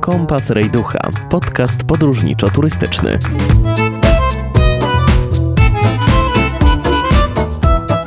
Kompas 0.00 0.50
Rejducha, 0.50 0.98
podcast 1.30 1.84
podróżniczo-turystyczny. 1.84 3.18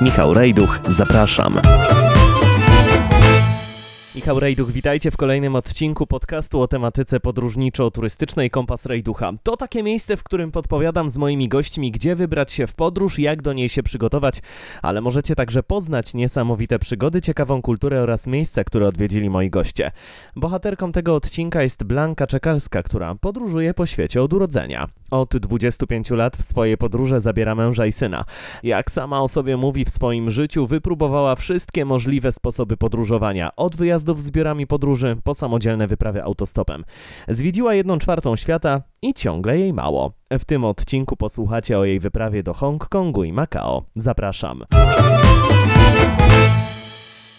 Michał 0.01 0.33
Rejduch, 0.33 0.79
zapraszam. 0.87 1.59
Michał 4.23 4.39
Rejduch, 4.39 4.71
witajcie 4.71 5.11
w 5.11 5.17
kolejnym 5.17 5.55
odcinku 5.55 6.07
podcastu 6.07 6.61
o 6.61 6.67
tematyce 6.67 7.19
podróżniczo-turystycznej 7.19 8.49
Kompas 8.49 8.85
Rejducha. 8.85 9.31
To 9.43 9.57
takie 9.57 9.83
miejsce, 9.83 10.17
w 10.17 10.23
którym 10.23 10.51
podpowiadam 10.51 11.09
z 11.09 11.17
moimi 11.17 11.47
gośćmi, 11.47 11.91
gdzie 11.91 12.15
wybrać 12.15 12.51
się 12.51 12.67
w 12.67 12.73
podróż, 12.75 13.19
jak 13.19 13.41
do 13.41 13.53
niej 13.53 13.69
się 13.69 13.83
przygotować, 13.83 14.41
ale 14.81 15.01
możecie 15.01 15.35
także 15.35 15.63
poznać 15.63 16.13
niesamowite 16.13 16.79
przygody, 16.79 17.21
ciekawą 17.21 17.61
kulturę 17.61 18.01
oraz 18.01 18.27
miejsca, 18.27 18.63
które 18.63 18.87
odwiedzili 18.87 19.29
moi 19.29 19.49
goście. 19.49 19.91
Bohaterką 20.35 20.91
tego 20.91 21.15
odcinka 21.15 21.63
jest 21.63 21.83
Blanka 21.83 22.27
Czekalska, 22.27 22.83
która 22.83 23.15
podróżuje 23.15 23.73
po 23.73 23.85
świecie 23.85 24.21
od 24.21 24.33
urodzenia. 24.33 24.87
Od 25.13 25.37
25 25.37 26.11
lat 26.11 26.37
w 26.37 26.41
swoje 26.41 26.77
podróże 26.77 27.21
zabiera 27.21 27.55
męża 27.55 27.85
i 27.85 27.91
syna. 27.91 28.25
Jak 28.63 28.91
sama 28.91 29.21
o 29.21 29.27
sobie 29.27 29.57
mówi 29.57 29.85
w 29.85 29.89
swoim 29.89 30.31
życiu, 30.31 30.67
wypróbowała 30.67 31.35
wszystkie 31.35 31.85
możliwe 31.85 32.31
sposoby 32.31 32.77
podróżowania, 32.77 33.55
od 33.55 33.75
wyjazdów 33.75 34.21
z 34.21 34.25
zbiorami 34.25 34.67
podróży 34.67 35.17
po 35.23 35.33
samodzielne 35.33 35.87
wyprawy 35.87 36.23
autostopem. 36.23 36.83
Zwiedziła 37.27 37.73
jedną 37.73 37.97
czwartą 37.97 38.35
świata 38.35 38.81
i 39.01 39.13
ciągle 39.13 39.59
jej 39.59 39.73
mało. 39.73 40.13
W 40.31 40.45
tym 40.45 40.65
odcinku 40.65 41.17
posłuchacie 41.17 41.79
o 41.79 41.85
jej 41.85 41.99
wyprawie 41.99 42.43
do 42.43 42.53
Hongkongu 42.53 43.23
i 43.23 43.33
Makao. 43.33 43.83
Zapraszam. 43.95 44.63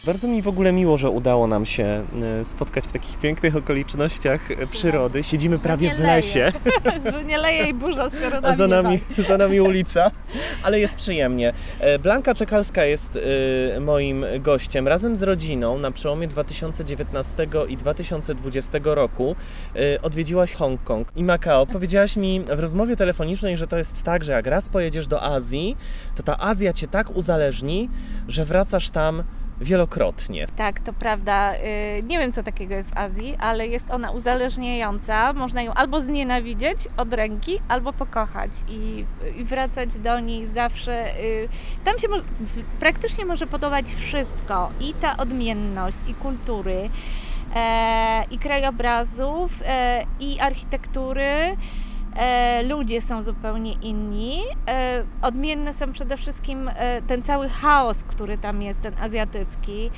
Bardzo 0.07 0.29
mi 0.29 0.43
w 0.43 0.49
ogóle 0.49 0.73
miło, 0.73 0.97
że 0.97 1.11
udało 1.11 1.47
nam 1.47 1.67
się 1.67 2.05
y, 2.41 2.45
spotkać 2.45 2.87
w 2.87 2.93
takich 2.93 3.19
pięknych 3.19 3.57
okolicznościach 3.57 4.51
y, 4.51 4.67
przyrody. 4.67 5.23
Siedzimy 5.23 5.59
prawie 5.59 5.95
w 5.95 5.99
lesie, 5.99 6.53
że 7.13 7.25
nie 7.25 7.39
leje 7.39 7.69
i 7.69 7.75
burza 7.75 8.11
z 8.11 8.15
a 8.43 8.55
za 8.55 8.67
nami, 8.67 8.99
za 9.29 9.39
nami 9.39 9.61
ulica, 9.61 10.11
ale 10.63 10.81
jest 10.81 10.97
przyjemnie. 10.97 11.53
E, 11.81 11.99
Blanka 11.99 12.35
Czekalska 12.35 12.85
jest 12.85 13.17
y, 13.17 13.81
moim 13.81 14.25
gościem. 14.41 14.89
Razem 14.89 15.17
z 15.17 15.23
rodziną 15.23 15.79
na 15.79 15.91
przełomie 15.91 16.29
2019 16.29 17.47
i 17.69 17.77
2020 17.77 18.79
roku 18.85 19.37
odwiedziłaś 20.03 20.53
Hongkong 20.53 21.09
i 21.17 21.25
Makao. 21.25 21.67
Powiedziałaś 21.67 22.17
mi 22.17 22.41
w 22.41 22.61
rozmowie 22.61 22.97
telefonicznej, 22.97 23.57
że 23.57 23.67
to 23.67 23.79
jest 23.79 24.03
tak, 24.03 24.25
że 24.25 24.33
jak 24.33 24.47
raz 24.47 24.71
pojedziesz 24.71 25.07
do 25.07 25.23
Azji, 25.23 25.77
to 26.17 26.23
ta 26.23 26.39
Azja 26.39 26.73
cię 26.73 26.89
tak 26.89 27.17
uzależni, 27.17 27.89
że 28.29 28.45
wracasz 28.45 28.91
tam 28.91 29.25
wielokrotnie. 29.61 30.47
Tak, 30.57 30.81
to 30.81 30.93
prawda. 30.93 31.55
Y, 31.55 32.03
Nie 32.03 32.19
wiem, 32.19 32.33
co 32.33 32.43
takiego 32.43 32.75
jest 32.75 32.91
w 32.91 32.97
Azji, 32.97 33.37
ale 33.41 33.67
jest 33.69 33.91
ona 33.91 34.11
uzależniająca. 34.11 35.33
Można 35.33 35.63
ją 35.63 35.75
albo 35.75 36.01
znienawidzieć 36.01 36.79
od 36.97 37.13
ręki, 37.13 37.59
albo 37.69 37.93
pokochać 37.93 38.51
i, 38.69 39.05
i 39.37 39.45
wracać 39.45 39.95
do 39.99 40.21
niej 40.21 40.47
zawsze. 40.47 41.19
y, 41.21 41.49
Tam 41.85 41.99
się 41.99 42.09
mo- 42.09 42.17
praktycznie 42.81 43.25
może 43.25 43.47
podobać 43.47 43.87
wszystko. 43.87 44.71
I 44.81 44.95
ta 44.95 45.17
odmienność, 45.17 45.99
i 46.09 46.15
kultury, 46.15 46.89
e, 47.57 48.25
i 48.31 48.39
krajobrazów, 48.39 49.63
e, 49.67 50.05
i 50.21 50.41
architektury. 50.41 51.57
E, 52.17 52.63
ludzie 52.63 53.01
są 53.01 53.23
zupełnie 53.23 53.73
inni. 53.73 54.41
E, 54.69 55.05
odmienne 55.23 55.73
są 55.73 55.93
przede 55.93 56.17
wszystkim 56.17 56.71
e, 56.77 57.03
ten 57.03 57.23
cały 57.23 57.49
chaos, 57.49 58.05
który 58.05 58.39
tam 58.39 58.63
jest, 58.63 58.81
ten 58.81 58.95
azjatycki. 59.01 59.91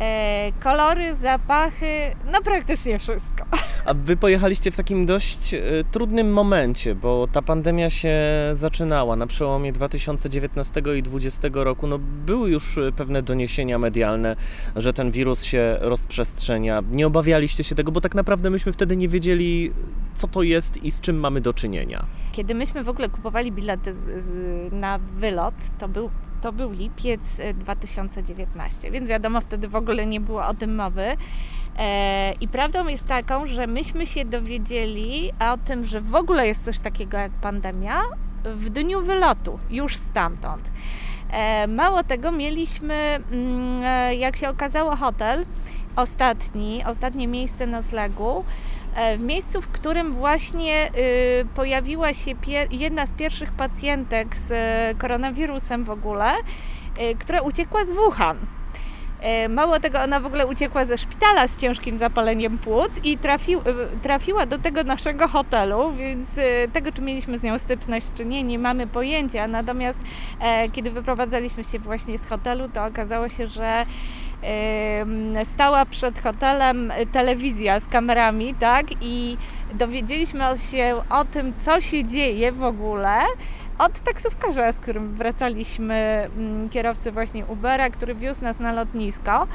E, 0.00 0.52
kolory, 0.60 1.14
zapachy, 1.14 2.14
no 2.32 2.42
praktycznie 2.42 2.98
wszystko. 2.98 3.44
A 3.84 3.94
wy 3.94 4.16
pojechaliście 4.16 4.70
w 4.70 4.76
takim 4.76 5.06
dość 5.06 5.54
e, 5.54 5.60
trudnym 5.90 6.32
momencie, 6.32 6.94
bo 6.94 7.28
ta 7.32 7.42
pandemia 7.42 7.90
się 7.90 8.16
zaczynała 8.52 9.16
na 9.16 9.26
przełomie 9.26 9.72
2019 9.72 10.80
i 10.80 11.02
2020 11.02 11.48
roku. 11.52 11.86
No, 11.86 11.98
były 11.98 12.50
już 12.50 12.78
e, 12.78 12.92
pewne 12.92 13.22
doniesienia 13.22 13.78
medialne, 13.78 14.36
że 14.76 14.92
ten 14.92 15.10
wirus 15.10 15.42
się 15.42 15.76
rozprzestrzenia. 15.80 16.82
Nie 16.92 17.06
obawialiście 17.06 17.64
się 17.64 17.74
tego, 17.74 17.92
bo 17.92 18.00
tak 18.00 18.14
naprawdę 18.14 18.50
myśmy 18.50 18.72
wtedy 18.72 18.96
nie 18.96 19.08
wiedzieli, 19.08 19.72
co 20.14 20.28
to 20.28 20.42
jest 20.42 20.84
i 20.84 20.90
z 20.90 21.00
czym 21.00 21.20
mamy 21.20 21.40
do 21.40 21.52
czynienia. 21.52 22.06
Kiedy 22.32 22.54
myśmy 22.54 22.84
w 22.84 22.88
ogóle 22.88 23.08
kupowali 23.08 23.52
bilety 23.52 23.94
na 24.72 24.98
wylot, 24.98 25.54
to 25.78 25.88
był, 25.88 26.10
to 26.40 26.52
był 26.52 26.70
lipiec 26.72 27.20
e, 27.38 27.54
2019, 27.54 28.90
więc 28.90 29.10
wiadomo, 29.10 29.40
wtedy 29.40 29.68
w 29.68 29.76
ogóle 29.76 30.06
nie 30.06 30.20
było 30.20 30.46
o 30.46 30.54
tym 30.54 30.74
mowy. 30.74 31.16
E, 31.78 32.32
I 32.40 32.48
prawdą 32.48 32.86
jest 32.86 33.06
taką, 33.06 33.46
że 33.46 33.66
myśmy 33.66 34.06
się 34.06 34.24
dowiedzieli 34.24 35.32
o 35.52 35.56
tym, 35.56 35.84
że 35.84 36.00
w 36.00 36.14
ogóle 36.14 36.46
jest 36.46 36.64
coś 36.64 36.78
takiego 36.78 37.18
jak 37.18 37.32
pandemia 37.32 38.00
w 38.44 38.70
dniu 38.70 39.02
wylotu, 39.02 39.58
już 39.70 39.96
stamtąd. 39.96 40.70
E, 41.30 41.66
Mało 41.66 42.02
tego, 42.02 42.32
mieliśmy, 42.32 42.94
mm, 42.94 43.82
e, 43.84 44.14
jak 44.14 44.36
się 44.36 44.48
okazało, 44.48 44.96
hotel 44.96 45.46
ostatni, 45.96 46.84
ostatnie 46.86 47.28
miejsce 47.28 47.66
noclegu, 47.66 48.38
e, 48.38 48.44
w 49.18 49.22
miejscu, 49.22 49.62
w 49.62 49.68
którym 49.68 50.14
właśnie 50.14 50.90
y, 51.42 51.46
pojawiła 51.54 52.14
się 52.14 52.30
jedna 52.70 53.06
z 53.06 53.12
pierwszych 53.12 53.52
pacjentek 53.52 54.36
z 54.36 54.50
e, 54.50 54.94
koronawirusem 54.98 55.84
w 55.84 55.90
ogóle, 55.90 56.32
y, 56.32 57.14
która 57.18 57.40
uciekła 57.40 57.84
z 57.84 57.92
Wuhan. 57.92 58.36
E, 59.20 59.48
Mało 59.48 59.80
tego, 59.80 60.02
ona 60.02 60.20
w 60.20 60.26
ogóle 60.26 60.46
uciekła 60.46 60.84
ze 60.84 60.98
szpitala 60.98 61.48
z 61.48 61.60
ciężkim 61.60 61.98
zapaleniem 61.98 62.58
płuc 62.58 63.00
i 63.04 63.18
trafi, 63.18 63.56
trafiła 64.02 64.46
do 64.46 64.58
tego 64.58 64.84
naszego 64.84 65.28
hotelu, 65.28 65.92
więc 65.92 66.26
tego, 66.72 66.92
czy 66.92 67.02
mieliśmy 67.02 67.38
z 67.38 67.42
nią 67.42 67.58
styczność, 67.58 68.06
czy 68.14 68.24
nie, 68.24 68.42
nie 68.42 68.58
mamy 68.58 68.86
pojęcia. 68.86 69.46
Natomiast 69.46 69.98
e, 70.40 70.68
kiedy 70.68 70.90
wyprowadzaliśmy 70.90 71.64
się 71.64 71.78
właśnie 71.78 72.18
z 72.18 72.26
hotelu, 72.26 72.68
to 72.68 72.86
okazało 72.86 73.28
się, 73.28 73.46
że 73.46 73.82
stała 75.44 75.86
przed 75.86 76.22
hotelem 76.22 76.92
telewizja 77.12 77.80
z 77.80 77.86
kamerami, 77.86 78.54
tak? 78.54 78.86
I 79.00 79.36
dowiedzieliśmy 79.74 80.44
się 80.70 81.02
o 81.10 81.24
tym, 81.24 81.52
co 81.52 81.80
się 81.80 82.04
dzieje 82.04 82.52
w 82.52 82.62
ogóle 82.62 83.18
od 83.78 84.00
taksówkarza, 84.00 84.72
z 84.72 84.78
którym 84.78 85.14
wracaliśmy, 85.14 86.28
mm, 86.36 86.68
kierowcy 86.68 87.12
właśnie 87.12 87.46
Ubera, 87.46 87.90
który 87.90 88.14
wiózł 88.14 88.42
nas 88.42 88.58
na 88.58 88.72
lotnisko. 88.72 89.46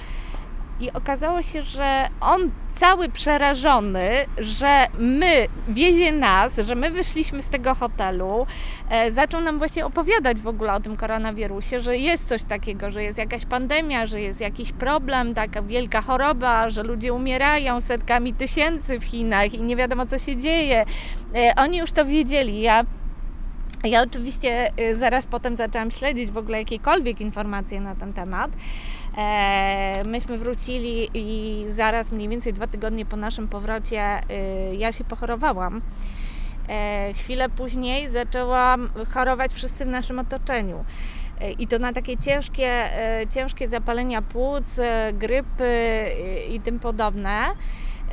I 0.84 0.94
okazało 0.94 1.42
się, 1.42 1.62
że 1.62 2.08
on 2.22 2.52
cały 2.76 3.10
przerażony, 3.10 4.10
że 4.38 4.88
my, 5.00 5.48
wiezie 5.68 6.12
nas, 6.12 6.56
że 6.66 6.76
my 6.76 6.92
wyszliśmy 6.92 7.42
z 7.42 7.50
tego 7.50 7.76
hotelu, 7.76 8.48
e, 8.90 9.12
zaczął 9.12 9.42
nam 9.42 9.58
właśnie 9.58 9.86
opowiadać 9.86 10.40
w 10.40 10.48
ogóle 10.48 10.74
o 10.74 10.80
tym 10.80 10.98
koronawirusie, 10.98 11.82
że 11.82 11.98
jest 11.98 12.28
coś 12.28 12.44
takiego, 12.44 12.92
że 12.92 13.04
jest 13.04 13.18
jakaś 13.18 13.46
pandemia, 13.46 14.06
że 14.06 14.22
jest 14.22 14.42
jakiś 14.42 14.72
problem, 14.72 15.34
taka 15.34 15.62
wielka 15.62 16.02
choroba, 16.02 16.70
że 16.70 16.84
ludzie 16.84 17.14
umierają 17.14 17.82
setkami 17.82 18.34
tysięcy 18.34 19.00
w 19.00 19.04
Chinach 19.04 19.54
i 19.54 19.62
nie 19.62 19.76
wiadomo 19.76 20.06
co 20.06 20.20
się 20.20 20.38
dzieje. 20.38 20.86
E, 21.36 21.54
oni 21.56 21.78
już 21.78 21.92
to 21.92 22.06
wiedzieli. 22.06 22.62
Ja 22.62 22.84
ja 23.84 24.02
oczywiście 24.02 24.72
y, 24.80 24.96
zaraz 24.96 25.26
potem 25.26 25.56
zaczęłam 25.56 25.92
śledzić 25.92 26.32
w 26.32 26.38
ogóle 26.38 26.60
jakiekolwiek 26.60 27.22
informacje 27.22 27.82
na 27.82 27.96
ten 27.96 28.14
temat. 28.14 28.52
E, 29.18 30.04
myśmy 30.06 30.38
wrócili 30.38 31.10
i 31.14 31.66
zaraz 31.68 32.12
mniej 32.12 32.30
więcej 32.30 32.54
dwa 32.54 32.68
tygodnie 32.68 33.06
po 33.06 33.18
naszym 33.18 33.48
powrocie 33.48 34.22
y, 34.72 34.76
ja 34.76 34.92
się 34.92 35.04
pochorowałam. 35.04 35.82
E, 36.70 37.14
chwilę 37.14 37.50
później 37.50 38.10
zaczęłam 38.10 38.90
chorować 39.14 39.54
wszyscy 39.54 39.86
w 39.86 39.88
naszym 39.88 40.20
otoczeniu. 40.20 40.86
E, 41.42 41.52
I 41.52 41.68
to 41.68 41.80
na 41.80 41.94
takie 41.94 42.18
ciężkie, 42.18 42.90
ciężkie 43.30 43.70
zapalenia 43.70 44.22
płuc, 44.22 44.80
grypy 45.14 46.06
i 46.50 46.60
tym 46.60 46.80
podobne. 46.80 47.38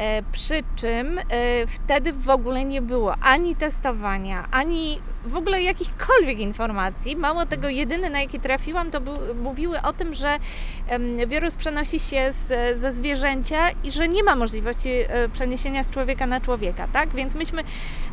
E, 0.01 0.23
Przy 0.33 0.63
czym 0.77 1.19
e, 1.19 1.23
wtedy 1.67 2.13
w 2.13 2.31
ogóle 2.31 2.65
nie 2.65 2.83
było 2.83 3.15
ani 3.23 3.57
testowania, 3.57 4.49
ani 4.51 5.01
w 5.25 5.37
ogóle 5.37 5.63
jakichkolwiek 5.63 6.39
informacji. 6.39 7.17
Mało 7.17 7.47
tego, 7.47 7.69
jedyne 7.69 8.11
na 8.11 8.21
jakie 8.21 8.41
trafiłam, 8.41 8.91
to 8.91 9.01
był, 9.01 9.15
mówiły 9.43 9.83
o 9.83 9.93
tym, 9.93 10.15
że 10.15 10.39
wirus 11.27 11.57
przenosi 11.57 12.01
się 12.01 12.33
z, 12.33 12.79
ze 12.81 12.93
zwierzęcia 12.93 13.57
i 13.85 13.93
że 13.93 14.09
nie 14.09 14.25
ma 14.25 14.37
możliwości 14.37 14.89
e, 14.89 15.29
przeniesienia 15.29 15.85
z 15.85 15.91
człowieka 15.91 16.27
na 16.27 16.41
człowieka, 16.41 16.89
tak? 16.93 17.15
Więc 17.15 17.35
myśmy 17.35 17.65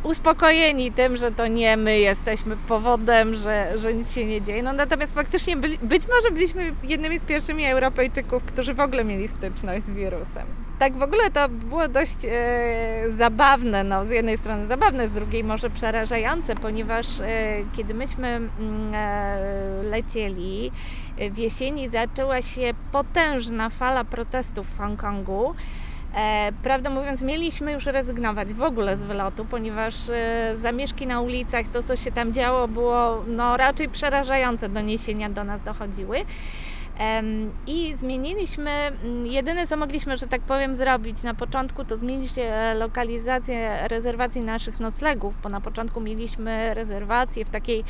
uspokojeni 0.04 0.92
tym, 0.92 1.18
że 1.18 1.32
to 1.32 1.48
nie 1.48 1.78
my 1.78 2.00
jesteśmy 2.00 2.58
powodem, 2.58 3.36
że, 3.36 3.74
że 3.76 3.94
nic 3.94 4.16
się 4.16 4.26
nie 4.26 4.42
dzieje. 4.42 4.64
No 4.64 4.74
natomiast 4.74 5.14
faktycznie 5.14 5.58
być 5.82 6.04
może 6.16 6.32
byliśmy 6.32 6.74
jednymi 6.84 7.20
z 7.20 7.24
pierwszymi 7.24 7.66
Europejczyków, 7.66 8.44
którzy 8.44 8.74
w 8.74 8.80
ogóle 8.80 9.04
mieli 9.04 9.28
styczność 9.28 9.86
z 9.86 9.90
wirusem. 9.90 10.67
Tak 10.80 10.98
w 10.98 11.04
ogóle 11.04 11.32
to 11.32 11.50
było 11.50 11.88
dość 11.88 12.18
e, 12.26 13.10
zabawne, 13.10 13.84
no 13.84 14.06
z 14.06 14.10
jednej 14.10 14.38
strony 14.38 14.66
zabawne, 14.66 15.08
z 15.08 15.12
drugiej 15.12 15.44
może 15.44 15.70
przerażające, 15.70 16.56
ponieważ 16.56 17.20
e, 17.20 17.26
kiedy 17.78 17.94
myśmy 17.94 18.28
mm, 18.28 18.52
e, 18.94 19.84
lecieli, 19.84 20.72
e, 21.18 21.30
w 21.30 21.38
jesieni 21.38 21.90
zaczęła 21.90 22.42
się 22.42 22.74
potężna 22.92 23.70
fala 23.70 24.04
protestów 24.04 24.68
w 24.68 24.78
Hongkongu. 24.78 25.56
E, 26.16 26.52
prawdę 26.64 26.90
mówiąc, 26.90 27.22
mieliśmy 27.22 27.72
już 27.72 27.86
rezygnować 27.86 28.54
w 28.54 28.62
ogóle 28.62 28.98
z 28.98 29.02
wylotu, 29.02 29.46
ponieważ 29.46 30.10
e, 30.10 30.54
zamieszki 30.56 31.08
na 31.08 31.22
ulicach, 31.22 31.68
to 31.68 31.84
co 31.84 31.96
się 31.96 32.12
tam 32.12 32.34
działo, 32.34 32.68
było 32.68 33.24
no, 33.28 33.58
raczej 33.58 33.90
przerażające. 33.90 34.70
Doniesienia 34.70 35.30
do 35.30 35.44
nas 35.44 35.64
dochodziły. 35.64 36.18
I 37.68 37.96
zmieniliśmy, 37.96 38.72
mm, 38.72 39.28
jedyne 39.28 39.68
co 39.68 39.78
mogliśmy, 39.78 40.18
że 40.18 40.28
tak 40.28 40.42
powiem, 40.42 40.76
zrobić 40.76 41.24
na 41.24 41.34
początku, 41.34 41.86
to 41.86 41.98
zmienić 41.98 42.32
e, 42.38 42.74
lokalizację 42.74 43.88
rezerwacji 43.88 44.42
naszych 44.42 44.80
noclegów, 44.80 45.34
bo 45.44 45.50
na 45.50 45.62
początku 45.62 46.02
mieliśmy 46.02 46.74
rezerwację 46.74 47.46
w 47.46 47.50
takiej 47.50 47.84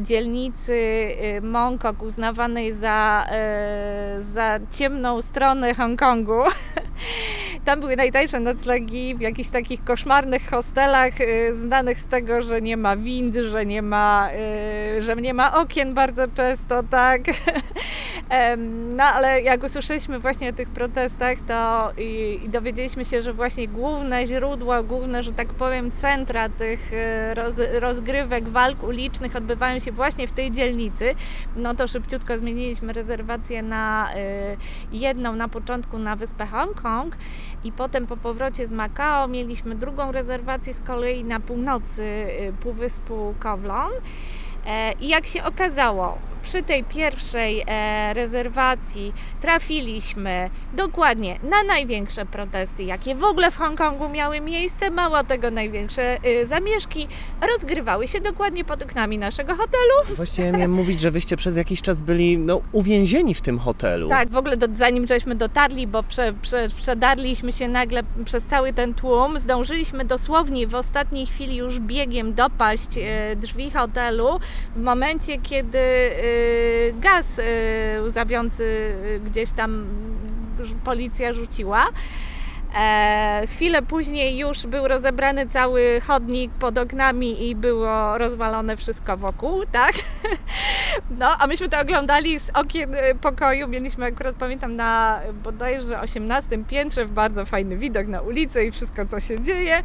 dzielnicy 0.00 0.74
e, 1.20 1.40
Mongkok, 1.40 2.02
uznawanej 2.02 2.72
za, 2.72 3.26
e, 3.30 4.16
za 4.20 4.60
ciemną 4.70 5.20
stronę 5.20 5.74
Hongkongu. 5.74 6.42
Tam 7.64 7.80
były 7.80 7.96
najtańsze 7.96 8.40
noclegi 8.40 9.14
w 9.14 9.20
jakichś 9.20 9.50
takich 9.50 9.84
koszmarnych 9.84 10.50
hostelach, 10.50 11.20
y, 11.20 11.54
znanych 11.54 11.98
z 11.98 12.04
tego, 12.04 12.42
że 12.42 12.62
nie 12.62 12.76
ma 12.76 12.96
wind, 12.96 13.34
że 13.34 13.66
nie 13.66 13.82
ma, 13.82 14.30
y, 14.98 15.02
że 15.02 15.16
nie 15.16 15.34
ma 15.34 15.54
okien 15.54 15.94
bardzo 15.94 16.28
często, 16.28 16.82
tak. 16.82 17.22
No 18.96 19.04
ale 19.04 19.42
jak 19.42 19.64
usłyszeliśmy 19.64 20.18
właśnie 20.18 20.50
o 20.50 20.52
tych 20.52 20.68
protestach, 20.68 21.38
to 21.48 21.90
i, 21.98 22.40
i 22.44 22.48
dowiedzieliśmy 22.48 23.04
się, 23.04 23.22
że 23.22 23.32
właśnie 23.32 23.68
główne 23.68 24.26
źródła, 24.26 24.82
główne, 24.82 25.22
że 25.22 25.32
tak 25.32 25.48
powiem, 25.48 25.92
centra 25.92 26.48
tych 26.48 26.92
y, 26.92 27.34
roz, 27.34 27.54
rozgrywek, 27.72 28.48
walk 28.48 28.82
ulicznych 28.82 29.36
odbywają 29.36 29.78
się 29.78 29.92
właśnie 29.92 30.28
w 30.28 30.32
tej 30.32 30.52
dzielnicy, 30.52 31.14
no 31.56 31.74
to 31.74 31.88
szybciutko 31.88 32.38
zmieniliśmy 32.38 32.92
rezerwację 32.92 33.62
na 33.62 34.08
jedną 34.92 35.36
na 35.36 35.48
początku 35.48 35.98
na 35.98 36.16
wyspę 36.16 36.46
Hongkong 36.46 37.16
i 37.64 37.72
potem 37.72 38.06
po 38.06 38.16
powrocie 38.16 38.66
z 38.66 38.72
Makao 38.72 39.28
mieliśmy 39.28 39.74
drugą 39.74 40.12
rezerwację 40.12 40.74
z 40.74 40.80
kolei 40.80 41.24
na 41.24 41.40
północy 41.40 42.02
y, 42.02 42.52
Półwyspu 42.60 43.34
Kowlon. 43.40 43.92
E, 44.66 44.92
I 45.00 45.08
jak 45.08 45.26
się 45.26 45.44
okazało, 45.44 46.18
przy 46.44 46.62
tej 46.62 46.84
pierwszej 46.84 47.64
e, 47.66 48.14
rezerwacji 48.14 49.12
trafiliśmy 49.40 50.50
dokładnie 50.72 51.38
na 51.42 51.62
największe 51.62 52.26
protesty, 52.26 52.84
jakie 52.84 53.14
w 53.14 53.24
ogóle 53.24 53.50
w 53.50 53.56
Hongkongu 53.56 54.08
miały 54.08 54.40
miejsce. 54.40 54.90
Mało 54.90 55.24
tego, 55.24 55.50
największe 55.50 56.18
y, 56.26 56.46
zamieszki 56.46 57.08
rozgrywały 57.52 58.08
się 58.08 58.20
dokładnie 58.20 58.64
pod 58.64 58.82
oknami 58.82 59.18
naszego 59.18 59.54
hotelu. 59.54 60.16
Właściwie 60.16 60.52
miałem 60.52 60.72
mówić, 60.72 61.00
że 61.00 61.10
wyście 61.10 61.36
przez 61.36 61.56
jakiś 61.56 61.82
czas 61.82 62.02
byli 62.02 62.38
no, 62.38 62.60
uwięzieni 62.72 63.34
w 63.34 63.40
tym 63.40 63.58
hotelu. 63.58 64.08
Tak, 64.08 64.30
w 64.30 64.36
ogóle 64.36 64.56
do, 64.56 64.66
zanim 64.72 65.06
żeśmy 65.06 65.34
dotarli, 65.34 65.86
bo 65.86 66.02
prze, 66.02 66.32
prze, 66.42 66.68
przedarliśmy 66.80 67.52
się 67.52 67.68
nagle 67.68 68.02
przez 68.24 68.44
cały 68.44 68.72
ten 68.72 68.94
tłum, 68.94 69.38
zdążyliśmy 69.38 70.04
dosłownie 70.04 70.66
w 70.66 70.74
ostatniej 70.74 71.26
chwili 71.26 71.56
już 71.56 71.80
biegiem 71.80 72.34
dopaść 72.34 72.98
e, 72.98 73.36
drzwi 73.36 73.70
hotelu 73.70 74.40
w 74.76 74.82
momencie, 74.82 75.38
kiedy 75.38 75.78
e, 75.78 76.12
gaz 76.92 77.38
y, 77.38 77.42
łzawiący 78.02 78.64
y, 78.64 79.20
gdzieś 79.20 79.50
tam 79.50 79.86
policja 80.84 81.32
rzuciła. 81.32 81.86
E, 82.76 83.46
chwilę 83.50 83.82
później 83.82 84.38
już 84.38 84.66
był 84.66 84.88
rozebrany 84.88 85.46
cały 85.46 86.00
chodnik 86.06 86.52
pod 86.52 86.78
oknami 86.78 87.48
i 87.48 87.56
było 87.56 88.18
rozwalone 88.18 88.76
wszystko 88.76 89.16
wokół, 89.16 89.62
tak? 89.72 89.92
No, 91.18 91.36
a 91.38 91.46
myśmy 91.46 91.68
to 91.68 91.80
oglądali 91.80 92.40
z 92.40 92.50
okien 92.50 92.94
y, 92.94 93.14
pokoju. 93.20 93.68
Mieliśmy 93.68 94.04
akurat, 94.04 94.36
pamiętam, 94.36 94.76
na 94.76 95.20
bodajże 95.44 96.00
18 96.00 96.58
piętrze 96.68 97.06
bardzo 97.06 97.44
fajny 97.44 97.76
widok 97.76 98.06
na 98.06 98.20
ulicę 98.20 98.64
i 98.64 98.70
wszystko, 98.70 99.06
co 99.06 99.20
się 99.20 99.40
dzieje. 99.40 99.82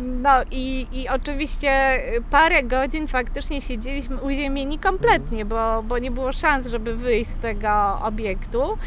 No 0.00 0.30
i, 0.50 0.86
i 0.92 1.08
oczywiście 1.08 2.00
parę 2.30 2.62
godzin 2.62 3.08
faktycznie 3.08 3.62
siedzieliśmy 3.62 4.16
uziemieni 4.16 4.78
kompletnie, 4.78 5.44
bo, 5.44 5.82
bo 5.82 5.98
nie 5.98 6.10
było 6.10 6.32
szans, 6.32 6.66
żeby 6.66 6.96
wyjść 6.96 7.30
z 7.30 7.38
tego 7.38 7.98
obiektu. 8.02 8.78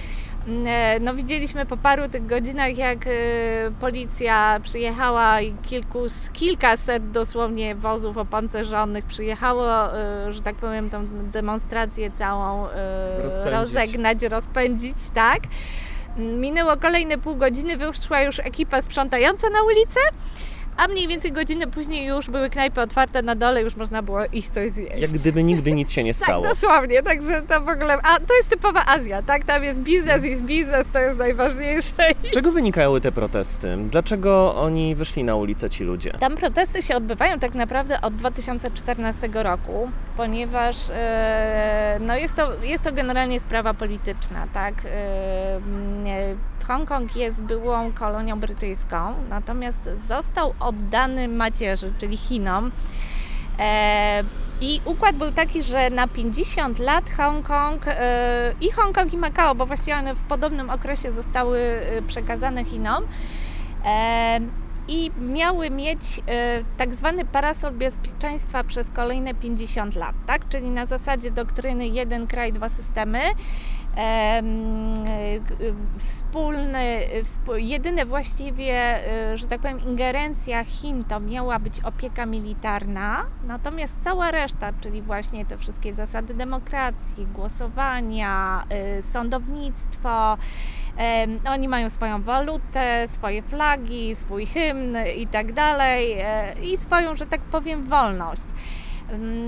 E, 0.67 0.99
no 0.99 1.13
widzieliśmy 1.13 1.65
po 1.65 1.77
paru 1.77 2.09
tych 2.09 2.25
godzinach, 2.25 2.77
jak 2.77 3.07
e, 3.07 3.11
policja 3.79 4.59
przyjechała 4.63 5.41
i 5.41 5.53
kilku, 5.53 5.99
kilkaset 6.33 7.11
dosłownie 7.11 7.75
wozów 7.75 8.17
opancerzonych 8.17 9.05
przyjechało, 9.05 9.97
e, 9.97 10.33
że 10.33 10.41
tak 10.41 10.55
powiem, 10.55 10.89
tą 10.89 11.05
demonstrację 11.07 12.11
całą 12.11 12.67
rozpędzić. 13.23 13.51
rozegnać, 13.51 14.21
rozpędzić, 14.23 14.97
tak. 15.13 15.39
Minęło 16.17 16.77
kolejne 16.77 17.17
pół 17.17 17.35
godziny, 17.35 17.77
wyszła 17.77 18.21
już 18.21 18.39
ekipa 18.39 18.81
sprzątająca 18.81 19.49
na 19.49 19.63
ulicę 19.63 19.99
a 20.77 20.87
mniej 20.87 21.07
więcej 21.07 21.31
godzinę 21.31 21.67
później 21.67 22.05
już 22.05 22.29
były 22.29 22.49
knajpy 22.49 22.81
otwarte 22.81 23.21
na 23.21 23.35
dole, 23.35 23.61
już 23.61 23.75
można 23.75 24.01
było 24.01 24.25
iść 24.25 24.49
coś 24.49 24.71
zjeść. 24.71 25.01
Jak 25.01 25.11
gdyby 25.11 25.43
nigdy 25.43 25.71
nic 25.71 25.91
się 25.91 26.03
nie 26.03 26.13
tak, 26.13 26.23
stało. 26.23 26.43
tak, 26.43 26.53
dosłownie, 26.53 27.03
także 27.03 27.41
to 27.41 27.61
w 27.61 27.69
ogóle, 27.69 27.97
a 28.03 28.19
to 28.19 28.35
jest 28.37 28.49
typowa 28.49 28.85
Azja, 28.85 29.21
tak? 29.21 29.43
Tam 29.43 29.63
jest 29.63 29.79
biznes, 29.79 30.23
jest 30.23 30.41
biznes, 30.41 30.87
to 30.93 30.99
jest 30.99 31.17
najważniejsze. 31.17 31.93
Z 32.19 32.29
czego 32.29 32.51
wynikały 32.51 33.01
te 33.01 33.11
protesty? 33.11 33.77
Dlaczego 33.77 34.55
oni 34.55 34.95
wyszli 34.95 35.23
na 35.23 35.35
ulicę, 35.35 35.69
ci 35.69 35.83
ludzie? 35.83 36.11
Tam 36.11 36.35
protesty 36.35 36.83
się 36.83 36.95
odbywają 36.95 37.39
tak 37.39 37.55
naprawdę 37.55 38.01
od 38.01 38.15
2014 38.15 39.29
roku, 39.33 39.91
ponieważ 40.17 40.75
e, 40.89 41.97
no 42.01 42.15
jest, 42.15 42.35
to, 42.35 42.63
jest 42.63 42.83
to 42.83 42.91
generalnie 42.93 43.39
sprawa 43.39 43.73
polityczna, 43.73 44.47
tak? 44.53 44.73
Hongkong 46.67 47.15
jest 47.15 47.43
byłą 47.43 47.93
kolonią 47.93 48.39
brytyjską, 48.39 49.13
natomiast 49.29 49.89
został 50.07 50.53
oddany 50.59 51.27
macierzy, 51.27 51.93
czyli 51.99 52.17
Chinom. 52.17 52.71
E, 53.59 54.23
I 54.61 54.81
układ 54.85 55.15
był 55.15 55.31
taki, 55.31 55.63
że 55.63 55.89
na 55.89 56.07
50 56.07 56.79
lat 56.79 57.09
Hongkong 57.17 57.87
e, 57.87 58.53
i 58.61 58.71
Hongkong 58.71 59.13
i 59.13 59.17
Makao, 59.17 59.55
bo 59.55 59.65
właściwie 59.65 59.97
one 59.97 60.15
w 60.15 60.19
podobnym 60.19 60.69
okresie 60.69 61.11
zostały 61.11 61.59
e, 61.59 62.01
przekazane 62.01 62.63
Chinom 62.65 63.03
i 64.87 65.11
miały 65.21 65.69
mieć 65.69 66.21
tak 66.77 66.93
zwany 66.93 67.25
parasol 67.25 67.73
bezpieczeństwa 67.73 68.63
przez 68.63 68.89
kolejne 68.89 69.33
50 69.33 69.95
lat, 69.95 70.15
tak? 70.25 70.49
Czyli 70.49 70.69
na 70.69 70.85
zasadzie 70.85 71.31
doktryny 71.31 71.87
jeden 71.87 72.27
kraj, 72.27 72.53
dwa 72.53 72.69
systemy 72.69 73.19
wspólny, 75.97 76.99
jedyne 77.55 78.05
właściwie, 78.05 78.73
e, 78.73 79.37
że 79.37 79.47
tak 79.47 79.61
powiem, 79.61 79.79
ingerencja 79.79 80.63
Chin 80.63 81.03
to 81.03 81.19
miała 81.19 81.59
być 81.59 81.79
opieka 81.79 82.25
militarna, 82.25 83.25
natomiast 83.47 83.93
cała 84.03 84.31
reszta, 84.31 84.73
czyli 84.81 85.01
właśnie 85.01 85.45
te 85.45 85.57
wszystkie 85.57 85.93
zasady 85.93 86.33
demokracji, 86.33 87.25
głosowania, 87.25 88.63
e, 88.69 89.01
sądownictwo, 89.01 90.37
oni 91.49 91.67
mają 91.67 91.89
swoją 91.89 92.23
walutę, 92.23 93.07
swoje 93.07 93.41
flagi, 93.41 94.15
swój 94.15 94.45
hymn 94.45 94.97
i 95.17 95.27
tak 95.27 95.53
dalej 95.53 96.15
e, 96.19 96.53
i 96.63 96.77
swoją, 96.77 97.15
że 97.15 97.25
tak 97.25 97.41
powiem, 97.41 97.87
wolność. 97.87 98.45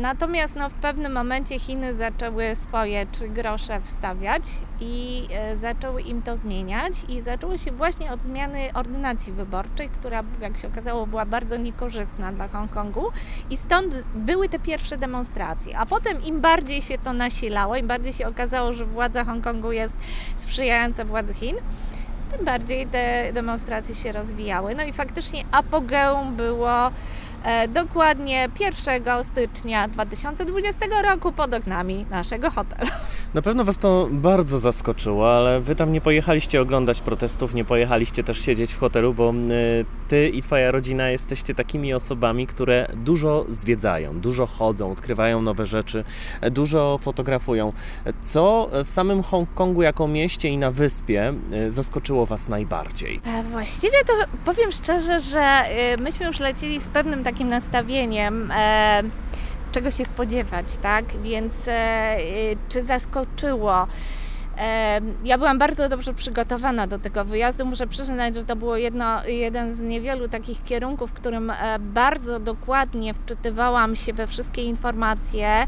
Natomiast 0.02 0.56
no, 0.56 0.70
w 0.70 0.74
pewnym 0.74 1.12
momencie 1.12 1.60
Chiny 1.60 1.94
zaczęły 1.94 2.56
swoje 2.56 3.06
trzy 3.06 3.30
grosze 3.30 3.82
wstawiać 3.82 4.44
i 4.82 5.28
e, 5.32 5.58
zaczęły 5.58 6.02
im 6.02 6.22
to 6.22 6.36
zmieniać 6.36 6.94
i 7.08 7.22
zaczęły 7.22 7.60
się 7.60 7.72
właśnie 7.72 8.12
od 8.12 8.24
zmiany 8.24 8.60
ordynacji 8.74 9.34
wyborczej, 9.34 9.90
która 9.90 10.24
jak 10.42 10.58
się 10.58 10.68
okazało 10.68 11.08
była 11.08 11.26
bardzo 11.26 11.58
niekorzystna 11.58 12.32
dla 12.32 12.48
Hongkongu 12.48 13.06
i 13.50 13.58
stąd 13.58 14.04
były 14.16 14.50
te 14.50 14.60
pierwsze 14.60 14.98
demonstracje. 14.98 15.78
A 15.78 15.86
potem 15.86 16.24
im 16.24 16.42
bardziej 16.42 16.82
się 16.82 16.98
to 16.98 17.14
nasilało, 17.14 17.76
im 17.76 17.88
bardziej 17.88 18.14
się 18.14 18.28
okazało, 18.28 18.74
że 18.74 18.86
władza 18.86 19.24
Hongkongu 19.24 19.72
jest 19.72 19.94
sprzyjająca 20.38 21.06
władzy 21.06 21.34
Chin, 21.34 21.56
tym 22.38 22.46
bardziej 22.46 22.88
te 22.88 23.34
demonstracje 23.34 23.96
się 23.96 24.12
rozwijały. 24.12 24.76
No 24.76 24.84
i 24.84 24.94
faktycznie 24.94 25.44
apogeum 25.52 26.36
było 26.36 26.92
dokładnie 27.70 28.50
1 28.60 29.24
stycznia 29.24 29.88
2020 29.88 30.86
roku 31.02 31.32
pod 31.32 31.54
oknami 31.54 32.06
naszego 32.10 32.52
hotelu. 32.52 32.90
Na 33.34 33.42
pewno 33.42 33.66
Was 33.66 33.78
to 33.78 34.08
bardzo 34.12 34.60
zaskoczyło, 34.60 35.36
ale 35.36 35.62
Wy 35.62 35.76
tam 35.76 35.92
nie 35.92 36.02
pojechaliście 36.02 36.62
oglądać 36.62 37.02
protestów, 37.02 37.54
nie 37.54 37.66
pojechaliście 37.66 38.24
też 38.24 38.42
siedzieć 38.46 38.74
w 38.74 38.80
hotelu, 38.80 39.14
bo 39.14 39.34
Ty 40.08 40.30
i 40.30 40.42
Twoja 40.42 40.72
rodzina 40.72 41.10
jesteście 41.10 41.56
takimi 41.56 41.94
osobami, 41.94 42.48
które 42.48 42.88
dużo 42.96 43.46
zwiedzają, 43.50 44.20
dużo 44.20 44.46
chodzą, 44.46 44.92
odkrywają 44.92 45.42
nowe 45.42 45.66
rzeczy, 45.66 46.04
dużo 46.52 47.00
fotografują. 47.02 47.74
Co 48.22 48.70
w 48.86 48.90
samym 48.90 49.24
Hongkongu 49.24 49.82
jako 49.82 50.08
mieście 50.08 50.50
i 50.50 50.58
na 50.58 50.72
wyspie 50.72 51.34
e, 51.52 51.72
zaskoczyło 51.72 52.26
Was 52.26 52.50
najbardziej? 52.50 53.22
E, 53.26 53.44
właściwie 53.44 53.98
to 54.08 54.14
powiem 54.46 54.72
szczerze, 54.72 55.22
że 55.22 55.64
myśmy 56.00 56.26
już 56.26 56.40
lecieli 56.40 56.82
z 56.82 56.88
pewnym 56.88 57.24
takim 57.24 57.50
nastawieniem, 57.50 58.52
e, 58.52 59.04
czego 59.72 59.92
się 59.92 60.06
spodziewać, 60.06 60.78
tak? 60.82 61.06
Więc 61.22 61.54
e, 61.68 62.18
czy 62.70 62.82
zaskoczyło? 62.82 63.88
E, 64.58 65.02
Ja 65.24 65.38
byłam 65.38 65.58
bardzo 65.58 65.90
dobrze 65.90 66.14
przygotowana 66.14 66.88
do 66.88 67.00
tego 67.00 67.26
wyjazdu. 67.26 67.66
Muszę 67.66 67.88
przyznać, 67.88 68.36
że 68.36 68.44
to 68.44 68.56
było 68.56 68.78
jedno, 68.78 69.26
jeden 69.26 69.74
z 69.74 69.80
niewielu 69.80 70.28
takich 70.30 70.64
kierunków, 70.64 71.10
w 71.10 71.14
którym 71.14 71.50
e, 71.50 71.80
bardzo 71.80 72.40
dokładnie 72.40 73.14
wczytywałam 73.14 73.96
się 73.96 74.14
we 74.14 74.28
wszystkie 74.28 74.64
informacje 74.64 75.68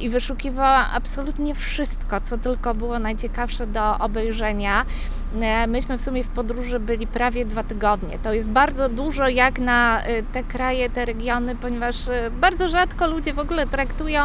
i 0.00 0.08
wyszukiwałam 0.08 0.84
absolutnie 0.94 1.54
wszystko, 1.54 2.20
co 2.20 2.38
tylko 2.38 2.74
było 2.74 2.98
najciekawsze 2.98 3.66
do 3.66 3.98
obejrzenia. 3.98 4.84
E, 5.42 5.66
Myśmy 5.66 5.98
w 5.98 6.00
sumie 6.00 6.24
w 6.24 6.28
podróży 6.28 6.80
byli 6.80 7.06
prawie 7.06 7.44
dwa 7.44 7.62
tygodnie. 7.62 8.18
To 8.18 8.32
jest 8.32 8.48
bardzo 8.48 8.88
dużo 8.88 9.28
jak 9.28 9.58
na 9.58 10.02
e, 10.02 10.22
te 10.22 10.42
kraje, 10.42 10.90
te 10.90 11.04
regiony, 11.04 11.56
ponieważ 11.56 12.08
e, 12.08 12.30
bardzo 12.30 12.68
rzadko 12.68 13.06
ludzie 13.06 13.32
w 13.32 13.38
ogóle 13.38 13.66
traktują 13.66 14.20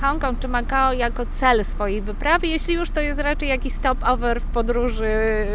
Hongkong 0.00 0.38
czy 0.38 0.48
Macao 0.48 0.92
jako 0.92 1.26
cel 1.26 1.64
swojej 1.64 2.02
wyprawy. 2.02 2.46
Jeśli 2.46 2.74
już 2.74 2.90
to 2.90 3.00
jest 3.00 3.20
raczej 3.20 3.48
jakiś 3.48 3.72
stopover 3.72 4.40
w 4.40 4.44
podróży, 4.44 5.10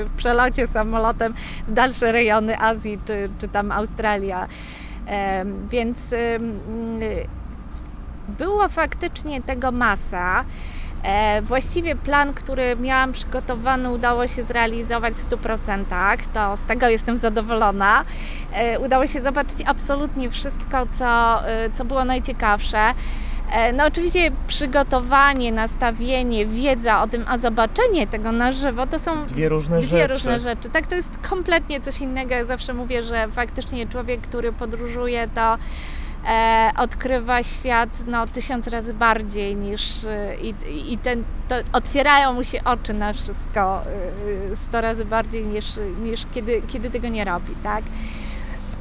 w 0.06 0.18
przelocie 0.18 0.68
samolotem 0.68 1.34
w 1.68 1.74
dalsze 1.74 2.12
rejony 2.12 2.60
Azji 2.60 3.00
czy, 3.06 3.30
czy 3.40 3.48
tam 3.48 3.72
Australia. 3.72 4.48
Więc 5.70 5.98
było 8.28 8.68
faktycznie 8.68 9.44
tego 9.44 9.72
masa. 9.72 10.46
E, 11.04 11.42
Właściwie 11.42 11.96
plan, 11.96 12.34
który 12.34 12.76
miałam 12.76 13.12
przygotowany, 13.12 13.90
udało 13.90 14.28
się 14.28 14.44
zrealizować 14.44 15.14
w 15.14 15.30
100%. 15.30 15.86
To 16.34 16.58
z 16.58 16.62
tego 16.62 16.90
jestem 16.90 17.18
zadowolona. 17.18 18.04
E, 18.54 18.80
Udało 18.80 19.08
się 19.08 19.22
zobaczyć 19.22 19.58
absolutnie 19.66 20.30
wszystko, 20.32 20.88
co, 21.00 21.40
e, 21.48 21.70
co 21.74 21.86
było 21.86 22.06
najciekawsze. 22.06 22.80
E, 23.52 23.74
No 23.74 23.86
oczywiście 23.86 24.32
przygotowanie, 24.48 25.52
nastawienie, 25.52 26.46
wiedza 26.46 27.02
o 27.02 27.08
tym, 27.08 27.26
a 27.28 27.38
zobaczenie 27.38 28.08
tego 28.08 28.32
na 28.32 28.52
żywo 28.52 28.88
to 28.88 29.00
są 29.00 29.26
Dwie 29.26 29.50
różne 29.50 29.80
dwie 29.80 29.88
rzeczy. 29.88 30.14
różne 30.14 30.40
rzeczy. 30.40 30.70
Tak, 30.70 30.88
to 30.88 30.96
jest 30.96 31.18
kompletnie 31.30 31.82
coś 31.82 32.02
innego. 32.02 32.34
Ja 32.36 32.46
zawsze 32.46 32.74
mówię, 32.74 33.04
że 33.04 33.28
faktycznie 33.28 33.88
człowiek, 33.88 34.22
który 34.22 34.52
podróżuje, 34.54 35.28
to 35.36 35.58
odkrywa 36.78 37.44
świat 37.44 37.90
no, 38.08 38.28
tysiąc 38.28 38.68
razy 38.68 38.94
bardziej 38.94 39.56
niż 39.56 40.04
e, 40.06 40.36
i, 40.42 40.54
i 40.94 40.98
ten, 40.98 41.24
to 41.48 41.56
otwierają 41.74 42.34
mu 42.34 42.44
się 42.44 42.64
oczy 42.64 42.94
na 42.94 43.14
wszystko 43.14 43.82
e, 44.52 44.56
sto 44.56 44.82
razy 44.82 45.06
bardziej 45.06 45.46
niż, 45.46 45.66
niż 46.04 46.26
kiedy, 46.34 46.62
kiedy 46.68 46.90
tego 46.90 47.08
nie 47.08 47.26
robi, 47.26 47.56
tak? 47.64 47.84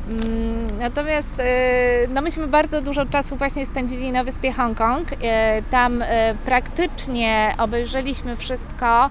Mm, 0.08 0.78
Natomiast 0.78 1.40
e, 1.40 2.08
no 2.14 2.22
myśmy 2.22 2.46
bardzo 2.46 2.82
dużo 2.82 3.06
czasu 3.06 3.36
właśnie 3.36 3.66
spędzili 3.66 4.12
na 4.12 4.24
wyspie 4.24 4.52
Hongkong. 4.52 5.08
E, 5.22 5.62
Tam 5.70 6.02
e, 6.02 6.34
praktycznie 6.44 7.54
obejrzeliśmy 7.58 8.36
wszystko. 8.36 9.10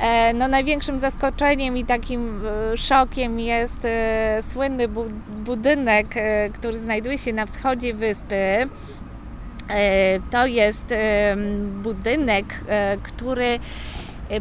E, 0.00 0.32
No, 0.34 0.48
największym 0.48 0.98
zaskoczeniem 0.98 1.76
i 1.76 1.84
takim 1.84 2.42
e, 2.72 2.76
szokiem 2.76 3.40
jest 3.40 3.84
e, 3.84 4.42
słynny 4.48 4.88
bu- 4.88 5.10
budynek, 5.44 6.06
który 6.54 6.78
znajduje 6.78 7.18
się 7.18 7.32
na 7.32 7.46
wschodzie 7.46 7.94
wyspy. 7.94 8.68
To 10.30 10.46
jest 10.46 10.94
budynek, 11.82 12.44
który 13.02 13.58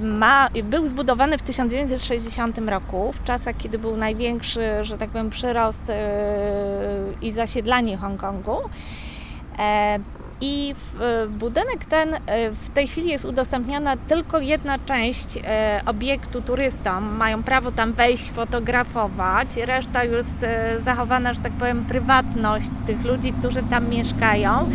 ma, 0.01 0.49
był 0.63 0.87
zbudowany 0.87 1.37
w 1.37 1.41
1960 1.41 2.57
roku, 2.57 3.11
w 3.13 3.23
czasach, 3.23 3.57
kiedy 3.57 3.79
był 3.79 3.97
największy, 3.97 4.61
że 4.81 4.97
tak 4.97 5.09
powiem, 5.09 5.29
przyrost 5.29 5.83
i 7.21 7.31
zasiedlanie 7.31 7.97
Hongkongu. 7.97 8.57
I 10.41 10.75
e, 11.01 11.27
budynek 11.27 11.85
ten 11.85 12.13
e, 12.13 12.51
w 12.51 12.69
tej 12.69 12.87
chwili 12.87 13.09
jest 13.09 13.25
udostępniona 13.25 13.97
tylko 13.97 14.39
jedna 14.39 14.79
część 14.85 15.37
e, 15.43 15.81
obiektu 15.85 16.41
turystom. 16.41 17.15
Mają 17.15 17.43
prawo 17.43 17.71
tam 17.71 17.93
wejść, 17.93 18.31
fotografować. 18.31 19.55
Reszta 19.55 20.03
już 20.03 20.25
zachowana, 20.79 21.33
że 21.33 21.41
tak 21.41 21.51
powiem, 21.51 21.85
prywatność 21.85 22.69
tych 22.87 23.05
ludzi, 23.05 23.33
którzy 23.33 23.63
tam 23.63 23.89
mieszkają. 23.89 24.69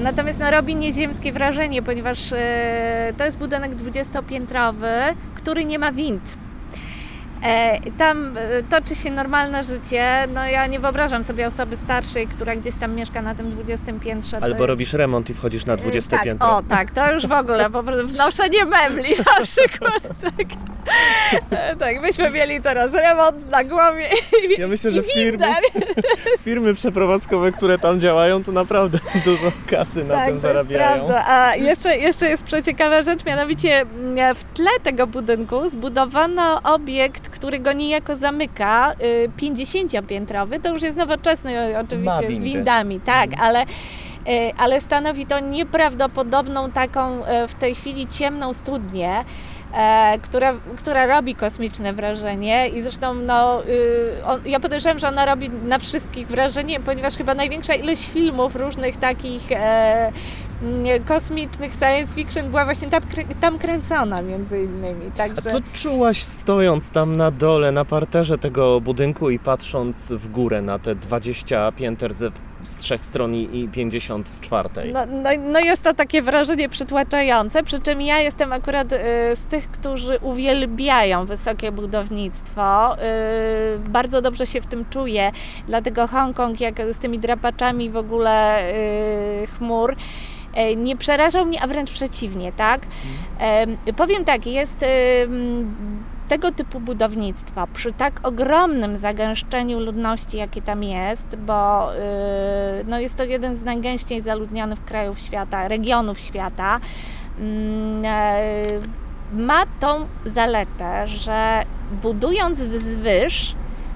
Natomiast 0.00 0.38
no, 0.38 0.50
robi 0.50 0.74
nieziemskie 0.74 1.32
wrażenie, 1.32 1.82
ponieważ 1.82 2.30
to 3.18 3.24
jest 3.24 3.38
budynek 3.38 3.76
20-piętrowy, 3.76 5.14
który 5.34 5.64
nie 5.64 5.78
ma 5.78 5.92
wind. 5.92 6.36
E, 7.42 7.80
tam 7.98 8.36
e, 8.36 8.62
toczy 8.62 8.94
się 8.94 9.10
normalne 9.10 9.64
życie. 9.64 10.28
No 10.34 10.46
ja 10.46 10.66
nie 10.66 10.80
wyobrażam 10.80 11.24
sobie 11.24 11.46
osoby 11.46 11.76
starszej, 11.76 12.26
która 12.26 12.56
gdzieś 12.56 12.76
tam 12.76 12.94
mieszka 12.94 13.22
na 13.22 13.34
tym 13.34 13.50
20 13.50 13.92
piętrze. 14.00 14.36
Albo 14.36 14.48
jest- 14.48 14.60
robisz 14.60 14.92
remont 14.92 15.30
i 15.30 15.34
wchodzisz 15.34 15.66
na 15.66 15.76
20 15.76 16.16
tak, 16.16 16.24
piętro. 16.24 16.56
O 16.56 16.62
tak, 16.62 16.90
to 16.90 17.12
już 17.12 17.26
w 17.26 17.32
ogóle, 17.32 17.70
po 17.70 17.82
prostu 17.82 18.08
wnoszenie 18.08 18.64
mebli 18.64 19.10
na 19.10 19.44
przykład. 19.44 20.02
Tak, 20.36 20.46
E, 20.52 20.77
tak 21.80 22.02
myśmy 22.02 22.30
mieli 22.30 22.60
teraz 22.60 22.92
remont 22.94 23.50
na 23.50 23.64
głowie 23.64 24.08
i, 24.56 24.60
Ja 24.60 24.68
myślę, 24.68 24.92
że 24.92 25.02
firmy, 25.02 25.46
firmy 26.44 26.74
przeprowadzkowe, 26.74 27.52
które 27.52 27.78
tam 27.78 28.00
działają, 28.00 28.44
to 28.44 28.52
naprawdę 28.52 28.98
dużo 29.24 29.52
kasy 29.66 30.04
na 30.04 30.14
tak, 30.14 30.26
tym 30.26 30.34
to 30.34 30.40
zarabiają. 30.40 30.94
Jest 30.94 31.06
prawda. 31.06 31.24
A 31.28 31.56
jeszcze, 31.56 31.96
jeszcze 31.98 32.28
jest 32.28 32.42
przeciekawa 32.44 33.02
rzecz, 33.02 33.24
mianowicie 33.24 33.80
mm, 33.80 34.34
w 34.34 34.44
tle 34.44 34.70
tego 34.82 35.06
budynku 35.06 35.68
zbudowano 35.68 36.60
obiekt, 36.62 37.28
który 37.28 37.58
go 37.58 37.72
niejako 37.72 38.16
zamyka, 38.16 38.92
y, 39.02 39.30
50-piętrowy. 39.42 40.60
To 40.60 40.72
już 40.72 40.82
jest 40.82 40.96
nowoczesny 40.96 41.78
oczywiście 41.80 42.36
z 42.36 42.40
windami, 42.40 43.00
tak, 43.00 43.30
Mhm. 43.32 43.48
ale, 43.48 43.62
y, 43.62 44.52
ale 44.56 44.80
stanowi 44.80 45.26
to 45.26 45.40
nieprawdopodobną 45.40 46.70
taką 46.70 47.22
y, 47.24 47.48
w 47.48 47.54
tej 47.54 47.74
chwili 47.74 48.08
ciemną 48.08 48.52
studnię. 48.52 49.24
E, 49.74 50.18
która, 50.22 50.54
która 50.76 51.06
robi 51.06 51.34
kosmiczne 51.34 51.92
wrażenie 51.92 52.68
i 52.68 52.82
zresztą 52.82 53.14
no, 53.14 53.66
y, 53.66 54.24
on, 54.24 54.40
ja 54.46 54.60
podejrzewam, 54.60 54.98
że 54.98 55.08
ona 55.08 55.26
robi 55.26 55.50
na 55.50 55.78
wszystkich 55.78 56.28
wrażenie, 56.28 56.80
ponieważ 56.80 57.16
chyba 57.16 57.34
największa 57.34 57.74
ilość 57.74 58.08
filmów 58.08 58.56
różnych 58.56 58.96
takich 58.96 59.52
e, 59.52 60.12
kosmicznych 61.06 61.72
science 61.72 62.14
fiction 62.14 62.50
była 62.50 62.64
właśnie 62.64 62.88
tam, 62.88 63.02
tam 63.40 63.58
kręcona 63.58 64.22
między 64.22 64.62
innymi. 64.62 65.06
A 65.14 65.16
Także... 65.16 65.50
co 65.50 65.58
czułaś 65.74 66.22
stojąc 66.22 66.90
tam 66.90 67.16
na 67.16 67.30
dole, 67.30 67.72
na 67.72 67.84
parterze 67.84 68.38
tego 68.38 68.80
budynku 68.80 69.30
i 69.30 69.38
patrząc 69.38 70.12
w 70.12 70.28
górę 70.28 70.62
na 70.62 70.78
te 70.78 70.94
20 70.94 71.72
pięter 71.72 72.14
ze, 72.14 72.30
z 72.62 72.76
trzech 72.76 73.04
stron 73.04 73.34
i 73.34 73.58
i 73.58 73.68
50 73.68 74.28
z 74.28 74.40
czwartej? 74.40 74.92
No, 74.92 75.06
no, 75.06 75.30
no 75.48 75.60
jest 75.60 75.82
to 75.82 75.94
takie 75.94 76.22
wrażenie 76.22 76.68
przytłaczające, 76.68 77.62
przy 77.62 77.80
czym 77.80 78.00
ja 78.00 78.20
jestem 78.20 78.52
akurat 78.52 78.92
y, 78.92 78.96
z 79.34 79.42
tych, 79.42 79.70
którzy 79.70 80.18
uwielbiają 80.22 81.26
wysokie 81.26 81.72
budownictwo. 81.72 82.96
Y, 82.96 82.98
bardzo 83.78 84.22
dobrze 84.22 84.46
się 84.46 84.60
w 84.60 84.66
tym 84.66 84.84
czuję, 84.90 85.32
dlatego 85.66 86.06
Hongkong 86.06 86.60
jak 86.60 86.80
z 86.92 86.98
tymi 86.98 87.18
drapaczami 87.18 87.90
w 87.90 87.96
ogóle 87.96 88.68
y, 88.72 89.46
chmur 89.58 89.92
y, 90.72 90.76
nie 90.76 90.96
przerażał 90.96 91.46
mnie, 91.46 91.62
a 91.62 91.66
wręcz 91.66 91.90
przeciwnie, 91.90 92.52
tak? 92.52 92.80
Em, 93.38 93.76
Powiem 93.96 94.24
tak, 94.24 94.46
jest 94.46 94.84
tego 96.28 96.52
typu 96.52 96.80
budownictwa 96.80 97.66
przy 97.74 97.92
tak 97.92 98.20
ogromnym 98.22 98.96
zagęszczeniu 98.96 99.80
ludności, 99.80 100.36
jakie 100.36 100.62
tam 100.62 100.82
jest, 100.82 101.36
bo 101.36 101.90
y, 101.94 101.98
no 102.86 103.00
jest 103.00 103.16
to 103.16 103.24
jeden 103.24 103.56
z 103.56 103.62
najgęściej 103.62 104.22
zaludnionych 104.22 104.84
krajów 104.84 105.20
świata, 105.20 105.68
regionów 105.68 106.20
świata, 106.20 106.80
mm, 107.38 108.04
e, 108.04 108.42
ma 109.32 109.62
tą 109.80 110.06
zaletę, 110.26 111.08
że 111.08 111.64
budując 112.02 112.60
wzwyż, 112.60 113.54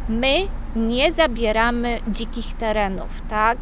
my 0.08 0.34
nie 0.76 1.12
zabieramy 1.12 2.00
dzikich 2.08 2.54
terenów, 2.54 3.22
tak? 3.30 3.58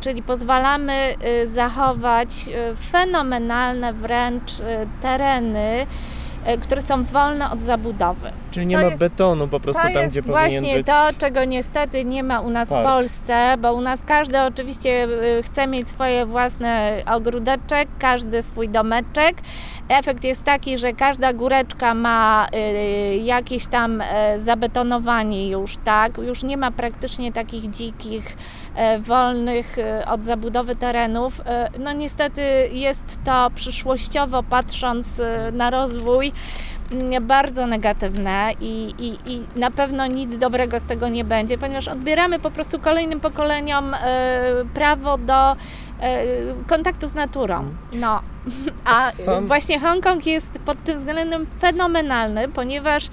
Czyli 0.00 0.22
pozwalamy 0.22 1.14
y, 1.42 1.46
zachować 1.46 2.28
y, 2.48 2.76
fenomenalne 2.76 3.92
wręcz 3.92 4.52
tereny, 5.02 5.86
które 6.62 6.82
są 6.82 7.04
wolne 7.04 7.50
od 7.50 7.60
zabudowy. 7.62 8.30
Czyli 8.50 8.66
nie 8.66 8.76
to 8.76 8.80
ma 8.82 8.86
jest- 8.86 8.98
betonu 8.98 9.48
po 9.48 9.60
prostu 9.60 9.82
To 9.82 9.94
tam, 9.94 10.08
gdzie 10.08 10.22
powinien 10.22 10.50
właśnie 10.50 10.76
być... 10.76 10.86
to, 10.86 11.08
czego 11.18 11.44
niestety 11.44 12.04
nie 12.04 12.22
ma 12.22 12.40
u 12.40 12.50
nas 12.50 12.68
park. 12.68 12.82
w 12.86 12.90
Polsce, 12.90 13.54
bo 13.58 13.74
u 13.74 13.80
nas 13.80 14.00
każdy 14.06 14.40
oczywiście 14.42 15.04
y, 15.38 15.42
chce 15.42 15.66
mieć 15.66 15.88
swoje 15.88 16.26
własne 16.26 17.02
ogródeczek, 17.12 17.88
każdy 17.98 18.42
swój 18.42 18.68
domeczek. 18.68 19.36
Efekt 19.88 20.24
jest 20.24 20.44
taki, 20.44 20.78
że 20.78 20.92
każda 20.92 21.32
góreczka 21.32 21.94
ma 21.94 22.46
y, 22.54 23.16
jakieś 23.16 23.66
tam 23.66 24.00
e, 24.00 24.38
zabetonowanie 24.40 25.50
już, 25.50 25.76
tak? 25.84 26.18
Już 26.18 26.42
nie 26.42 26.56
ma 26.56 26.70
praktycznie 26.70 27.32
takich 27.32 27.70
dzikich, 27.70 28.36
e, 28.36 28.36
wolnych 29.00 29.78
e, 29.78 30.06
od 30.06 30.24
zabudowy 30.24 30.76
terenów. 30.76 31.40
E, 31.46 31.70
No 31.78 31.92
niestety 31.92 32.42
jest 32.72 33.18
to 33.24 33.50
przyszłościowo 33.54 34.42
patrząc 34.42 35.20
e, 35.20 35.52
na 35.52 35.70
rozwój 35.70 36.32
mm, 36.92 37.26
bardzo 37.26 37.66
negatywne 37.66 38.50
i, 38.60 38.94
i, 38.98 39.32
i 39.32 39.42
na 39.58 39.70
pewno 39.70 40.06
nic 40.06 40.38
dobrego 40.38 40.80
z 40.80 40.82
tego 40.82 41.08
nie 41.08 41.24
będzie, 41.24 41.58
ponieważ 41.58 41.88
odbieramy 41.88 42.38
po 42.38 42.50
prostu 42.50 42.78
kolejnym 42.78 43.20
pokoleniom 43.20 43.94
e, 43.94 43.98
prawo 44.74 45.18
do 45.18 45.52
e, 45.52 45.56
kontaktu 46.66 47.06
z 47.08 47.14
naturą. 47.14 47.64
No. 47.92 48.20
A 48.84 49.10
Sam- 49.10 49.46
właśnie 49.46 49.80
Hongkong 49.80 50.26
jest 50.26 50.58
pod 50.64 50.84
tym 50.84 50.98
względem 50.98 51.46
fenomenalny, 51.60 52.48
ponieważ 52.48 53.08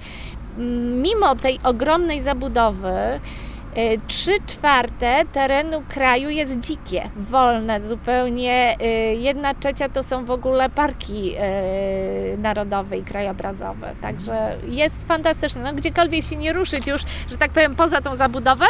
mm, 0.58 1.02
mimo 1.02 1.36
tej 1.36 1.58
ogromnej 1.64 2.20
zabudowy, 2.20 2.88
e, 2.88 3.20
Trzy 4.06 4.32
czwarte 4.46 5.22
terenu 5.32 5.82
kraju 5.88 6.30
jest 6.30 6.58
dzikie, 6.60 7.02
wolne 7.16 7.80
zupełnie. 7.80 8.76
e, 8.80 8.86
Jedna 9.14 9.54
trzecia 9.54 9.88
to 9.88 10.02
są 10.02 10.24
w 10.24 10.30
ogóle 10.30 10.70
parki 10.70 11.34
e, 11.38 11.42
narodowe 12.38 12.98
i 12.98 13.02
krajobrazowe. 13.02 13.94
Także 14.00 14.56
jest 14.66 15.06
fantastycznie. 15.08 15.62
No, 15.62 15.72
gdziekolwiek 15.72 16.24
się 16.24 16.36
nie 16.36 16.52
ruszyć 16.52 16.86
już, 16.86 17.02
że 17.30 17.36
tak 17.36 17.50
powiem, 17.50 17.74
poza 17.76 18.00
tą 18.00 18.16
zabudowę. 18.16 18.66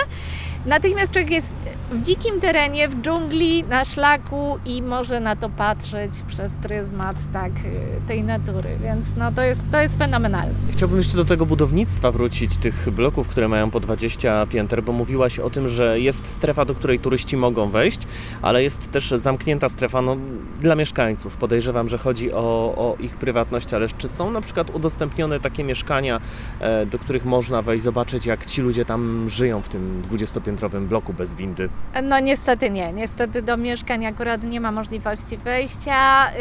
Natychmiast 0.67 1.13
człowiek 1.13 1.31
jest 1.31 1.53
w 1.93 2.03
dzikim 2.03 2.41
terenie, 2.41 2.89
w 2.89 3.01
dżungli, 3.01 3.65
na 3.65 3.85
szlaku 3.85 4.59
i 4.67 4.83
może 4.83 5.21
na 5.21 5.37
to 5.37 5.49
patrzeć 5.49 6.13
przez 6.29 6.53
pryzmat 6.63 7.17
tak, 7.33 7.53
e, 7.53 8.09
tej 8.09 8.23
natury. 8.23 8.69
Więc 8.83 9.07
no, 9.17 9.33
to, 9.33 9.43
jest, 9.43 9.61
to 9.73 9.81
jest 9.81 9.99
fenomenalne. 9.99 10.55
Chciałbym 10.71 10.99
jeszcze 10.99 11.17
do 11.17 11.25
tego 11.25 11.47
budownictwa 11.47 12.13
wrócić, 12.13 12.57
tych 12.57 12.91
bloków, 12.91 13.29
które 13.29 13.49
mają 13.49 13.71
po 13.71 13.81
20 13.81 14.47
pięter, 14.47 14.83
bo 14.83 14.93
mówiłaś 14.93 15.39
o 15.39 15.51
tym, 15.51 15.69
że 15.69 16.01
jest 16.01 16.27
strefa, 16.27 16.65
do 16.65 16.75
której 16.75 16.99
turyści 16.99 17.37
mogą 17.37 17.71
wejść, 17.71 18.01
ale 18.43 18.63
jest 18.63 18.91
też 18.91 19.11
zamknięta 19.11 19.69
strefa 19.69 20.03
no, 20.03 20.17
dla 20.61 20.75
mieszkańców. 20.75 21.37
Podejrzewam, 21.37 21.89
że 21.89 21.99
chodzi 21.99 22.33
o, 22.33 22.75
o 22.77 22.97
ich 23.01 23.17
prywatność, 23.17 23.75
ale 23.75 23.89
czy 23.89 24.09
są 24.09 24.31
na 24.31 24.41
przykład 24.41 24.71
udostępnione 24.71 25.41
takie 25.41 25.65
mieszkania, 25.65 26.21
e, 26.61 26.87
do 26.87 26.99
których 26.99 27.25
można 27.25 27.63
wejść, 27.63 27.85
zobaczyć 27.85 28.27
jak 28.27 28.47
ci 28.47 28.63
ludzie 28.63 28.85
tam 28.85 29.31
żyją 29.31 29.63
w 29.63 29.69
tym 29.69 30.03
20-piętrowym 30.11 30.87
bloku 30.87 31.13
bez 31.13 31.35
windy? 31.35 31.69
No 32.03 32.21
niestety 32.21 32.71
nie. 32.71 32.93
Niestety 32.93 33.43
do 33.43 33.57
mieszkań 33.57 34.07
akurat 34.07 34.43
nie 34.43 34.61
ma 34.61 34.73
możliwości 34.73 35.39
wejścia. 35.39 36.31
Yy, 36.33 36.39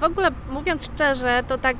W 0.00 0.02
ogóle 0.02 0.28
mówiąc 0.50 0.84
szczerze, 0.94 1.42
to 1.48 1.58
tak 1.58 1.76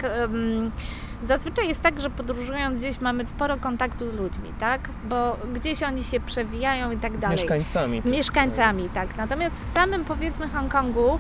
zazwyczaj 1.25 1.69
jest 1.69 1.81
tak, 1.83 2.01
że 2.01 2.11
podróżując 2.11 2.79
gdzieś 2.79 3.01
mamy 3.01 3.27
sporo 3.27 3.57
kontaktu 3.57 4.09
z 4.09 4.13
ludźmi, 4.15 4.53
tak? 4.61 4.81
Bo 5.09 5.37
gdzieś 5.55 5.83
oni 5.83 6.05
się 6.05 6.21
przewijają 6.21 6.91
i 6.91 6.97
tak 6.99 7.17
Z 7.19 7.21
dalej. 7.21 7.37
mieszkańcami. 7.39 8.03
Z 8.03 8.05
mieszkańcami, 8.05 8.89
tak. 8.95 9.17
Natomiast 9.17 9.71
w 9.71 9.75
samym 9.75 10.05
powiedzmy 10.05 10.49
Hongkongu 10.49 11.19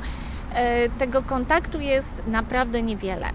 e, 0.54 0.88
tego 0.88 1.22
kontaktu 1.22 1.80
jest 1.80 2.22
naprawdę 2.28 2.82
niewiele. 2.82 3.30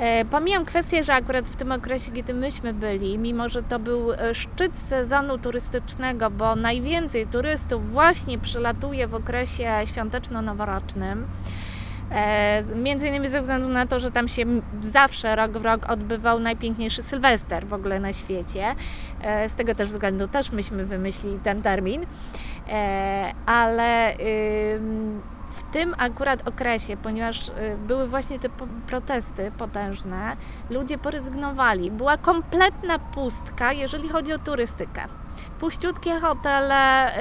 E, 0.00 0.24
Pomijam 0.24 0.64
kwestię, 0.64 1.04
że 1.04 1.14
akurat 1.14 1.48
w 1.48 1.56
tym 1.56 1.72
okresie, 1.72 2.12
kiedy 2.12 2.34
myśmy 2.34 2.74
byli, 2.74 3.18
mimo 3.18 3.48
że 3.48 3.62
to 3.62 3.78
był 3.78 4.12
e, 4.12 4.34
szczyt 4.34 4.78
sezonu 4.78 5.38
turystycznego, 5.38 6.30
bo 6.30 6.56
najwięcej 6.56 7.26
turystów 7.26 7.92
właśnie 7.92 8.38
przylatuje 8.38 9.08
w 9.08 9.14
okresie 9.14 9.70
świąteczno-noworocznym, 9.84 11.26
e, 12.10 12.62
Między 12.74 13.08
innymi 13.08 13.28
ze 13.28 13.40
względu 13.40 13.68
na 13.68 13.86
to, 13.86 14.00
że 14.00 14.10
tam 14.10 14.28
się 14.28 14.44
zawsze 14.80 15.36
rok 15.36 15.52
w 15.52 15.64
rok 15.64 15.90
odbywał 15.90 16.40
najpiękniejszy 16.40 17.02
Sylwester 17.02 17.66
w 17.66 17.72
ogóle 17.72 18.00
na 18.00 18.12
świecie. 18.12 18.74
Z 19.48 19.54
tego 19.54 19.74
też 19.74 19.88
względu 19.88 20.28
też 20.28 20.52
myśmy 20.52 20.84
wymyślili 20.84 21.38
ten 21.38 21.62
termin. 21.62 22.06
Ale 23.46 24.14
tym 25.72 25.94
akurat 25.98 26.48
okresie, 26.48 26.96
ponieważ 26.96 27.48
y, 27.48 27.52
były 27.86 28.08
właśnie 28.08 28.38
te 28.38 28.48
protesty 28.86 29.52
potężne, 29.58 30.36
ludzie 30.70 30.98
poryzygnowali. 30.98 31.90
Była 31.90 32.16
kompletna 32.16 32.98
pustka, 32.98 33.72
jeżeli 33.72 34.08
chodzi 34.08 34.32
o 34.32 34.38
turystykę. 34.38 35.06
Puściutkie 35.60 36.20
hotele, 36.20 37.12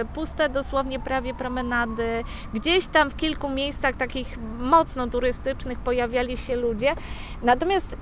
y, 0.00 0.04
puste 0.14 0.48
dosłownie 0.48 1.00
prawie 1.00 1.34
promenady. 1.34 2.24
Gdzieś 2.54 2.86
tam 2.86 3.10
w 3.10 3.16
kilku 3.16 3.48
miejscach 3.48 3.94
takich 3.96 4.38
mocno 4.58 5.06
turystycznych 5.06 5.78
pojawiali 5.78 6.36
się 6.36 6.56
ludzie. 6.56 6.94
Natomiast 7.42 7.92
y, 7.92 7.96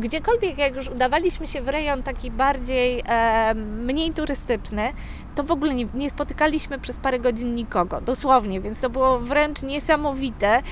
gdziekolwiek, 0.00 0.58
jak 0.58 0.76
już 0.76 0.88
udawaliśmy 0.88 1.46
się 1.46 1.62
w 1.62 1.68
rejon 1.68 2.02
taki 2.02 2.30
bardziej 2.30 3.02
e, 3.06 3.54
mniej 3.54 4.12
turystyczny, 4.12 4.92
to 5.34 5.44
w 5.44 5.50
ogóle 5.50 5.74
nie, 5.74 5.86
nie 5.94 6.10
spotykaliśmy 6.10 6.78
przez 6.78 6.98
parę 6.98 7.18
godzin 7.18 7.54
nikogo, 7.54 8.00
dosłownie, 8.00 8.60
więc 8.60 8.80
to 8.80 8.90
było 8.90 9.18
wręcz 9.18 9.62
niesamowite, 9.62 10.62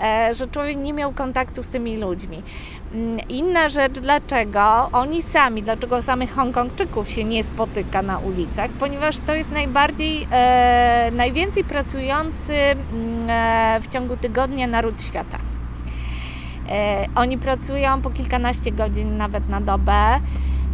e, 0.00 0.34
że 0.34 0.48
człowiek 0.48 0.76
nie 0.76 0.92
miał 0.92 1.12
kontaktu 1.12 1.62
z 1.62 1.68
tymi 1.68 1.96
ludźmi. 1.96 2.42
Mm, 2.94 3.28
Inna 3.28 3.68
rzecz, 3.68 3.98
dlaczego 3.98 4.88
oni 4.92 5.22
sami, 5.22 5.62
dlaczego 5.62 6.02
samych 6.02 6.34
Hongkongczyków 6.34 7.10
się 7.10 7.24
nie 7.24 7.44
spotyka 7.44 8.02
na 8.02 8.18
ulicach, 8.18 8.70
ponieważ 8.70 9.18
to 9.18 9.34
jest 9.34 9.52
najbardziej, 9.52 10.26
e, 10.32 11.10
najwięcej 11.12 11.64
pracujący 11.64 12.54
mm, 12.54 13.30
e, 13.30 13.80
w 13.80 13.88
ciągu 13.88 14.16
tygodnia 14.16 14.66
naród 14.66 15.02
świata. 15.02 15.38
E, 16.68 17.06
Oni 17.14 17.38
pracują 17.38 18.02
po 18.02 18.10
kilkanaście 18.10 18.72
godzin 18.72 19.16
nawet 19.16 19.48
na 19.48 19.60
dobę. 19.60 20.20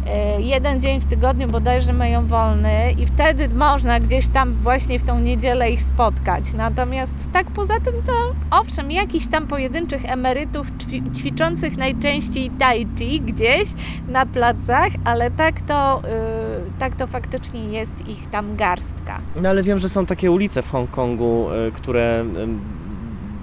E, 0.07 0.41
Jeden 0.41 0.81
dzień 0.81 0.99
w 0.99 1.05
tygodniu 1.05 1.47
bodajże 1.47 1.93
mają 1.93 2.27
wolny 2.27 2.91
i 2.91 3.05
wtedy 3.05 3.49
można 3.49 3.99
gdzieś 3.99 4.27
tam 4.27 4.53
właśnie 4.53 4.99
w 4.99 5.03
tą 5.03 5.19
niedzielę 5.19 5.69
ich 5.71 5.81
spotkać. 5.83 6.53
Natomiast 6.53 7.13
tak 7.33 7.47
poza 7.51 7.73
tym 7.79 7.93
to 8.05 8.11
owszem, 8.59 8.91
jakichś 8.91 9.27
tam 9.27 9.47
pojedynczych 9.47 10.05
emerytów 10.11 10.71
ćwi- 10.71 11.11
ćwiczących 11.15 11.77
najczęściej 11.77 12.49
tai 12.59 12.87
chi 12.99 13.21
gdzieś 13.21 13.69
na 14.07 14.25
placach, 14.25 14.89
ale 15.05 15.31
tak 15.31 15.61
to, 15.61 16.01
y, 16.05 16.79
tak 16.79 16.95
to 16.95 17.07
faktycznie 17.07 17.63
jest 17.63 18.07
ich 18.07 18.29
tam 18.29 18.55
garstka. 18.55 19.19
No 19.41 19.49
ale 19.49 19.63
wiem, 19.63 19.79
że 19.79 19.89
są 19.89 20.05
takie 20.05 20.31
ulice 20.31 20.61
w 20.61 20.69
Hongkongu, 20.71 21.47
e, 21.51 21.71
które 21.71 22.25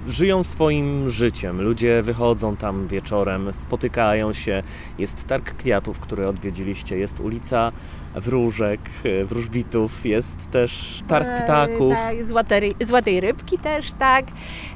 żyją 0.07 0.43
swoim 0.43 1.09
życiem. 1.09 1.61
Ludzie 1.61 2.01
wychodzą 2.01 2.55
tam 2.55 2.87
wieczorem, 2.87 3.53
spotykają 3.53 4.33
się. 4.33 4.63
Jest 4.97 5.27
targ 5.27 5.53
kwiatów, 5.55 5.99
który 5.99 6.27
odwiedziliście, 6.27 6.97
jest 6.97 7.19
ulica 7.19 7.71
wróżek, 8.15 8.79
e, 9.21 9.25
wróżbitów, 9.25 10.05
jest 10.05 10.51
też 10.51 11.03
targ 11.07 11.27
E, 11.27 11.41
ptaków. 11.43 11.93
Tak, 11.93 12.27
złote, 12.27 12.59
ry- 12.59 12.85
złotej 12.85 13.21
rybki 13.21 13.57
też, 13.57 13.91
tak. 13.99 14.25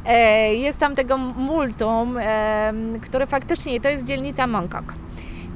E, 0.05 0.53
jest 0.55 0.79
tam 0.79 0.95
tego 0.95 1.17
multum, 1.17 2.17
e, 2.21 2.73
które 3.01 3.27
faktycznie 3.27 3.81
to 3.81 3.89
jest 3.89 4.03
dzielnica 4.05 4.47
Mongkok. 4.47 4.93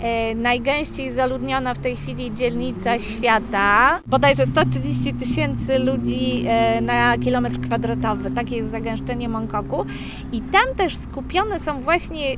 E, 0.02 0.36
najgęściej 0.36 1.14
zaludniona 1.14 1.74
w 1.74 1.80
tej 1.80 1.96
chwili 1.96 2.34
dzielnica 2.34 3.00
świata. 3.00 4.00
Bodajże 4.08 4.46
130 4.46 5.14
tysięcy 5.14 5.80
ludzi 5.80 6.44
e, 6.48 6.82
na 6.82 7.18
kilometr 7.18 7.62
kwadratowy. 7.62 8.32
Takie 8.32 8.56
jest 8.56 8.72
zagęszczenie 8.72 9.30
Mongkoku. 9.30 9.86
I 10.32 10.42
tam 10.42 10.76
też 10.78 10.98
skupione 10.98 11.60
są 11.60 11.82
właśnie 11.82 12.32
e, 12.32 12.38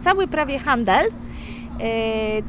cały 0.00 0.28
prawie 0.28 0.58
handel. 0.58 1.06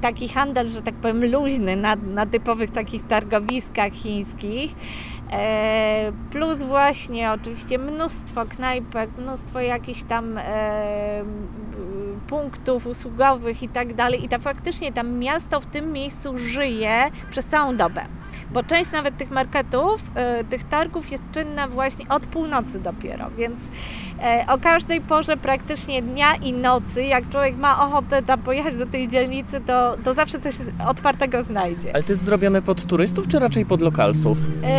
Taki 0.02 0.30
handel, 0.30 0.70
że 0.70 0.82
tak 0.82 0.96
powiem, 0.96 1.32
luźny 1.32 1.76
na, 1.76 1.96
na 1.96 2.26
typowych 2.26 2.72
takich 2.72 3.08
targowiskach 3.08 3.94
chińskich. 3.94 4.76
E, 5.32 6.12
plus 6.32 6.64
właśnie 6.64 7.32
oczywiście 7.32 7.78
mnóstwo 7.78 8.46
knajpek, 8.46 9.10
mnóstwo 9.18 9.60
jakichś 9.60 10.04
tam 10.04 10.38
e, 10.38 11.24
punktów 12.28 12.88
usługowych 12.88 13.64
i 13.64 13.70
tak 13.70 13.94
dalej. 13.94 14.26
I 14.26 14.30
ta 14.30 14.40
faktycznie 14.40 14.92
tam 14.92 15.12
miasto 15.20 15.62
w 15.62 15.66
tym 15.66 15.92
miejscu 15.92 16.38
żyje 16.38 17.04
przez 17.32 17.46
całą 17.46 17.78
dobę. 17.78 18.02
Bo 18.52 18.64
część 18.64 18.92
nawet 18.92 19.18
tych 19.18 19.32
marketów, 19.32 20.02
e, 20.16 20.44
tych 20.44 20.64
targów 20.64 21.12
jest 21.12 21.24
czynna 21.32 21.68
właśnie 21.68 22.10
od 22.10 22.28
północy 22.28 22.80
dopiero, 22.80 23.30
więc 23.30 23.60
o 24.48 24.58
każdej 24.58 25.02
porze 25.02 25.38
praktycznie 25.38 26.02
dnia 26.02 26.36
i 26.36 26.54
nocy, 26.54 27.04
jak 27.04 27.30
człowiek 27.30 27.58
ma 27.58 27.88
ochotę 27.88 28.22
tam 28.24 28.42
pojechać 28.42 28.76
do 28.78 28.86
tej 28.86 29.08
dzielnicy, 29.08 29.62
to, 29.68 29.96
to 30.04 30.14
zawsze 30.14 30.40
coś 30.40 30.56
otwartego 30.88 31.44
znajdzie. 31.44 31.90
Ale 31.94 32.04
to 32.04 32.12
jest 32.12 32.24
zrobione 32.24 32.62
pod 32.62 32.86
turystów, 32.86 33.28
czy 33.28 33.40
raczej 33.40 33.66
pod 33.66 33.82
lokalsów? 33.82 34.38
Yy, 34.62 34.70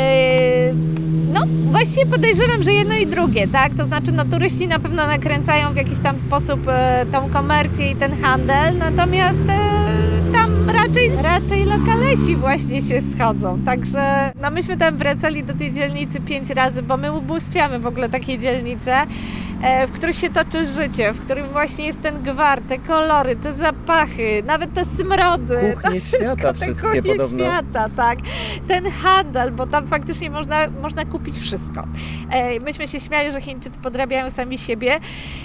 No, 1.32 1.40
właściwie 1.70 2.06
podejrzewam, 2.06 2.62
że 2.62 2.72
jedno 2.72 2.94
i 2.94 3.06
drugie, 3.06 3.48
tak? 3.48 3.74
To 3.74 3.86
znaczy, 3.86 4.12
no, 4.12 4.24
turyści 4.24 4.68
na 4.68 4.78
pewno 4.78 5.06
nakręcają 5.06 5.72
w 5.72 5.76
jakiś 5.76 5.98
tam 5.98 6.18
sposób 6.18 6.60
e, 6.68 7.06
tą 7.12 7.30
komercję 7.30 7.90
i 7.90 7.96
ten 7.96 8.22
handel, 8.22 8.78
natomiast 8.78 9.40
e, 9.40 9.46
tam 9.46 9.89
raczej, 10.90 11.10
raczej 11.22 11.64
lokalesi 11.64 12.36
właśnie 12.36 12.82
się 12.82 13.02
schodzą. 13.14 13.58
Także 13.64 14.32
no 14.42 14.50
myśmy 14.50 14.76
tam 14.76 14.96
wracali 14.96 15.44
do 15.44 15.54
tej 15.54 15.72
dzielnicy 15.72 16.20
pięć 16.20 16.50
razy, 16.50 16.82
bo 16.82 16.96
my 16.96 17.12
ubóstwiamy 17.12 17.78
w 17.78 17.86
ogóle 17.86 18.08
takie 18.08 18.38
dzielnice, 18.38 19.06
w 19.88 19.92
których 19.92 20.16
się 20.16 20.30
toczy 20.30 20.66
życie, 20.66 21.12
w 21.12 21.20
którym 21.24 21.46
właśnie 21.48 21.86
jest 21.86 22.02
ten 22.02 22.22
gwar, 22.22 22.60
te 22.68 22.78
kolory, 22.78 23.36
te 23.36 23.52
zapachy, 23.52 24.42
nawet 24.46 24.74
te 24.74 24.84
smrody. 24.84 25.58
Kuchnie 25.82 25.90
to 25.90 25.98
wszystko, 26.00 26.24
świata 26.36 26.52
wszystkie 26.52 27.02
podobno. 27.02 27.44
świata, 27.46 27.88
tak. 27.96 28.18
Ten 28.68 28.90
handel, 28.90 29.50
bo 29.52 29.66
tam 29.66 29.86
faktycznie 29.86 30.30
można, 30.30 30.66
można 30.82 31.04
kupić 31.04 31.36
wszystko. 31.36 31.84
E, 32.30 32.60
Myśmy 32.60 32.88
się 32.88 33.00
śmiali, 33.00 33.32
że 33.32 33.40
Chińczycy 33.40 33.80
podrabiają 33.80 34.30
sami 34.30 34.58
siebie, 34.58 35.00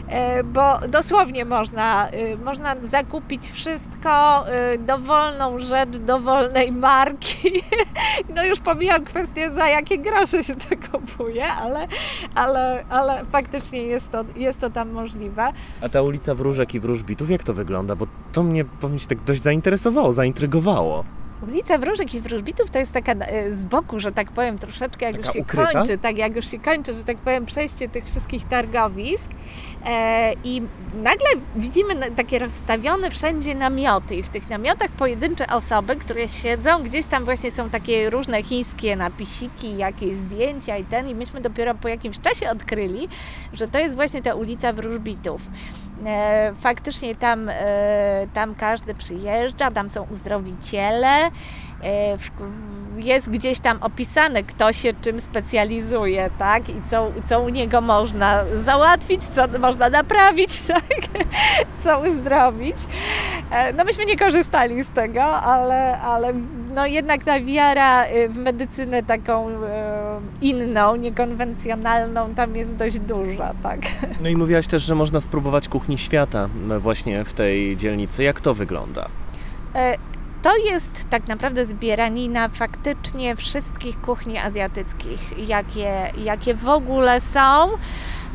e, 0.07 0.43
bo 0.43 0.79
dosłownie 0.87 1.45
można, 1.45 2.09
e, 2.09 2.37
można 2.37 2.75
zakupić 2.83 3.49
wszystko, 3.51 4.43
e, 4.49 4.77
dowolną 4.77 5.59
rzecz, 5.59 5.97
dowolnej 5.97 6.71
marki. 6.71 7.51
No 8.35 8.43
już 8.45 8.59
pomijam 8.59 9.05
kwestię, 9.05 9.51
za 9.51 9.67
jakie 9.67 9.97
grosze 9.97 10.43
się 10.43 10.55
to 10.55 10.75
kupuje, 10.91 11.47
ale, 11.47 11.87
ale, 12.35 12.83
ale 12.89 13.25
faktycznie 13.31 13.81
jest 13.81 14.04
to, 14.11 14.25
jest 14.35 14.59
to 14.59 14.69
tam 14.69 14.91
możliwe. 14.91 15.51
A 15.81 15.89
ta 15.89 16.01
ulica 16.01 16.35
Wróżek 16.35 16.75
i 16.75 16.79
Wróżbitów, 16.79 17.29
jak 17.29 17.43
to 17.43 17.53
wygląda? 17.53 17.95
Bo 17.95 18.07
to 18.31 18.43
mnie, 18.43 18.65
powiem 18.65 18.99
Ci, 18.99 19.07
tak 19.07 19.21
dość 19.23 19.41
zainteresowało, 19.41 20.13
zaintrygowało. 20.13 21.03
Ulica 21.47 21.77
Wróżek 21.77 22.13
i 22.15 22.21
Wróżbitów 22.21 22.69
to 22.69 22.79
jest 22.79 22.91
taka 22.91 23.11
e, 23.11 23.53
z 23.53 23.63
boku, 23.63 23.99
że 23.99 24.11
tak 24.11 24.31
powiem, 24.31 24.57
troszeczkę 24.57 25.05
jak 25.05 25.15
Taka 25.15 25.27
już 25.27 25.33
się 25.33 25.41
ukryta? 25.41 25.71
kończy, 25.71 25.97
tak 25.97 26.17
jak 26.17 26.35
już 26.35 26.51
się 26.51 26.59
kończy, 26.59 26.93
że 26.93 27.03
tak 27.03 27.17
powiem, 27.17 27.45
przejście 27.45 27.89
tych 27.89 28.05
wszystkich 28.05 28.47
targowisk 28.47 29.31
i 30.43 30.61
nagle 30.95 31.27
widzimy 31.55 32.11
takie 32.11 32.39
rozstawione 32.39 33.11
wszędzie 33.11 33.55
namioty 33.55 34.15
i 34.15 34.23
w 34.23 34.27
tych 34.27 34.49
namiotach 34.49 34.89
pojedyncze 34.91 35.47
osoby, 35.47 35.95
które 35.95 36.27
siedzą, 36.29 36.83
gdzieś 36.83 37.05
tam 37.05 37.25
właśnie 37.25 37.51
są 37.51 37.69
takie 37.69 38.09
różne 38.09 38.43
chińskie 38.43 38.95
napisiki, 38.95 39.77
jakieś 39.77 40.15
zdjęcia 40.17 40.77
i 40.77 40.83
ten 40.85 41.09
i 41.09 41.15
myśmy 41.15 41.41
dopiero 41.41 41.75
po 41.75 41.87
jakimś 41.87 42.19
czasie 42.19 42.49
odkryli, 42.49 43.07
że 43.53 43.67
to 43.67 43.79
jest 43.79 43.95
właśnie 43.95 44.21
ta 44.21 44.35
ulica 44.35 44.73
Wróżbitów. 44.73 45.41
E, 46.05 46.53
Faktycznie 46.59 47.15
tam, 47.15 47.49
e, 47.49 48.27
tam 48.33 48.55
każdy 48.55 48.95
przyjeżdża, 48.95 49.71
tam 49.71 49.89
są 49.89 50.07
uzdrowiciele. 50.11 51.07
e, 51.81 52.17
w- 52.17 52.31
Jest 52.97 53.29
gdzieś 53.29 53.59
tam 53.59 53.77
opisane, 53.83 54.43
kto 54.43 54.73
się 54.73 54.93
czym 55.01 55.19
specjalizuje, 55.19 56.29
tak? 56.39 56.69
I 56.69 56.75
co, 56.89 57.11
co 57.29 57.41
u 57.41 57.49
niego 57.49 57.81
można 57.81 58.43
załatwić, 58.65 59.23
co 59.23 59.41
można 59.59 59.89
naprawić, 59.89 60.61
tak? 60.67 60.83
Co 61.83 61.99
uzdrowić. 61.99 62.75
E, 63.51 63.73
No 63.73 63.83
myśmy 63.83 64.05
nie 64.05 64.17
korzystali 64.17 64.83
z 64.83 64.87
tego, 64.89 65.23
ale, 65.23 66.01
ale 66.01 66.33
no 66.75 66.85
jednak 66.85 67.23
ta 67.23 67.41
wiara 67.41 68.05
y, 68.07 68.29
w 68.29 68.37
medycynę 68.37 69.03
taką 69.03 69.49
e, 69.49 70.19
inną, 70.41 70.95
niekonwencjonalną 70.95 72.35
tam 72.35 72.55
jest 72.55 72.75
dość 72.75 72.99
duża, 72.99 73.53
tak? 73.63 73.79
No 74.21 74.29
i 74.29 74.35
mówiłaś 74.35 74.67
też, 74.67 74.83
że 74.83 74.95
można 74.95 75.21
spróbować 75.21 75.69
kuchni 75.69 75.97
świata 75.97 76.49
no 76.67 76.79
właśnie 76.79 77.25
w 77.25 77.33
tej 77.33 77.75
dzielnicy. 77.75 78.23
Jak 78.23 78.41
to 78.41 78.53
wygląda? 78.53 79.07
E, 80.45 80.49
To 80.49 80.57
jest 80.57 81.05
tak 81.09 81.27
naprawdę 81.27 81.65
zbieranina 81.65 82.49
faktycznie 82.49 83.35
wszystkich 83.35 84.01
kuchni 84.01 84.37
azjatyckich, 84.37 85.47
jakie, 85.47 86.11
jakie 86.17 86.53
w 86.53 86.67
ogóle 86.67 87.21
są. 87.21 87.69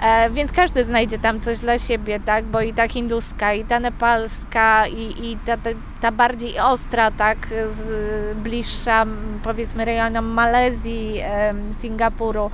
E, 0.03 0.31
Więc 0.31 0.53
każdy 0.53 0.85
znajdzie 0.85 1.19
tam 1.19 1.41
coś 1.41 1.59
dla 1.59 1.79
siebie, 1.79 2.21
tak? 2.21 2.45
Bo 2.45 2.61
i 2.61 2.73
ta 2.75 2.89
hinduska, 2.89 3.55
i 3.55 3.65
ta 3.65 3.81
nepalska, 3.81 4.87
i, 4.87 5.31
i 5.31 5.39
ta, 5.47 5.57
ta, 5.57 5.71
ta 6.01 6.13
bardziej 6.13 6.59
ostra, 6.61 7.11
tak? 7.11 7.47
Z, 7.69 8.37
bliższa 8.39 9.07
powiedzmy 9.43 9.85
rejonom 9.85 10.27
Malezji, 10.27 11.19
em, 11.21 11.75
Singapuru. 11.81 12.51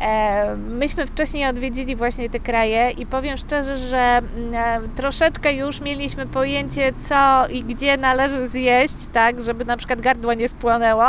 E, 0.00 0.56
Myśmy 0.56 1.06
wcześniej 1.06 1.46
odwiedzili 1.46 1.96
właśnie 1.96 2.30
te 2.30 2.40
kraje 2.40 2.90
i 2.90 3.06
powiem 3.06 3.36
szczerze, 3.36 3.78
że 3.78 3.98
mm, 3.98 4.54
e, 4.54 4.80
troszeczkę 4.96 5.52
już 5.52 5.80
mieliśmy 5.80 6.26
pojęcie, 6.26 6.92
co 7.08 7.48
i 7.48 7.64
gdzie 7.64 7.96
należy 7.96 8.48
zjeść, 8.48 8.94
tak, 9.12 9.42
żeby 9.42 9.64
na 9.64 9.76
przykład 9.76 10.00
gardło 10.00 10.34
nie 10.34 10.48
spłonęło. 10.48 11.06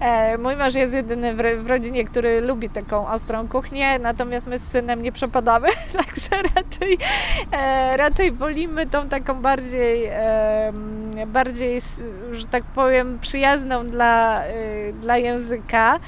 E, 0.00 0.38
Mój 0.38 0.56
mąż 0.56 0.74
jest 0.74 0.94
jedyny 0.94 1.34
w, 1.34 1.40
ro- 1.40 1.62
w 1.62 1.66
rodzinie, 1.66 2.04
który 2.04 2.40
lubi 2.40 2.68
taką 2.68 3.08
ostrą 3.08 3.48
kuchnię, 3.48 3.98
natomiast 3.98 4.46
my 4.46 4.58
z 4.58 4.62
synem 4.68 5.02
nie 5.02 5.12
przepadamy, 5.12 5.68
także 5.98 6.42
raczej, 6.54 6.98
raczej 7.96 8.32
wolimy 8.32 8.86
tą 8.86 9.08
taką 9.08 9.34
bardziej, 9.42 10.10
bardziej, 11.26 11.82
że 12.32 12.46
tak 12.46 12.64
powiem, 12.64 13.18
przyjazną 13.20 13.86
dla, 13.86 14.44
e, 14.44 14.92
dla 14.92 15.16
języka. 15.16 15.98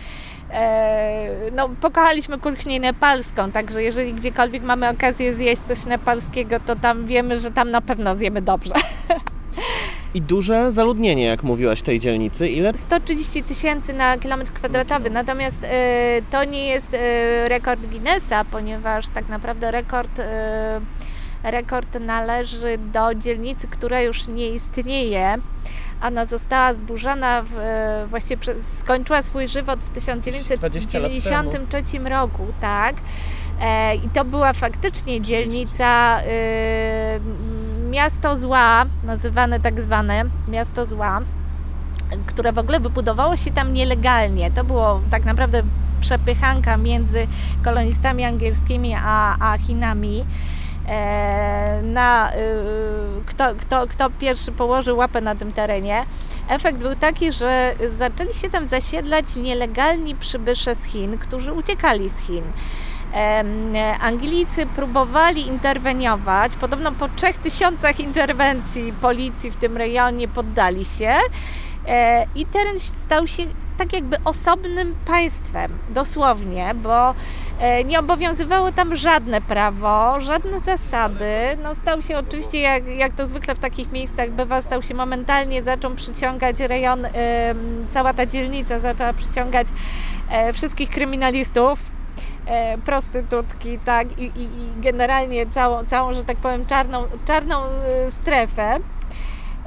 E, 0.51 1.51
no, 1.53 1.69
pokochaliśmy 1.81 2.39
kuchnię 2.39 2.81
nepalską, 2.81 3.53
także 3.53 3.83
jeżeli 3.83 4.15
gdziekolwiek 4.15 4.63
mamy 4.63 4.89
okazję 4.89 5.35
zjeść 5.35 5.63
coś 5.63 5.85
nepalskiego, 5.85 6.57
to 6.67 6.77
tam 6.77 7.07
wiemy, 7.07 7.41
że 7.41 7.51
tam 7.51 7.71
na 7.71 7.81
pewno 7.81 8.17
zjemy 8.17 8.43
dobrze. 8.43 8.75
I 10.15 10.21
duże 10.21 10.73
zaludnienie, 10.73 11.25
jak 11.25 11.43
mówiłaś, 11.43 11.83
tej 11.83 12.01
dzielnicy. 12.01 12.49
Ile? 12.49 12.73
130 12.75 13.43
tysięcy 13.43 13.93
na 13.93 14.19
kilometr 14.19 14.53
kwadratowy, 14.53 15.11
natomiast 15.11 15.57
e, 15.65 16.21
to 16.31 16.45
nie 16.45 16.67
jest 16.67 16.95
e, 16.95 17.49
rekord 17.49 17.87
Guinnessa, 17.87 18.45
ponieważ 18.45 19.09
tak 19.09 19.29
naprawdę 19.29 19.71
rekord, 19.71 20.19
e, 20.19 20.81
rekord 21.43 22.01
należy 22.01 22.79
do 22.93 23.15
dzielnicy, 23.15 23.69
która 23.69 24.03
już 24.03 24.29
nie 24.29 24.49
istnieje. 24.49 25.37
Ona 26.03 26.27
została 26.27 26.75
zburzona, 26.75 27.43
w, 27.43 27.59
e, 27.59 28.07
właściwie 28.11 28.37
przez, 28.37 28.79
skończyła 28.79 29.23
swój 29.23 29.49
żywot 29.49 29.81
w 29.81 29.89
1993 29.89 32.09
roku, 32.09 32.47
tak. 32.61 32.97
E, 33.61 33.95
I 33.95 34.09
to 34.09 34.25
była 34.25 34.53
faktycznie 34.53 35.21
dzielnica, 35.21 36.21
y, 36.21 36.25
miasto 37.91 38.37
zła, 38.37 38.87
nazywane 39.05 39.61
tak 39.61 39.81
zwane 39.81 40.25
miasto 40.49 40.87
zła, 40.87 41.21
które 42.27 42.53
w 42.53 42.59
ogóle 42.59 42.81
wybudowało 42.81 43.37
się 43.37 43.51
tam 43.51 43.73
nielegalnie. 43.73 44.51
To 44.51 44.65
było 44.65 45.01
tak 45.11 45.25
naprawdę 45.25 45.63
przepychanka 46.01 46.77
między 46.77 47.27
kolonistami 47.65 48.25
angielskimi 48.25 48.95
a, 48.95 49.37
a 49.41 49.59
Chinami. 49.59 50.25
E, 50.89 51.81
na 51.83 52.33
y, 52.33 53.25
kto, 53.27 53.55
kto, 53.55 53.87
kto 53.87 54.11
pierwszy 54.11 54.53
położył 54.53 54.97
łapę 54.97 55.21
na 55.21 55.35
tym 55.35 55.53
terenie. 55.53 56.05
Efekt 56.49 56.79
był 56.79 56.95
taki, 56.97 57.33
że 57.33 57.75
zaczęli 57.99 58.35
się 58.35 58.51
tam 58.51 58.67
zasiedlać 58.67 59.37
nielegalni 59.37 60.15
przybysze 60.17 60.75
z 60.75 60.85
Chin, 60.85 61.19
którzy 61.19 61.53
uciekali 61.53 62.11
z 62.11 62.19
Chin. 62.19 62.45
Anglicy 64.01 64.67
próbowali 64.67 65.47
interweniować. 65.47 66.57
Podobno 66.57 66.93
po 66.93 67.09
3000 67.09 67.91
interwencji 67.91 68.93
policji 68.93 69.51
w 69.51 69.57
tym 69.57 69.77
rejonie 69.77 70.29
poddali 70.29 70.85
się 70.85 71.17
i 72.35 72.47
teren 72.47 72.79
stał 72.79 73.27
się 73.27 73.43
tak 73.79 73.93
jakby 73.93 74.17
osobnym 74.25 74.95
państwem, 75.07 75.73
dosłownie, 75.91 76.75
bo 76.75 77.15
e, 77.61 77.85
nie 77.85 78.01
obowiązywało 78.01 78.73
tam 78.73 78.97
żadne 78.97 79.41
prawo, 79.41 80.21
żadne 80.21 80.61
zasady. 80.61 81.25
No, 81.63 81.75
stał 81.75 82.03
się 82.03 82.19
oczywiście, 82.19 82.61
jak, 82.61 82.87
jak 82.87 83.15
to 83.15 83.27
zwykle 83.27 83.55
w 83.55 83.59
takich 83.59 83.93
miejscach 83.93 84.31
bywa, 84.31 84.63
stał 84.63 84.83
się 84.83 84.95
momentalnie, 84.95 85.63
zaczął 85.63 85.91
przyciągać 85.91 86.61
rejon, 86.61 87.05
em, 87.05 87.13
cała 87.91 88.15
ta 88.15 88.27
dzielnica 88.27 88.81
zaczęła 88.81 89.13
przyciągać 89.13 89.67
e, 90.31 90.53
wszystkich 90.53 90.91
kryminalistów, 90.91 91.79
e, 92.47 92.79
prostytutki, 92.79 93.79
tak, 93.79 94.19
i, 94.19 94.23
i, 94.23 94.43
i 94.43 94.81
generalnie 94.81 95.47
całą, 95.47 95.85
całą, 95.85 96.15
że 96.15 96.25
tak 96.25 96.37
powiem, 96.37 96.67
czarną, 96.67 97.05
czarną 97.27 97.65
e, 97.65 98.11
strefę. 98.11 98.81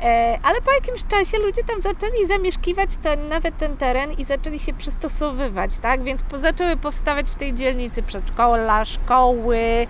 E, 0.03 0.39
Ale 0.43 0.61
po 0.61 0.71
jakimś 0.71 1.03
czasie 1.03 1.37
ludzie 1.37 1.63
tam 1.63 1.81
zaczęli 1.81 2.25
zamieszkiwać 2.27 2.89
ten, 3.03 3.27
nawet 3.27 3.57
ten 3.57 3.77
teren 3.77 4.11
i 4.11 4.25
zaczęli 4.25 4.59
się 4.59 4.73
przystosowywać, 4.73 5.77
tak? 5.77 6.03
Więc 6.03 6.21
zaczęły 6.35 6.77
powstawać 6.77 7.29
w 7.29 7.35
tej 7.35 7.53
dzielnicy 7.53 8.03
przedszkola, 8.03 8.85
szkoły, 8.85 9.87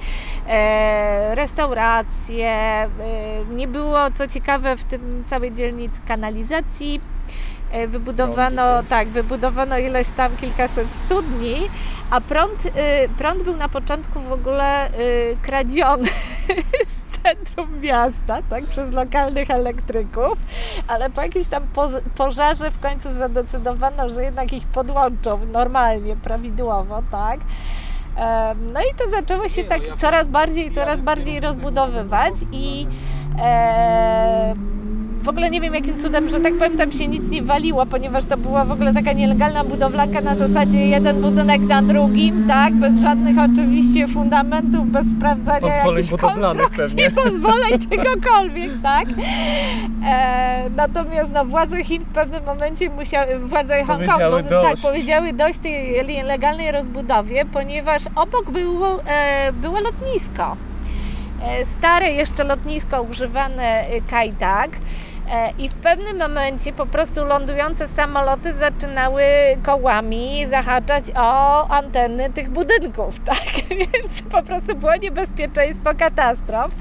e, 0.47 1.35
restauracje. 1.35 2.49
E, 2.49 2.89
nie 3.49 3.67
było, 3.67 4.11
co 4.11 4.27
ciekawe, 4.27 4.77
w 4.77 4.83
tym 4.83 5.23
całej 5.23 5.53
dzielnicy 5.53 6.01
kanalizacji. 6.07 7.01
Wybudowano, 7.87 8.83
tak, 8.83 9.07
wybudowano 9.07 9.79
ileś 9.79 10.09
tam 10.09 10.37
kilkaset 10.37 10.87
studni, 11.05 11.69
a 12.09 12.21
prąd, 12.21 12.65
y, 12.65 12.71
prąd 13.17 13.43
był 13.43 13.55
na 13.55 13.69
początku 13.69 14.19
w 14.19 14.31
ogóle 14.31 14.89
y, 14.99 15.37
kradziony 15.41 16.07
z 16.95 16.96
centrum 17.23 17.79
miasta, 17.81 18.41
tak, 18.49 18.65
przez 18.65 18.93
lokalnych 18.93 19.51
elektryków, 19.51 20.37
ale 20.87 21.09
po 21.09 21.21
jakimś 21.21 21.47
tam 21.47 21.63
pożarze 22.15 22.71
w 22.71 22.79
końcu 22.79 23.13
zadecydowano, 23.13 24.09
że 24.09 24.23
jednak 24.23 24.53
ich 24.53 24.67
podłączą 24.67 25.45
normalnie, 25.45 26.15
prawidłowo, 26.15 27.03
tak. 27.11 27.39
No 28.73 28.79
i 28.79 28.95
to 28.97 29.09
zaczęło 29.09 29.49
się 29.49 29.63
tak 29.63 29.81
coraz 29.97 30.27
bardziej, 30.27 30.71
coraz 30.71 31.01
bardziej 31.01 31.39
rozbudowywać 31.39 32.33
i 32.51 32.87
e, 33.39 34.55
w 35.27 35.29
ogóle 35.29 35.49
nie 35.49 35.61
wiem 35.61 35.73
jakim 35.75 35.97
cudem, 36.01 36.29
że 36.29 36.39
tak 36.39 36.53
powiem, 36.53 36.77
tam 36.77 36.91
się 36.91 37.07
nic 37.07 37.31
nie 37.31 37.43
waliło, 37.43 37.85
ponieważ 37.85 38.25
to 38.25 38.37
była 38.37 38.65
w 38.65 38.71
ogóle 38.71 38.93
taka 38.93 39.13
nielegalna 39.13 39.63
budowlanka 39.63 40.21
na 40.21 40.35
zasadzie 40.35 40.87
jeden 40.87 41.21
budynek 41.21 41.61
na 41.61 41.81
drugim, 41.81 42.47
tak, 42.47 42.73
bez 42.73 43.01
żadnych 43.01 43.35
oczywiście 43.39 44.07
fundamentów, 44.07 44.91
bez 44.91 45.05
sprawdzania 45.17 45.59
Pozwoleń 45.59 46.05
jakichś 46.05 46.21
konstrukcji, 46.21 47.11
pozwoleń 47.23 47.79
czegokolwiek, 47.89 48.71
tak. 48.83 49.05
E, 50.05 50.69
natomiast 50.75 51.31
no, 51.33 51.45
władze 51.45 51.83
Chin 51.83 52.01
w 52.01 52.13
pewnym 52.13 52.45
momencie 52.45 52.89
musiały, 52.89 53.39
władze 53.39 53.85
Powiedziały 53.87 54.21
Hongkongu, 54.31 54.49
tak, 54.49 54.77
powiedziały 54.81 55.33
dość 55.33 55.59
tej 55.59 56.07
nielegalnej 56.07 56.71
rozbudowie, 56.71 57.45
ponieważ 57.53 58.03
obok 58.15 58.51
było, 58.51 59.03
e, 59.07 59.53
było 59.53 59.79
lotnisko. 59.79 60.57
E, 61.43 61.65
Stare 61.65 62.11
jeszcze 62.11 62.43
lotnisko 62.43 63.01
używane 63.01 63.63
e, 63.63 64.01
kajtak. 64.01 64.69
E, 64.75 65.06
I 65.57 65.69
w 65.69 65.73
pewnym 65.73 66.17
momencie 66.17 66.73
po 66.73 66.85
prostu 66.85 67.25
lądujące 67.25 67.87
samoloty 67.87 68.53
zaczynały 68.53 69.23
kołami 69.63 70.45
zahaczać 70.45 71.03
o 71.15 71.67
anteny 71.69 72.29
tych 72.33 72.49
budynków, 72.49 73.19
tak? 73.25 73.37
Więc 73.69 74.21
po 74.31 74.43
prostu 74.43 74.75
było 74.75 74.95
niebezpieczeństwo 74.95 75.89
katastrof. 75.95 76.71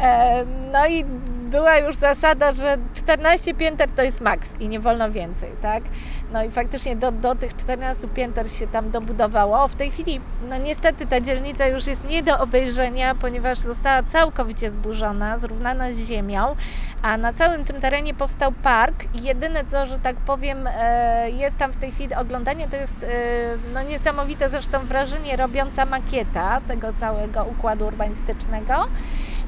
E, 0.00 0.44
No 0.72 0.86
i 0.86 1.04
była 1.52 1.78
już 1.78 1.96
zasada, 1.96 2.52
że 2.52 2.78
14 2.94 3.54
pięter 3.54 3.90
to 3.90 4.02
jest 4.02 4.20
maks 4.20 4.60
i 4.60 4.68
nie 4.68 4.80
wolno 4.80 5.10
więcej, 5.10 5.50
tak? 5.62 5.82
No 6.32 6.44
i 6.44 6.50
faktycznie 6.50 6.96
do, 6.96 7.12
do 7.12 7.34
tych 7.34 7.56
14 7.56 8.08
pięter 8.08 8.50
się 8.52 8.66
tam 8.66 8.90
dobudowało. 8.90 9.68
W 9.68 9.74
tej 9.74 9.90
chwili, 9.90 10.20
no 10.48 10.58
niestety 10.58 11.06
ta 11.06 11.20
dzielnica 11.20 11.66
już 11.66 11.86
jest 11.86 12.04
nie 12.08 12.22
do 12.22 12.38
obejrzenia, 12.38 13.14
ponieważ 13.14 13.58
została 13.58 14.02
całkowicie 14.02 14.70
zburzona, 14.70 15.38
zrównana 15.38 15.92
z 15.92 15.98
ziemią, 15.98 16.56
a 17.02 17.16
na 17.16 17.32
całym 17.32 17.64
tym 17.64 17.80
terenie 17.80 18.14
powstał 18.14 18.52
park 18.52 19.04
jedyne 19.14 19.64
co, 19.64 19.86
że 19.86 19.98
tak 19.98 20.16
powiem, 20.16 20.68
e, 20.72 21.30
jest 21.30 21.58
tam 21.58 21.72
w 21.72 21.76
tej 21.76 21.92
chwili 21.92 22.14
oglądanie, 22.14 22.68
to 22.68 22.76
jest 22.76 23.02
e, 23.02 23.06
no 23.74 23.82
niesamowite 23.82 24.50
zresztą 24.50 24.78
wrażenie 24.78 25.36
robiąca 25.36 25.84
makieta 25.84 26.60
tego 26.68 26.92
całego 27.00 27.44
układu 27.44 27.86
urbanistycznego. 27.86 28.86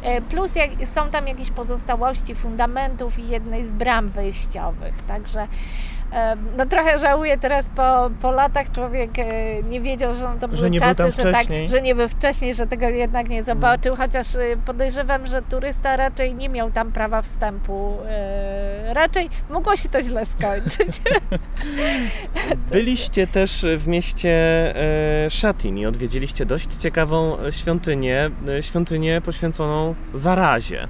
E, 0.05 0.21
Plus 0.21 0.51
są 0.85 1.11
tam 1.11 1.29
jakieś 1.29 1.51
pozostałości 1.51 2.35
fundamentów 2.35 3.19
i 3.19 3.29
jednej 3.29 3.67
z 3.67 3.73
bram 3.73 4.09
wejściowych. 4.09 5.03
Także 5.03 5.47
no 6.59 6.67
trochę 6.67 6.99
żałuję 6.99 7.39
teraz 7.39 7.69
po, 7.69 8.11
po 8.21 8.31
latach 8.31 8.73
człowiek 8.73 9.19
e, 9.19 9.63
nie 9.63 9.81
wiedział, 9.81 10.13
że 10.13 10.29
to 10.41 10.49
były 10.49 10.71
nie 10.71 10.81
był 10.81 10.89
czasy, 10.89 10.97
tam 10.97 11.13
że, 11.13 11.33
tak, 11.33 11.47
że 11.69 11.83
nie 11.83 11.95
był 11.95 12.09
wcześniej, 12.09 12.55
że 12.55 12.67
tego 12.67 12.89
jednak 12.89 13.29
nie 13.29 13.43
zobaczył, 13.43 13.97
chociaż 13.97 14.35
e, 14.35 14.57
podejrzewam, 14.67 15.27
że 15.27 15.43
turysta 15.43 15.97
raczej 15.97 16.35
nie 16.35 16.49
miał 16.49 16.71
tam 16.71 16.93
prawa 16.93 17.23
wstępu. 17.23 17.99
E, 18.09 18.95
Raczej 18.95 19.29
mogło 19.51 19.77
się 19.77 19.89
to 19.89 20.03
źle 20.03 20.27
skończyć. 20.27 21.01
Byliście 22.73 23.27
też 23.27 23.67
w 23.77 23.87
mieście 23.87 24.35
Szatin 25.31 25.79
i 25.79 25.87
odwiedziliście 25.87 26.47
dość 26.47 26.75
ciekawą 26.75 27.37
świątynię, 27.51 28.31
świątynię 28.61 29.21
poświęconą 29.21 29.95
zarazie. 30.15 30.89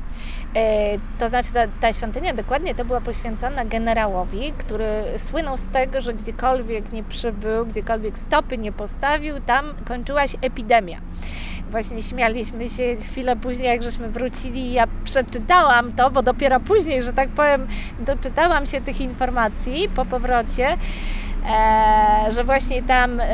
E, 0.55 0.97
To 1.19 1.29
znaczy, 1.29 1.49
ta, 1.53 1.61
ta 1.81 1.93
świątynia 1.93 2.35
dokładnie 2.35 2.75
to 2.75 2.85
była 2.85 3.01
poświęcona 3.01 3.65
generałowi, 3.65 4.53
który 4.59 4.85
słynął 5.17 5.57
z 5.57 5.67
tego, 5.67 6.01
że 6.01 6.15
gdziekolwiek 6.15 6.93
nie 6.93 7.05
przybył, 7.05 7.67
gdziekolwiek 7.67 8.19
stopy 8.19 8.59
nie 8.59 8.73
postawił, 8.73 9.41
tam 9.41 9.65
kończyła 9.89 10.29
się 10.29 10.39
epidemia. 10.41 10.99
Właśnie 11.71 12.03
śmialiśmy 12.03 12.71
się 12.71 12.97
chwilę 12.97 13.37
później, 13.37 13.69
jak 13.69 13.83
żeśmy 13.83 14.09
wrócili, 14.09 14.73
ja 14.73 14.85
przeczytałam 15.05 15.93
to, 15.93 16.11
bo 16.11 16.23
dopiero 16.23 16.61
później, 16.61 17.03
że 17.03 17.13
tak 17.13 17.29
powiem, 17.29 17.67
doczytałam 18.01 18.67
się 18.67 18.81
tych 18.81 19.01
informacji 19.01 19.89
po 19.95 20.05
powrocie. 20.05 20.77
E, 21.51 22.33
że 22.33 22.45
właśnie 22.45 22.83
tam, 22.83 23.21
e, 23.21 23.27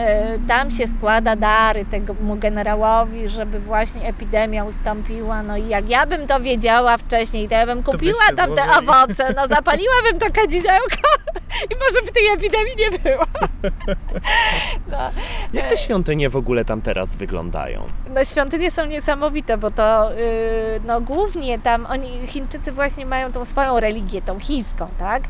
tam 0.48 0.70
się 0.70 0.88
składa 0.88 1.36
dary 1.36 1.84
temu 1.84 2.36
generałowi, 2.36 3.28
żeby 3.28 3.60
właśnie 3.60 4.02
epidemia 4.08 4.64
ustąpiła. 4.64 5.42
No 5.42 5.56
i 5.56 5.68
jak 5.68 5.88
ja 5.88 6.06
bym 6.06 6.26
to 6.26 6.40
wiedziała 6.40 6.98
wcześniej, 6.98 7.48
to 7.48 7.54
ja 7.54 7.66
bym 7.66 7.82
kupiła 7.82 8.24
tam 8.36 8.54
te 8.54 8.62
owoce, 8.78 9.34
no 9.36 9.46
zapaliłabym 9.46 10.18
to 10.18 10.26
kadzidełko 10.32 10.96
i 11.70 11.74
może 11.74 12.06
by 12.06 12.12
tej 12.12 12.28
epidemii 12.28 12.76
nie 12.78 12.98
było. 12.98 13.24
No, 14.90 14.98
Jak 15.52 15.66
te 15.66 15.76
świątynie 15.76 16.30
w 16.30 16.36
ogóle 16.36 16.64
tam 16.64 16.82
teraz 16.82 17.16
wyglądają? 17.16 17.86
no 18.14 18.24
świątynie 18.24 18.70
są 18.70 18.86
niesamowite, 18.86 19.58
bo 19.58 19.70
to 19.70 20.10
yy, 20.12 20.80
no 20.86 21.00
głównie 21.00 21.58
tam 21.58 21.86
oni, 21.86 22.26
Chińczycy 22.26 22.72
właśnie 22.72 23.06
mają 23.06 23.32
tą 23.32 23.44
swoją 23.44 23.80
religię, 23.80 24.22
tą 24.22 24.40
chińską, 24.40 24.88
tak? 24.98 25.22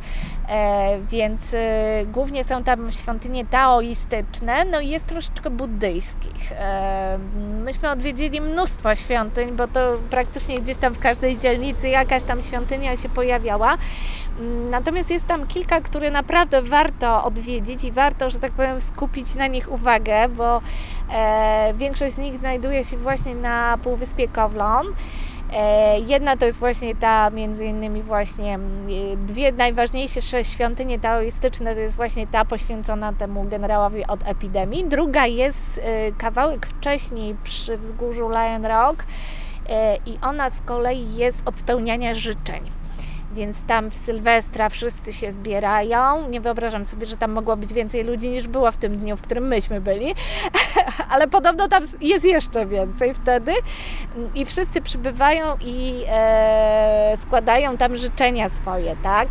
E, 0.51 0.99
więc 1.11 1.55
y, 1.55 1.59
głównie 2.07 2.45
są 2.45 2.65
tam 2.65 2.93
świątynie 2.93 3.47
taoistyczne, 3.47 4.65
no 4.65 4.81
i 4.81 4.89
jest 4.89 5.07
troszeczkę 5.07 5.51
buddyjskich. 5.51 6.53
E, 6.53 7.19
myśmy 7.65 7.91
odwiedzili 7.91 8.41
mnóstwo 8.41 8.95
świątyń, 8.95 9.53
bo 9.53 9.69
to 9.69 9.81
praktycznie 10.11 10.61
gdzieś 10.61 10.77
tam 10.77 10.95
w 10.95 10.99
każdej 10.99 11.39
dzielnicy 11.39 11.89
jakaś 11.89 12.23
tam 12.23 12.43
świątynia 12.43 12.97
się 12.97 13.09
pojawiała. 13.09 13.77
Mm, 14.41 14.71
Natomiast 14.71 15.11
jest 15.11 15.27
tam 15.27 15.47
kilka, 15.47 15.81
które 15.81 16.11
naprawdę 16.11 16.63
warto 16.63 17.25
odwiedzić 17.25 17.85
i 17.85 17.93
warto, 17.93 18.31
że 18.31 18.39
tak 18.39 18.53
powiem, 18.53 18.81
skupić 18.81 19.35
na 19.35 19.47
nich 19.47 19.73
uwagę, 19.73 20.29
bo 20.29 20.61
e, 21.13 21.75
większość 21.75 22.15
z 22.15 22.19
nich 22.19 22.39
znajduje 22.39 22.85
się 22.85 22.97
właśnie 22.97 23.35
na 23.35 23.79
Półwyspie 23.83 24.29
Kowlon. 24.29 24.87
E, 25.53 26.01
Jedna 26.01 26.37
to 26.37 26.47
jest 26.47 26.59
właśnie 26.59 26.95
ta, 26.95 27.31
między 27.31 27.67
innymi 27.67 28.03
właśnie 28.03 28.55
mm, 28.55 29.27
dwie 29.27 29.53
najważniejsze 29.53 30.45
świątynie 30.45 30.99
taoistyczne, 30.99 31.75
to 31.75 31.81
jest 31.81 31.97
właśnie 31.97 32.27
ta 32.27 32.45
poświęcona 32.45 33.13
temu 33.13 33.45
generałowi 33.45 34.07
od 34.07 34.29
epidemii. 34.29 34.85
Druga 34.85 35.27
jest 35.27 35.81
e, 35.83 36.13
kawałek 36.13 36.67
wcześniej 36.67 37.37
przy 37.45 37.77
wzgórzu 37.79 38.29
Lion 38.29 38.67
Rock 38.67 39.05
e, 39.69 39.97
i 39.97 40.19
ona 40.23 40.51
z 40.51 40.61
kolei 40.61 41.15
jest 41.17 41.43
od 41.45 41.59
spełniania 41.59 42.15
życzeń. 42.15 42.80
Więc 43.33 43.65
tam 43.65 43.91
w 43.91 43.99
Sylwestra 43.99 44.69
wszyscy 44.69 45.13
się 45.13 45.33
zbierają. 45.33 46.29
Nie 46.29 46.41
wyobrażam 46.41 46.85
sobie, 46.85 47.07
że 47.07 47.17
tam 47.17 47.33
mogło 47.33 47.57
być 47.57 47.73
więcej 47.73 48.05
ludzi 48.05 48.29
niż 48.29 48.49
było 48.49 48.73
w 48.73 48.77
tym 48.77 48.97
dniu, 48.97 49.17
w 49.17 49.23
którym 49.23 49.49
myśmy 49.49 49.81
byli, 49.81 50.15
ale 51.13 51.29
podobno 51.29 51.69
tam 51.69 51.83
jest 52.01 52.25
jeszcze 52.25 52.67
więcej 52.67 53.15
wtedy. 53.15 53.53
I 54.35 54.45
wszyscy 54.45 54.81
przybywają 54.81 55.57
i 55.61 56.05
e, 56.09 57.17
składają 57.23 57.77
tam 57.77 57.97
życzenia 57.97 58.49
swoje, 58.49 58.97
tak? 59.03 59.29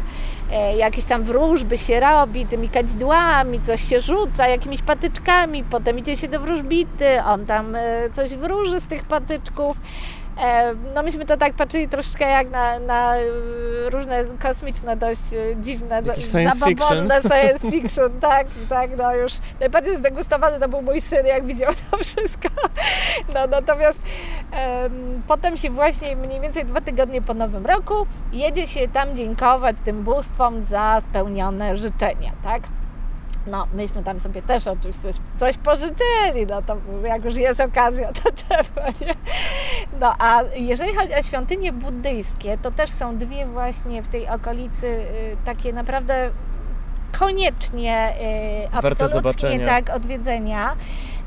E, 0.51 0.77
jakieś 0.77 1.05
tam 1.05 1.23
wróżby 1.23 1.77
się 1.77 1.99
robi 1.99 2.45
tymi 2.45 2.69
kadzidłami, 2.69 3.62
coś 3.62 3.89
się 3.89 3.99
rzuca, 3.99 4.47
jakimiś 4.47 4.81
patyczkami, 4.81 5.63
potem 5.63 5.99
idzie 5.99 6.17
się 6.17 6.27
do 6.27 6.39
wróżbity, 6.39 7.23
on 7.23 7.45
tam 7.45 7.75
e, 7.75 8.09
coś 8.13 8.35
wróży 8.35 8.79
z 8.79 8.88
tych 8.88 9.03
patyczków. 9.03 9.77
E, 10.39 10.75
No 10.95 11.04
myśmy 11.04 11.25
to 11.25 11.38
tak 11.38 11.54
patrzyli 11.54 11.88
troszkę 11.89 12.30
jak 12.30 12.49
na, 12.49 12.80
na 12.80 13.15
e, 13.15 13.21
różne 13.89 14.23
kosmiczne, 14.41 14.97
dość 14.97 15.34
e, 15.34 15.56
dziwne, 15.62 16.02
Jakiś 16.06 16.25
science 16.25 16.58
zabawne 16.58 17.21
science 17.21 17.67
fiction, 17.71 18.19
tak, 18.19 18.47
tak, 18.69 18.97
no 18.97 19.15
już 19.15 19.34
najbardziej 19.60 19.95
zdegustowany 19.95 20.60
to 20.60 20.69
był 20.69 20.82
mój 20.82 21.02
syn, 21.02 21.25
jak 21.25 21.45
widział 21.45 21.71
to 21.91 21.97
wszystko. 22.04 22.49
No 23.34 23.47
natomiast 23.47 23.99
em, 24.52 25.21
potem 25.28 25.58
się 25.58 25.69
właśnie 25.69 26.15
mniej 26.15 26.41
więcej 26.41 26.65
dwa 26.65 26.82
tygodnie 26.82 27.21
po 27.21 27.34
Nowym 27.34 27.65
Roku 27.65 27.93
jedzie 28.34 28.67
się 28.67 28.88
tam 28.88 29.15
dziękować 29.15 29.75
tym 29.86 30.04
bóstwom 30.04 30.65
za 30.69 31.02
spełnione 31.02 31.78
życzenia, 31.78 32.32
tak? 32.43 32.62
No, 33.51 33.67
myśmy 33.73 34.03
tam 34.03 34.19
sobie 34.19 34.41
też 34.41 34.67
oczywiście 34.67 35.09
coś, 35.38 35.57
pożyczyli, 35.57 36.45
no 36.49 36.62
to 36.62 36.77
jak 37.03 37.25
już 37.25 37.35
jest 37.35 37.59
okazja, 37.59 38.13
to 38.13 38.31
trzeba, 38.41 38.88
nie? 38.88 39.13
No, 39.99 40.15
a 40.19 40.41
jeżeli 40.55 40.95
chodzi 40.95 41.13
o 41.15 41.23
świątynie 41.23 41.73
buddyjskie, 41.73 42.57
to 42.57 42.71
też 42.71 42.91
są 42.91 43.17
dwie 43.17 43.45
właśnie 43.45 44.03
w 44.03 44.07
tej 44.07 44.29
okolicy 44.29 44.88
y, 44.88 45.38
takie 45.45 45.73
naprawdę 45.73 46.29
koniecznie, 47.19 48.13
y, 48.67 48.81
Warte 48.81 49.03
absolutnie 49.03 49.65
tak, 49.65 49.89
odwiedzenia. 49.89 50.75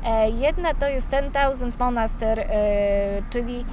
E, 0.05 0.29
Jedna 0.29 0.73
to 0.73 0.87
jest 0.89 1.09
Ten 1.09 1.31
Thousand 1.31 1.79
Monaster, 1.79 2.39
y, 2.39 2.43
czyli 3.29 3.65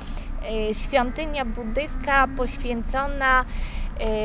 świątynia 0.72 1.44
buddyjska 1.44 2.28
poświęcona 2.36 3.44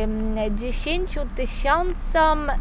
ym, 0.04 0.36
10 0.58 1.16
tysiącom 1.36 2.52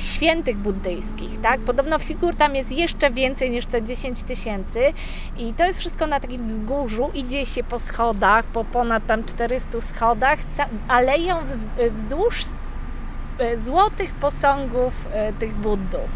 świętych 0.00 0.56
buddyjskich, 0.56 1.40
tak? 1.40 1.60
Podobno 1.60 1.98
figur 1.98 2.36
tam 2.36 2.54
jest 2.54 2.72
jeszcze 2.72 3.10
więcej 3.10 3.50
niż 3.50 3.66
te 3.66 3.82
10 3.82 4.22
tysięcy 4.22 4.80
i 5.36 5.54
to 5.54 5.64
jest 5.64 5.80
wszystko 5.80 6.06
na 6.06 6.20
takim 6.20 6.46
wzgórzu, 6.46 7.10
idzie 7.14 7.46
się 7.46 7.64
po 7.64 7.78
schodach, 7.78 8.44
po 8.44 8.64
ponad 8.64 9.06
tam 9.06 9.24
400 9.24 9.80
schodach, 9.80 10.38
aleją 10.88 11.34
wz- 11.36 11.90
wzdłuż 11.90 12.40
y, 13.40 13.60
złotych 13.60 14.14
posągów 14.14 14.92
y, 15.30 15.32
tych 15.32 15.54
buddów. 15.54 16.10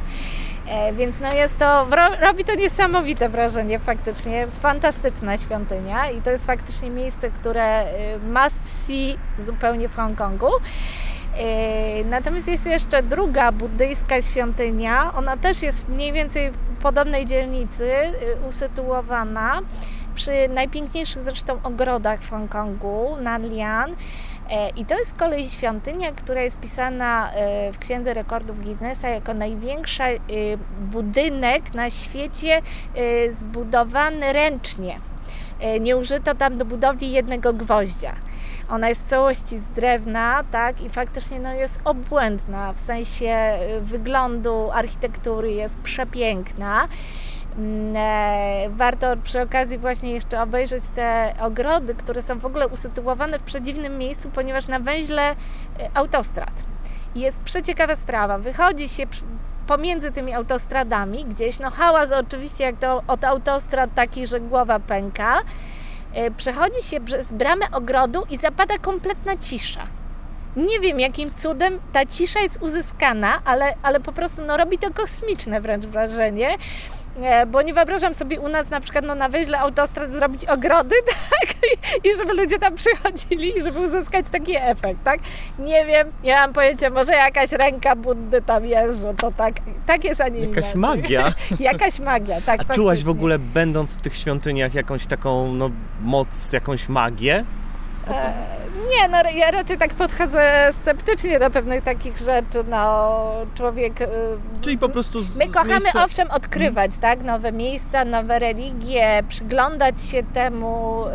E, 0.69 0.93
więc 0.93 1.21
no 1.21 1.33
jest 1.33 1.59
to, 1.59 1.87
ro, 1.91 2.09
robi 2.21 2.45
to 2.45 2.55
niesamowite 2.55 3.29
wrażenie 3.29 3.79
faktycznie, 3.79 4.47
fantastyczna 4.63 5.39
świątynia 5.39 6.11
i 6.11 6.23
to 6.23 6.31
jest 6.31 6.47
faktycznie 6.47 6.91
miejsce, 6.91 7.31
które 7.31 7.85
must 8.33 8.87
see 8.87 9.19
zupełnie 9.39 9.89
w 9.89 9.97
Hongkongu. 9.97 10.51
E, 11.37 12.05
natomiast 12.05 12.49
jest 12.49 12.67
jeszcze 12.67 13.03
druga 13.03 13.53
buddyjska 13.53 14.23
świątynia, 14.23 15.13
ona 15.15 15.37
też 15.37 15.63
jest 15.63 15.89
mniej 15.89 16.13
więcej 16.13 16.51
w 16.51 16.83
podobnej 16.83 17.27
dzielnicy 17.27 17.85
y, 17.85 18.13
usytuowana 18.49 19.61
przy 20.15 20.31
najpiękniejszych 20.49 21.23
zresztą 21.23 21.63
ogrodach 21.63 22.21
w 22.21 22.31
Hongkongu, 22.31 23.17
Nanlian. 23.21 23.95
E, 24.51 24.69
I 24.69 24.85
to 24.85 24.99
jest 24.99 25.11
z 25.11 25.19
kolei 25.19 25.51
świątynia, 25.51 26.13
która 26.13 26.43
jest 26.43 26.57
pisana 26.61 27.31
w 27.73 27.79
Księdze 27.79 28.15
Rekordów 28.15 28.65
Guinnessa 28.65 29.09
jako 29.09 29.35
największy 29.35 30.03
budynek 30.81 31.75
na 31.75 31.91
świecie 31.91 32.63
zbudowany 33.31 34.33
ręcznie. 34.33 35.01
Nie 35.81 35.97
użyto 35.97 36.35
tam 36.35 36.59
do 36.59 36.65
budowli 36.65 37.13
jednego 37.13 37.53
gwoździa. 37.53 38.15
Ona 38.71 38.89
jest 38.89 39.07
w 39.07 39.09
całości 39.09 39.59
z 39.59 39.75
drewna, 39.75 40.45
tak, 40.51 40.81
i 40.81 40.91
faktycznie 40.91 41.41
no, 41.41 41.55
jest 41.55 41.81
obłędna 41.85 42.73
w 42.73 42.81
sensie 42.81 43.59
wyglądu, 43.81 44.71
architektury, 44.71 45.53
jest 45.53 45.79
przepiękna. 45.79 46.89
Mm, 47.59 47.95
e, 47.97 48.71
warto 48.71 49.17
przy 49.17 49.43
okazji 49.43 49.79
właśnie 49.79 50.11
jeszcze 50.13 50.43
obejrzeć 50.43 50.85
te 50.95 51.35
ogrody, 51.41 51.95
które 51.95 52.23
są 52.23 52.39
w 52.39 52.47
ogóle 52.47 52.69
usytuowane 52.69 53.39
w 53.39 53.43
przedziwnym 53.43 53.99
miejscu, 53.99 54.31
ponieważ 54.31 54.69
na 54.69 54.81
węźle 54.81 55.31
e, 55.31 55.35
autostrad. 55.95 56.65
Jest 57.15 57.43
przeciekawa 57.43 57.97
sprawa. 57.97 58.39
Wychodzi 58.39 58.89
się 58.89 59.07
pomiędzy 59.67 60.13
tymi 60.13 60.33
autostradami 60.33 61.25
gdzieś, 61.25 61.59
no 61.59 61.71
hałas 61.71 62.13
oczywiście 62.13 62.65
jak 62.65 62.77
to 62.77 63.03
od 63.07 63.25
autostrad 63.25 63.95
taki, 63.95 64.27
że 64.27 64.41
głowa 64.41 64.79
pęka. 64.79 65.39
E, 66.15 66.31
przechodzi 66.31 66.83
się 66.83 67.01
przez 67.01 67.33
bramę 67.33 67.67
ogrodu 67.73 68.23
i 68.31 68.37
zapada 68.37 68.79
kompletna 68.79 69.37
cisza. 69.37 69.87
Nie 70.57 70.81
wiem 70.81 71.01
jakim 71.01 71.35
cudem 71.35 71.79
ta 71.93 72.07
cisza 72.07 72.41
jest 72.41 72.63
uzyskana, 72.63 73.43
ale, 73.45 73.75
ale 73.83 74.01
po 74.01 74.13
prostu 74.13 74.43
no, 74.43 74.57
robi 74.57 74.79
to 74.79 74.95
kosmiczne 74.95 75.61
wręcz 75.61 75.87
wrażenie 75.87 76.49
bo 77.47 77.63
nie 77.63 77.75
wyobrażam 77.75 78.15
sobie 78.15 78.41
u 78.41 78.49
nas 78.49 78.71
na 78.71 78.81
przykład 78.81 79.05
no, 79.05 79.15
na 79.15 79.29
wyźle 79.29 79.59
autostrad 79.59 80.13
zrobić 80.13 80.45
ogrody, 80.45 80.95
tak? 81.31 81.55
I, 82.05 82.17
żeby 82.17 82.33
ludzie 82.43 82.59
tam 82.59 82.75
przychodzili, 82.75 83.63
żeby 83.63 83.81
uzyskać 83.81 84.27
taki 84.33 84.57
efekt, 84.57 85.05
tak? 85.05 85.21
Nie 85.59 85.87
wiem, 85.87 86.09
nie 86.23 86.35
mam 86.35 86.53
pojęcia, 86.53 86.91
może 86.91 87.13
jakaś 87.13 87.53
ręka 87.53 87.97
Buddy 87.97 88.43
tam 88.43 88.65
jest, 88.65 89.01
że 89.01 89.15
to 89.15 89.33
tak, 89.33 89.55
tak 89.87 90.05
jest, 90.05 90.21
a 90.21 90.29
nie 90.29 90.41
Jakaś 90.41 90.75
magia. 90.75 91.33
jakaś 91.61 91.99
magia, 91.99 92.35
tak. 92.35 92.45
A 92.45 92.47
faktycznie. 92.47 92.75
czułaś 92.75 93.05
w 93.05 93.09
ogóle, 93.09 93.39
będąc 93.39 93.97
w 93.97 94.01
tych 94.01 94.17
świątyniach, 94.17 94.75
jakąś 94.75 95.07
taką 95.07 95.55
no, 95.55 95.71
moc, 96.01 96.53
jakąś 96.53 96.89
magię? 96.89 97.45
E, 98.15 98.61
nie, 98.91 99.09
no 99.09 99.31
ja 99.35 99.51
raczej 99.51 99.79
tak 99.79 99.95
podchodzę 99.95 100.71
sceptycznie 100.83 101.39
do 101.39 101.51
pewnych 101.51 101.85
takich 101.85 102.19
rzeczy, 102.19 102.65
no 102.71 103.21
człowiek... 103.55 104.01
Y, 104.01 104.09
Czyli 104.61 104.79
po 104.79 104.89
prostu... 104.89 105.19
My 105.39 105.47
kochamy 105.47 105.69
miejsca... 105.69 106.05
owszem 106.05 106.31
odkrywać, 106.31 106.91
hmm. 106.91 107.01
tak, 107.01 107.27
nowe 107.27 107.53
miejsca, 107.53 108.05
nowe 108.05 108.39
religie, 108.39 109.23
przyglądać 109.29 110.03
się 110.03 110.23
temu, 110.23 111.05
y, 111.07 111.11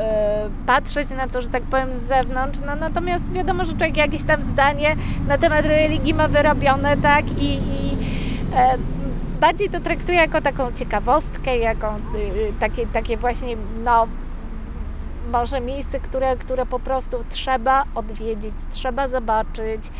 patrzeć 0.65 1.09
na 1.09 1.27
to, 1.27 1.41
że 1.41 1.49
tak 1.49 1.63
powiem 1.63 1.89
z 1.91 2.07
zewnątrz, 2.07 2.59
no 2.65 2.75
natomiast 2.75 3.31
wiadomo, 3.31 3.65
że 3.65 3.71
człowiek 3.71 3.97
jakieś 3.97 4.23
tam 4.23 4.41
zdanie 4.41 4.95
na 5.27 5.37
temat 5.37 5.65
religii 5.65 6.13
ma 6.13 6.27
wyrobione, 6.27 6.97
tak, 6.97 7.25
i, 7.37 7.53
i 7.53 7.97
e, 8.55 8.77
bardziej 9.39 9.69
to 9.69 9.79
traktuje 9.79 10.17
jako 10.17 10.41
taką 10.41 10.71
ciekawostkę, 10.71 11.57
jako 11.57 11.95
y, 12.15 12.53
takie, 12.59 12.87
takie 12.87 13.17
właśnie, 13.17 13.55
no 13.83 14.07
może 15.31 15.61
miejsce, 15.61 15.99
które, 15.99 16.35
które 16.37 16.65
po 16.65 16.79
prostu 16.79 17.23
trzeba 17.29 17.85
odwiedzić, 17.95 18.53
trzeba 18.71 19.07
zobaczyć. 19.07 19.91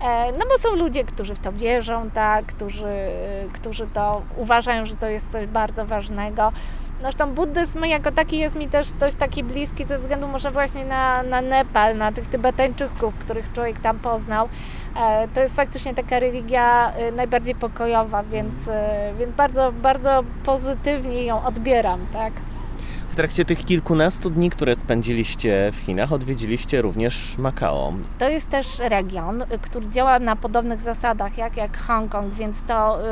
E, 0.00 0.32
no 0.32 0.44
bo 0.48 0.58
są 0.58 0.76
ludzie, 0.76 1.04
którzy 1.04 1.34
w 1.34 1.38
to 1.38 1.52
wierzą, 1.52 2.10
tak, 2.10 2.46
którzy, 2.46 3.08
którzy 3.52 3.86
to 3.86 4.22
uważają, 4.36 4.86
że 4.86 4.96
to 4.96 5.08
jest 5.08 5.32
coś 5.32 5.46
bardzo 5.46 5.86
ważnego. 5.86 6.52
Zresztą 7.00 7.34
buddyzm 7.34 7.84
jako 7.84 8.12
taki 8.12 8.38
jest 8.38 8.56
mi 8.56 8.68
też 8.68 8.92
dość 8.92 9.16
taki 9.16 9.44
bliski 9.44 9.84
ze 9.84 9.98
względu 9.98 10.28
może 10.28 10.50
właśnie 10.50 10.84
na, 10.84 11.22
na 11.22 11.40
Nepal, 11.40 11.96
na 11.96 12.12
tych 12.12 12.26
Tybetańczyków, 12.26 13.14
których 13.14 13.52
człowiek 13.52 13.78
tam 13.78 13.98
poznał. 13.98 14.48
E, 14.96 15.28
to 15.28 15.40
jest 15.40 15.56
faktycznie 15.56 15.94
taka 15.94 16.18
religia 16.18 16.92
e, 16.92 17.12
najbardziej 17.12 17.54
pokojowa, 17.54 18.22
więc, 18.22 18.54
więc 19.18 19.32
bardzo, 19.32 19.72
bardzo 19.72 20.22
pozytywnie 20.44 21.24
ją 21.24 21.44
odbieram, 21.44 22.06
tak. 22.12 22.32
W 23.12 23.16
trakcie 23.16 23.44
tych 23.44 23.64
kilkunastu 23.64 24.30
dni, 24.30 24.50
które 24.50 24.74
spędziliście 24.74 25.70
w 25.72 25.76
Chinach, 25.76 26.12
odwiedziliście 26.12 26.82
również 26.82 27.38
Makao. 27.38 27.92
To 28.18 28.28
jest 28.28 28.50
też 28.50 28.78
region, 28.78 29.44
który 29.62 29.88
działa 29.88 30.18
na 30.18 30.36
podobnych 30.36 30.80
zasadach 30.80 31.38
jak, 31.38 31.56
jak 31.56 31.78
Hongkong, 31.78 32.34
więc 32.34 32.56
to, 32.68 33.00
y, 33.00 33.04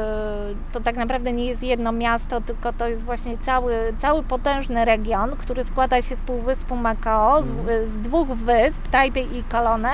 to 0.73 0.81
tak 0.81 0.97
naprawdę 0.97 1.33
nie 1.33 1.45
jest 1.45 1.63
jedno 1.63 1.93
miasto, 1.93 2.41
tylko 2.41 2.73
to 2.73 2.89
jest 2.89 3.05
właśnie 3.05 3.39
cały, 3.39 3.75
cały 3.99 4.23
potężny 4.23 4.85
region, 4.85 5.37
który 5.37 5.65
składa 5.65 6.03
się 6.03 6.17
z 6.17 6.21
półwyspu 6.21 6.77
Makao, 6.77 7.43
z, 7.43 7.47
mhm. 7.47 7.89
z 7.89 7.99
dwóch 7.99 8.29
wysp, 8.29 8.89
Taipei 8.91 9.39
i 9.39 9.43
Kolone. 9.43 9.93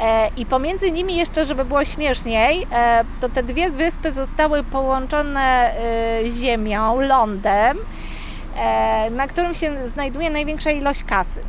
E, 0.00 0.30
I 0.36 0.46
pomiędzy 0.46 0.90
nimi 0.90 1.16
jeszcze, 1.16 1.44
żeby 1.44 1.64
było 1.64 1.84
śmieszniej, 1.84 2.66
e, 2.72 3.04
to 3.20 3.28
te 3.28 3.42
dwie 3.42 3.70
wyspy 3.70 4.12
zostały 4.12 4.64
połączone 4.64 5.74
y, 6.24 6.30
ziemią, 6.30 7.00
lądem. 7.00 7.78
E, 8.56 9.10
na 9.10 9.26
którym 9.26 9.54
się 9.54 9.88
znajduje 9.88 10.30
największa 10.30 10.70
ilość 10.70 11.04
kasy. 11.04 11.40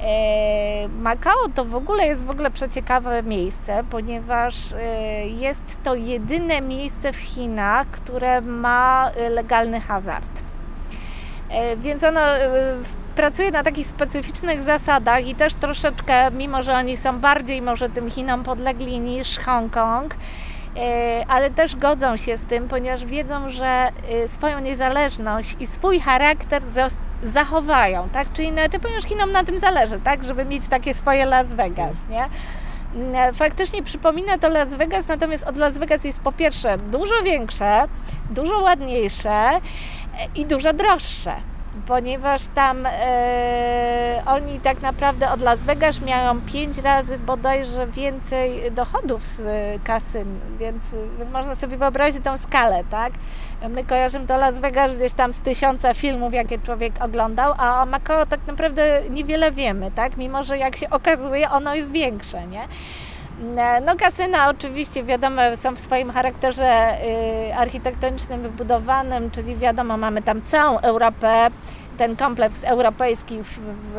E, 0.00 0.88
Makao 0.88 1.48
to 1.54 1.64
w 1.64 1.74
ogóle 1.74 2.06
jest 2.06 2.24
w 2.24 2.30
ogóle 2.30 2.50
przeciekawe 2.50 3.22
miejsce, 3.22 3.84
ponieważ 3.90 4.72
e, 4.72 5.26
jest 5.26 5.78
to 5.84 5.94
jedyne 5.94 6.60
miejsce 6.60 7.12
w 7.12 7.16
Chinach, 7.16 7.86
które 7.86 8.40
ma 8.40 9.10
legalny 9.30 9.80
hazard. 9.80 10.30
Więc 11.76 12.04
ono 12.04 12.20
pracuje 13.16 13.50
na 13.50 13.62
takich 13.62 13.86
specyficznych 13.86 14.62
zasadach 14.62 15.26
i 15.26 15.34
też 15.34 15.54
troszeczkę, 15.54 16.30
mimo 16.30 16.62
że 16.62 16.74
oni 16.74 16.96
są 16.96 17.18
bardziej 17.18 17.62
może 17.62 17.88
tym 17.88 18.10
Chinom 18.10 18.44
podlegli 18.44 19.00
niż 19.00 19.38
Hongkong, 19.38 20.14
ale 21.28 21.50
też 21.50 21.76
godzą 21.76 22.16
się 22.16 22.36
z 22.36 22.44
tym, 22.44 22.68
ponieważ 22.68 23.04
wiedzą, 23.04 23.50
że 23.50 23.66
e, 23.66 24.28
swoją 24.28 24.58
niezależność 24.58 25.56
i 25.60 25.66
swój 25.66 26.00
charakter 26.00 26.62
zachowają, 27.22 28.08
tak? 28.12 28.32
Czy 28.32 28.42
inaczej, 28.42 28.80
ponieważ 28.80 29.04
Chinom 29.04 29.32
na 29.32 29.44
tym 29.44 29.58
zależy, 29.58 30.00
tak? 30.00 30.24
Żeby 30.24 30.44
mieć 30.44 30.68
takie 30.68 30.94
swoje 30.94 31.24
Las 31.24 31.54
Vegas, 31.54 31.96
nie? 32.10 32.28
Mm, 32.94 33.14
e, 33.14 33.32
faktycznie 33.32 33.82
przypomina 33.82 34.38
to 34.38 34.48
Las 34.48 34.74
Vegas, 34.74 35.08
natomiast 35.08 35.44
od 35.44 35.56
Las 35.56 35.78
Vegas 35.78 36.04
jest 36.04 36.20
po 36.20 36.32
pierwsze 36.32 36.78
dużo 36.78 37.22
większe, 37.24 37.84
dużo 38.30 38.60
ładniejsze 38.60 39.50
i 40.34 40.46
dużo 40.46 40.72
droższe 40.72 41.32
ponieważ 41.88 42.46
tam 42.54 42.86
e, 42.86 44.22
oni 44.26 44.60
tak 44.60 44.82
naprawdę 44.82 45.30
od 45.30 45.40
Las 45.40 45.60
Vegas 45.60 46.00
mają 46.00 46.40
pięć 46.40 46.78
razy 46.78 47.18
bodajże 47.18 47.86
więcej 47.86 48.72
dochodów 48.72 49.26
z 49.26 49.42
kasyn, 49.82 50.40
więc, 50.58 50.82
więc 51.18 51.32
można 51.32 51.54
sobie 51.54 51.76
wyobrazić 51.76 52.24
tą 52.24 52.36
skalę, 52.36 52.84
tak? 52.90 53.12
My 53.68 53.84
kojarzymy 53.84 54.26
to 54.26 54.36
Las 54.36 54.60
Vegas 54.60 54.96
gdzieś 54.96 55.12
tam 55.12 55.32
z 55.32 55.40
tysiąca 55.40 55.94
filmów, 55.94 56.34
jakie 56.34 56.58
człowiek 56.58 57.04
oglądał, 57.04 57.54
a 57.58 57.82
o 57.82 57.86
Macao 57.86 58.26
tak 58.26 58.40
naprawdę 58.46 59.02
niewiele 59.10 59.52
wiemy, 59.52 59.90
tak? 59.90 60.16
Mimo, 60.16 60.44
że 60.44 60.58
jak 60.58 60.76
się 60.76 60.90
okazuje, 60.90 61.50
ono 61.50 61.74
jest 61.74 61.92
większe, 61.92 62.46
nie? 62.46 62.62
E, 63.56 63.80
no 63.80 63.96
kasyna 63.96 64.48
oczywiście 64.48 65.04
wiadomo 65.04 65.42
są 65.56 65.74
w 65.74 65.80
swoim 65.80 66.10
charakterze 66.10 66.98
architektonicznym 67.56 68.42
wybudowanym, 68.42 69.30
czyli 69.30 69.56
wiadomo 69.56 69.96
mamy 69.96 70.22
tam 70.22 70.42
całą 70.42 70.78
Europę, 70.78 71.46
ten 71.98 72.16
kompleks 72.16 72.64
europejski 72.64 73.42
w, 73.42 73.58
w, 73.58 73.94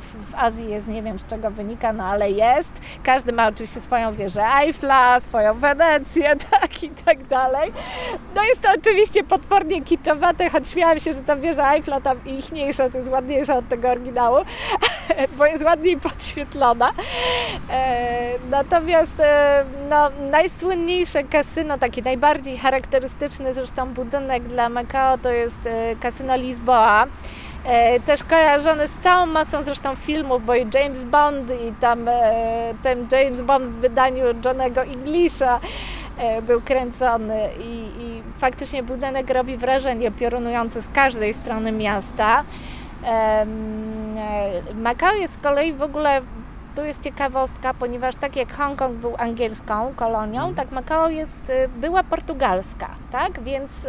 w, 0.00 0.34
Azji 0.36 0.70
jest, 0.70 0.88
nie 0.88 1.02
wiem 1.02 1.18
z 1.18 1.26
czego 1.26 1.50
wynika, 1.50 1.92
no 1.92 2.04
ale 2.04 2.30
jest. 2.30 2.70
Każdy 3.02 3.32
ma 3.32 3.48
oczywiście 3.48 3.80
swoją 3.80 4.14
wieżę 4.14 4.42
Eiffla, 4.60 5.20
swoją 5.20 5.58
Wenecję, 5.58 6.36
tak 6.50 6.82
i 6.82 6.90
tak 6.90 7.26
dalej. 7.26 7.72
No 8.34 8.42
jest 8.42 8.62
to 8.62 8.68
oczywiście 8.78 9.24
potwornie 9.24 9.82
kiczowate, 9.82 10.50
choć 10.50 10.68
śmiałam 10.68 11.00
się, 11.00 11.12
że 11.12 11.22
ta 11.22 11.36
wieża 11.36 11.74
Eiffla 11.74 12.00
tam 12.00 12.24
ichniejsza, 12.26 12.90
to 12.90 12.98
jest 12.98 13.10
ładniejsza 13.10 13.56
od 13.56 13.68
tego 13.68 13.90
oryginału, 13.90 14.38
bo 15.38 15.46
jest 15.46 15.64
ładniej 15.64 16.00
podświetlona. 16.00 16.92
E, 17.70 18.38
natomiast 18.50 19.20
e, 19.20 19.64
no, 19.90 20.10
najsłynniejsze 20.30 21.24
kasyno, 21.24 21.78
taki 21.78 22.02
najbardziej 22.02 22.58
charakterystyczny 22.58 23.54
zresztą 23.54 23.94
budynek 23.94 24.42
dla 24.42 24.68
Macao 24.68 25.18
to 25.18 25.30
jest 25.30 25.66
e, 25.66 25.96
kasyno 25.96 26.36
Lisboa. 26.36 27.06
E, 27.64 28.00
też 28.00 28.24
kojarzony 28.24 28.88
z 28.88 28.94
całą 28.94 29.26
masą 29.26 29.62
zresztą 29.62 29.96
filmów, 29.96 30.44
bo 30.46 30.54
i 30.54 30.66
James 30.74 31.04
Bond 31.04 31.50
i 31.50 31.72
tam 31.80 32.08
e, 32.08 32.74
ten 32.82 33.06
James 33.12 33.40
Bond 33.40 33.64
w 33.64 33.74
wydaniu 33.74 34.24
Johnego 34.44 34.82
Englisha 34.82 35.60
e, 36.18 36.42
był 36.42 36.60
kręcony 36.60 37.48
i, 37.58 37.90
i 37.98 38.22
faktycznie 38.38 38.82
budynek 38.82 39.30
robi 39.30 39.56
wrażenie 39.56 40.10
piorunujące 40.10 40.82
z 40.82 40.88
każdej 40.88 41.34
strony 41.34 41.72
miasta. 41.72 42.44
Makao 44.74 45.14
jest 45.14 45.34
z 45.34 45.38
kolei 45.38 45.72
w 45.72 45.82
ogóle 45.82 46.22
tu 46.76 46.84
jest 46.84 47.02
ciekawostka, 47.02 47.74
ponieważ 47.74 48.16
tak 48.16 48.36
jak 48.36 48.56
Hongkong 48.56 48.96
był 48.96 49.14
angielską 49.18 49.94
kolonią, 49.96 50.54
tak 50.54 50.72
Makao 50.72 51.08
jest, 51.08 51.50
y, 51.50 51.68
była 51.68 52.02
portugalska, 52.02 52.88
tak? 53.10 53.42
Więc 53.42 53.70
y, 53.70 53.88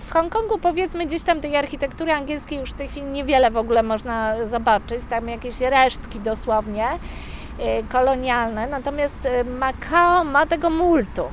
w 0.00 0.12
Hongkongu 0.12 0.58
powiedzmy 0.58 1.06
gdzieś 1.06 1.22
tam 1.22 1.40
tej 1.40 1.56
architektury 1.56 2.12
angielskiej 2.12 2.58
już 2.58 2.70
w 2.70 2.74
tej 2.74 2.88
chwili 2.88 3.06
niewiele 3.06 3.50
w 3.50 3.56
ogóle 3.56 3.82
można 3.82 4.46
zobaczyć, 4.46 5.04
tam 5.04 5.28
jakieś 5.28 5.60
resztki 5.60 6.20
dosłownie 6.20 6.86
y, 6.92 7.84
kolonialne, 7.92 8.66
natomiast 8.66 9.26
y, 9.26 9.44
Makao 9.44 10.24
ma 10.24 10.46
tego 10.46 10.70
multum. 10.70 11.28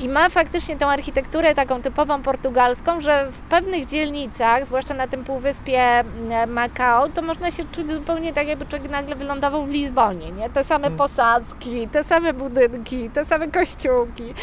I 0.00 0.08
ma 0.08 0.28
faktycznie 0.28 0.76
tą 0.76 0.86
architekturę 0.86 1.54
taką 1.54 1.82
typową 1.82 2.22
portugalską, 2.22 3.00
że 3.00 3.26
w 3.30 3.38
pewnych 3.38 3.86
dzielnicach, 3.86 4.66
zwłaszcza 4.66 4.94
na 4.94 5.06
tym 5.08 5.24
półwyspie 5.24 5.80
mm, 5.80 6.52
Macao, 6.52 7.08
to 7.08 7.22
można 7.22 7.50
się 7.50 7.64
czuć 7.72 7.90
zupełnie 7.90 8.32
tak, 8.32 8.46
jakby 8.46 8.66
człowiek 8.66 8.90
nagle 8.90 9.16
wylądował 9.16 9.64
w 9.66 9.70
Lizbonie, 9.70 10.32
nie? 10.32 10.50
Te 10.50 10.64
same 10.64 10.86
Mm. 10.86 10.98
posadzki, 10.98 11.88
te 11.88 12.04
same 12.04 12.32
budynki, 12.32 13.10
te 13.10 13.24
same 13.24 13.48
kościółki. 13.48 14.34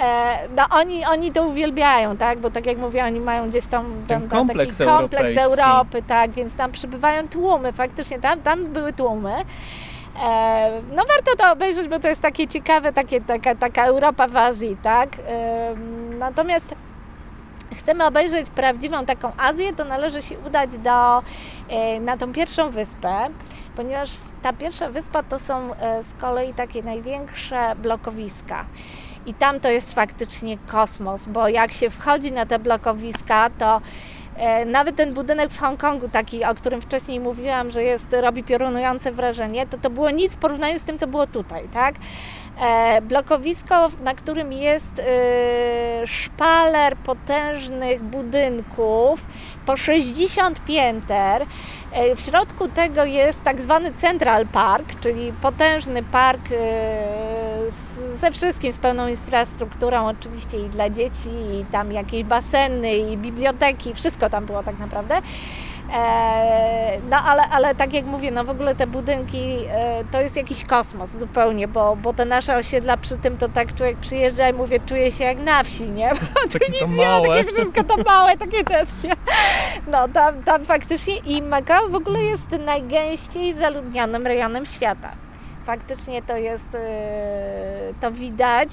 E, 0.00 0.38
no 0.56 0.62
oni, 0.70 1.04
oni 1.04 1.32
to 1.32 1.42
uwielbiają, 1.46 2.16
tak? 2.16 2.38
Bo 2.38 2.50
tak 2.50 2.66
jak 2.66 2.78
mówię, 2.78 3.04
oni 3.04 3.20
mają 3.20 3.48
gdzieś 3.48 3.66
tam, 3.66 3.84
tam, 4.08 4.20
tam 4.20 4.46
kompleks 4.46 4.78
taki 4.78 4.90
kompleks. 4.90 5.36
Europy, 5.36 6.02
tak? 6.08 6.30
Więc 6.30 6.54
tam 6.54 6.72
przybywają 6.72 7.28
tłumy, 7.28 7.72
faktycznie 7.72 8.18
tam, 8.20 8.40
tam 8.40 8.64
były 8.66 8.92
tłumy. 8.92 9.32
E, 10.22 10.82
No 10.96 11.02
warto 11.08 11.36
to 11.44 11.52
obejrzeć, 11.52 11.88
bo 11.88 11.98
to 11.98 12.08
jest 12.08 12.22
takie 12.22 12.48
ciekawe, 12.48 12.92
takie, 12.92 13.20
taka, 13.20 13.54
taka 13.54 13.84
Europa 13.84 14.28
w 14.28 14.36
Azji, 14.36 14.76
tak? 14.82 15.08
E, 15.28 15.74
Natomiast 16.18 16.74
chcemy 17.76 18.04
obejrzeć 18.04 18.50
prawdziwą 18.50 19.06
taką 19.06 19.32
Azję, 19.38 19.72
to 19.72 19.84
należy 19.84 20.22
się 20.22 20.38
udać 20.38 20.78
do, 20.78 21.22
e, 21.68 22.00
na 22.00 22.16
tą 22.16 22.32
pierwszą 22.32 22.70
wyspę, 22.70 23.16
ponieważ 23.76 24.10
ta 24.42 24.52
pierwsza 24.52 24.90
wyspa 24.90 25.22
to 25.22 25.38
są 25.38 25.70
z 26.02 26.20
kolei 26.20 26.54
takie 26.54 26.82
największe 26.82 27.74
blokowiska. 27.76 28.64
I 29.26 29.34
tam 29.34 29.60
to 29.60 29.70
jest 29.70 29.94
faktycznie 29.94 30.58
kosmos, 30.58 31.26
bo 31.26 31.48
jak 31.48 31.72
się 31.72 31.90
wchodzi 31.90 32.32
na 32.32 32.46
te 32.46 32.58
blokowiska, 32.58 33.50
to 33.58 33.80
Nawet 34.66 34.96
ten 34.96 35.14
budynek 35.14 35.50
w 35.50 35.58
Hongkongu, 35.58 36.08
taki, 36.08 36.44
o 36.44 36.54
którym 36.54 36.80
wcześniej 36.80 37.20
mówiłam, 37.20 37.70
że 37.70 37.82
jest, 37.82 38.06
robi 38.20 38.44
piorunujące 38.44 39.12
wrażenie, 39.12 39.66
to 39.66 39.78
to 39.78 39.90
było 39.90 40.10
nic 40.10 40.32
w 40.32 40.36
porównaniu 40.36 40.78
z 40.78 40.82
tym, 40.82 40.98
co 40.98 41.06
było 41.06 41.26
tutaj, 41.26 41.68
tak? 41.72 41.94
E, 42.60 43.02
blokowisko, 43.02 43.88
na 44.04 44.14
którym 44.14 44.52
jest 44.52 44.98
e, 44.98 46.06
szpaler 46.06 46.96
potężnych 46.96 48.02
budynków 48.02 49.26
po 49.66 49.76
60 49.76 50.64
pięter. 50.64 51.46
E, 51.92 52.16
w 52.16 52.20
środku 52.20 52.68
tego 52.68 53.04
jest 53.04 53.42
tak 53.42 53.60
zwany 53.60 53.92
Central 53.92 54.46
Park, 54.46 55.00
czyli 55.00 55.32
potężny 55.42 56.02
park 56.02 56.40
e, 56.52 57.53
z, 57.70 58.20
ze 58.20 58.30
wszystkim, 58.30 58.72
z 58.72 58.78
pełną 58.78 59.08
infrastrukturą, 59.08 60.08
oczywiście 60.08 60.58
i 60.58 60.68
dla 60.68 60.90
dzieci, 60.90 61.30
i 61.30 61.64
tam 61.72 61.92
jakieś 61.92 62.24
baseny, 62.24 62.94
i 62.96 63.16
biblioteki, 63.16 63.94
wszystko 63.94 64.30
tam 64.30 64.46
było 64.46 64.62
tak 64.62 64.78
naprawdę. 64.78 65.14
E, 65.94 66.98
no 67.10 67.16
ale, 67.16 67.42
ale 67.42 67.74
tak 67.74 67.92
jak 67.94 68.04
mówię, 68.04 68.30
no 68.30 68.44
w 68.44 68.50
ogóle 68.50 68.74
te 68.74 68.86
budynki 68.86 69.58
e, 69.70 70.04
to 70.12 70.20
jest 70.20 70.36
jakiś 70.36 70.64
kosmos 70.64 71.10
zupełnie, 71.10 71.68
bo, 71.68 71.96
bo 71.96 72.12
te 72.12 72.24
nasze 72.24 72.56
osiedla 72.56 72.96
przy 72.96 73.16
tym 73.16 73.36
to 73.36 73.48
tak 73.48 73.74
człowiek 73.74 73.96
przyjeżdża 73.96 74.48
i 74.48 74.52
mówię, 74.52 74.80
czuje 74.86 75.12
się 75.12 75.24
jak 75.24 75.38
na 75.38 75.62
wsi, 75.64 75.88
nie? 75.88 76.10
Bo 76.10 76.52
Takie 76.52 76.66
to 76.66 76.86
nic 76.86 76.96
nie 76.96 77.04
ma, 77.06 77.20
małe. 77.20 77.38
takie 77.38 77.52
wszystko 77.52 77.84
to 77.84 77.96
małe, 78.02 78.36
takie 78.36 78.64
tętnie. 78.64 79.12
No 79.86 80.08
tam, 80.08 80.42
tam 80.42 80.64
faktycznie 80.64 81.16
i 81.16 81.42
Macao 81.42 81.88
w 81.88 81.94
ogóle 81.94 82.22
jest 82.22 82.50
najgęściej 82.64 83.54
zaludnionym 83.54 84.26
rejonem 84.26 84.66
świata. 84.66 85.10
Faktycznie 85.64 86.22
to 86.22 86.36
jest, 86.36 86.74
e, 86.74 87.94
to 88.00 88.12
widać. 88.12 88.68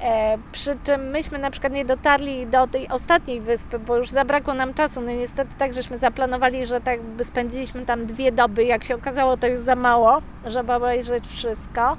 E, 0.00 0.38
Przy 0.52 0.76
czym 0.84 1.10
myśmy 1.10 1.38
na 1.38 1.50
przykład 1.50 1.72
nie 1.72 1.84
dotarli 1.84 2.46
do 2.46 2.66
tej 2.66 2.88
ostatniej 2.88 3.40
wyspy, 3.40 3.78
bo 3.78 3.96
już 3.96 4.10
zabrakło 4.10 4.54
nam 4.54 4.74
czasu. 4.74 5.00
No 5.00 5.12
niestety 5.12 5.54
tak, 5.58 5.74
żeśmy 5.74 5.98
zaplanowali, 5.98 6.66
że 6.66 6.80
tak 6.80 7.02
by 7.02 7.24
spędziliśmy 7.24 7.86
tam 7.86 8.06
dwie 8.06 8.32
doby. 8.32 8.64
Jak 8.64 8.84
się 8.84 8.94
okazało, 8.94 9.36
to 9.36 9.46
jest 9.46 9.64
za 9.64 9.74
mało, 9.74 10.22
żeby 10.46 10.72
obejrzeć 10.72 11.26
wszystko. 11.26 11.96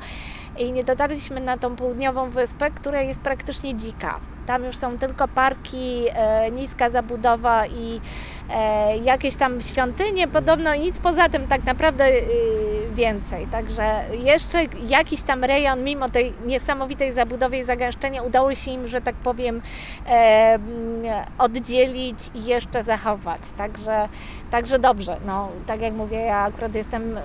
I 0.57 0.71
nie 0.71 0.83
dotarliśmy 0.83 1.39
na 1.39 1.57
tą 1.57 1.75
południową 1.75 2.29
wyspę, 2.29 2.71
która 2.71 3.01
jest 3.01 3.19
praktycznie 3.19 3.75
dzika. 3.75 4.19
Tam 4.45 4.63
już 4.65 4.77
są 4.77 4.97
tylko 4.97 5.27
parki, 5.27 6.05
e, 6.13 6.51
niska 6.51 6.89
zabudowa 6.89 7.67
i 7.67 8.01
jakieś 9.03 9.35
tam 9.35 9.61
świątynie, 9.61 10.27
podobno 10.27 10.75
nic 10.75 10.99
poza 10.99 11.29
tym 11.29 11.47
tak 11.47 11.63
naprawdę 11.63 12.07
y, 12.09 12.21
więcej. 12.93 13.47
Także 13.47 14.03
jeszcze 14.11 14.59
jakiś 14.87 15.21
tam 15.21 15.43
rejon, 15.43 15.83
mimo 15.83 16.09
tej 16.09 16.33
niesamowitej 16.45 17.13
zabudowy 17.13 17.57
i 17.57 17.63
zagęszczenia, 17.63 18.23
udało 18.23 18.55
się 18.55 18.71
im, 18.71 18.87
że 18.87 19.01
tak 19.01 19.15
powiem, 19.15 19.61
e, 20.05 20.09
mm, 20.53 21.25
oddzielić 21.37 22.19
i 22.35 22.45
jeszcze 22.45 22.83
zachować. 22.83 23.41
Także, 23.57 24.09
także 24.51 24.79
dobrze. 24.79 25.17
No, 25.25 25.49
tak 25.67 25.81
jak 25.81 25.93
mówię, 25.93 26.17
ja 26.17 26.37
akurat 26.37 26.75
jestem, 26.75 27.19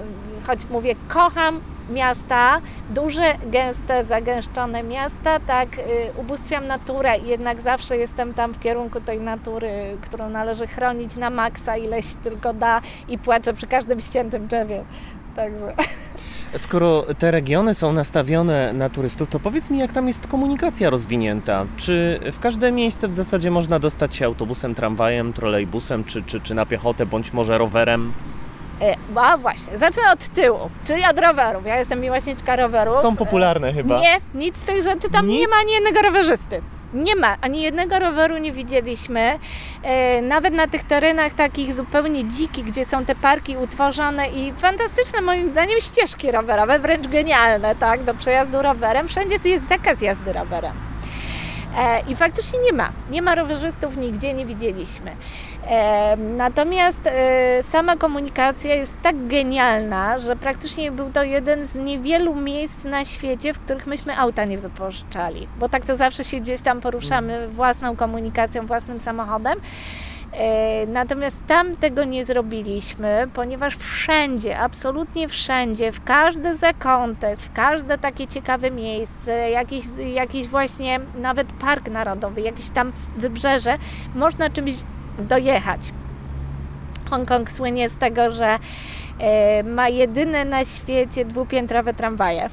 choć 0.47 0.59
mówię, 0.71 0.95
kocham 1.09 1.61
miasta, 1.91 2.61
duże, 2.91 3.35
gęste, 3.47 4.05
zagęszczone 4.05 4.83
miasta, 4.83 5.41
tak, 5.41 5.79
y, 5.79 5.83
ubóstwiam 6.17 6.67
naturę 6.67 7.19
i 7.19 7.29
jednak 7.29 7.61
zawsze 7.61 7.97
jestem 7.97 8.35
tam 8.35 8.53
w 8.53 8.61
kierunku 8.61 9.01
tej 9.01 9.21
natury, 9.21 9.97
którą 10.03 10.31
należy 10.31 10.67
chronić 10.67 11.17
na 11.17 11.31
maksa, 11.31 11.77
ile 11.77 12.03
się 12.03 12.17
tylko 12.25 12.55
da 12.55 12.81
i 13.09 13.19
płaczę 13.19 13.55
przy 13.55 13.67
każdym 13.67 14.01
ściętym 14.01 14.47
drzewie. 14.47 14.85
Także. 15.37 15.75
Skoro 16.57 17.05
te 17.19 17.31
regiony 17.31 17.75
są 17.75 17.93
nastawione 17.93 18.73
na 18.73 18.91
turystów, 18.91 19.29
to 19.29 19.41
powiedz 19.41 19.71
mi, 19.71 19.79
jak 19.79 19.93
tam 19.93 20.07
jest 20.07 20.27
komunikacja 20.27 20.91
rozwinięta? 20.91 21.67
Czy 21.77 22.21
w 22.33 22.39
każde 22.39 22.73
miejsce 22.73 23.09
w 23.09 23.13
zasadzie 23.13 23.51
można 23.51 23.79
dostać 23.79 24.15
się 24.15 24.27
autobusem, 24.27 24.75
tramwajem, 24.75 25.33
trolejbusem, 25.33 26.05
czy, 26.05 26.23
czy, 26.23 26.41
czy 26.41 26.55
na 26.55 26.67
piechotę, 26.67 27.07
bądź 27.07 27.33
może 27.33 27.59
rowerem? 27.59 28.13
E, 28.81 28.95
A 29.21 29.37
właśnie, 29.37 29.79
zacznę 29.79 30.03
od 30.13 30.29
tyłu, 30.29 30.59
czyli 30.87 31.03
od 31.11 31.19
rowerów. 31.21 31.67
Ja 31.67 31.79
jestem 31.79 32.01
miłośniczka 32.01 32.57
rowerów. 32.57 32.95
Są 33.03 33.17
popularne 33.17 33.73
chyba. 33.73 34.01
Nie, 34.01 34.17
nic 34.35 34.57
z 34.57 34.61
tych 34.63 34.83
rzeczy 34.83 35.11
tam 35.11 35.27
Nic? 35.27 35.41
nie 35.41 35.49
ma 35.49 35.57
ani 35.63 35.73
jednego 35.73 36.03
rowerzysty. 36.03 36.63
Nie 36.95 37.17
ma, 37.17 37.37
ani 37.41 37.63
jednego 37.63 37.99
roweru 37.99 38.39
nie 38.39 38.53
widzieliśmy. 38.53 39.39
E, 39.83 40.23
nawet 40.23 40.55
na 40.55 40.67
tych 40.67 40.83
terenach 40.85 41.35
takich 41.35 41.75
zupełnie 41.75 42.29
dzikich, 42.29 42.65
gdzie 42.65 42.85
są 42.85 43.05
te 43.05 43.15
parki 43.15 43.57
utworzone 43.57 44.29
i 44.29 44.53
fantastyczne 44.53 45.21
moim 45.21 45.51
zdaniem 45.51 45.81
ścieżki 45.81 46.31
rowerowe, 46.33 46.79
wręcz 46.79 47.09
genialne, 47.09 47.75
tak, 47.77 48.03
do 48.05 48.15
przejazdu 48.15 48.63
rowerem. 48.63 49.09
Wszędzie 49.09 49.37
jest 49.45 49.69
zakaz 49.69 50.01
jazdy 50.01 50.33
rowerem. 50.33 50.73
E, 51.79 52.01
I 52.09 52.15
faktycznie 52.17 52.59
nie 52.59 52.73
ma. 52.73 52.91
Nie 53.11 53.23
ma 53.23 53.35
rowerzystów 53.35 53.97
nigdzie, 53.97 54.35
nie 54.35 54.47
widzieliśmy. 54.47 55.17
Natomiast 56.37 57.07
e, 57.07 57.63
sama 57.63 57.97
komunikacja 57.97 58.75
jest 58.75 58.95
tak 59.03 59.27
genialna, 59.27 60.19
że 60.19 60.37
praktycznie 60.37 60.91
był 60.93 61.11
to 61.11 61.23
jeden 61.23 61.67
z 61.67 61.75
niewielu 61.75 62.35
miejsc 62.35 62.85
na 62.85 63.05
świecie, 63.05 63.55
w 63.55 63.59
których 63.59 63.87
myśmy 63.87 64.19
auta 64.19 64.45
nie 64.45 64.59
wypożyczali. 64.59 65.49
Bo 65.59 65.69
tak 65.69 65.85
to 65.85 65.97
zawsze 65.97 66.25
się 66.25 66.41
gdzieś 66.41 66.61
tam 66.61 66.81
poruszamy 66.81 67.49
własną 67.49 67.97
komunikacją, 67.97 68.67
własnym 68.67 69.01
samochodem. 69.01 69.59
E, 70.33 70.87
Natomiast 70.87 71.37
tam 71.47 71.77
tego 71.77 72.05
nie 72.05 72.25
zrobiliśmy, 72.25 73.29
ponieważ 73.35 73.77
wszędzie, 73.77 74.59
absolutnie 74.59 75.29
wszędzie, 75.29 75.93
w 75.93 76.05
każdy 76.05 76.57
zakątek, 76.57 77.41
w 77.41 77.53
każde 77.53 77.99
takie 77.99 78.27
ciekawe 78.27 78.71
miejsce, 78.71 79.51
jakieś, 79.51 79.85
jakieś 80.15 80.49
właśnie 80.49 81.01
nawet 81.19 81.53
park 81.53 81.89
narodowy, 81.89 82.41
jakieś 82.41 82.71
tam 82.71 82.93
wybrzeże, 83.17 83.79
można 84.15 84.51
czymś 84.51 84.75
dojechać. 85.19 85.93
Hongkong 87.11 87.53
słynie 87.53 87.89
z 87.89 87.99
tego, 87.99 88.31
że 88.31 88.59
e, 89.19 89.63
ma 89.63 89.89
jedyne 89.89 90.45
na 90.45 90.65
świecie 90.65 91.25
dwupiętrowe 91.25 91.95
tramwaje. 91.95 92.49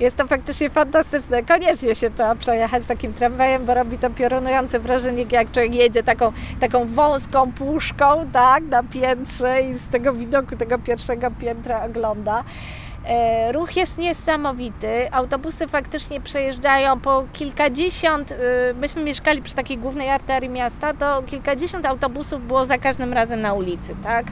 Jest 0.00 0.16
to 0.16 0.26
faktycznie 0.26 0.70
fantastyczne. 0.70 1.42
Koniecznie 1.42 1.94
się 1.94 2.10
trzeba 2.10 2.34
przejechać 2.34 2.86
takim 2.86 3.12
tramwajem, 3.12 3.66
bo 3.66 3.74
robi 3.74 3.98
to 3.98 4.10
piorunujące 4.10 4.80
wrażenie, 4.80 5.26
jak 5.30 5.50
człowiek 5.50 5.74
jedzie 5.74 6.02
taką, 6.02 6.32
taką 6.60 6.86
wąską 6.86 7.52
puszką, 7.52 8.26
tak, 8.32 8.64
na 8.64 8.82
piętrze 8.82 9.62
i 9.62 9.78
z 9.78 9.88
tego 9.88 10.12
widoku 10.12 10.56
tego 10.56 10.78
pierwszego 10.78 11.30
piętra 11.30 11.84
ogląda. 11.84 12.44
E, 13.06 13.52
Ruch 13.52 13.76
jest 13.76 13.98
niesamowity. 13.98 15.12
Autobusy 15.12 15.66
faktycznie 15.68 16.20
przejeżdżają 16.20 17.00
po 17.00 17.24
kilkadziesiąt. 17.32 18.32
y, 18.32 18.36
Myśmy 18.80 19.04
mieszkali 19.04 19.42
przy 19.42 19.54
takiej 19.54 19.78
głównej 19.78 20.10
arterii 20.10 20.48
miasta, 20.48 20.94
to 20.94 21.22
kilkadziesiąt 21.22 21.86
autobusów 21.86 22.46
było 22.46 22.64
za 22.64 22.78
każdym 22.78 23.12
razem 23.12 23.40
na 23.40 23.52
ulicy, 23.52 23.94
tak? 24.02 24.26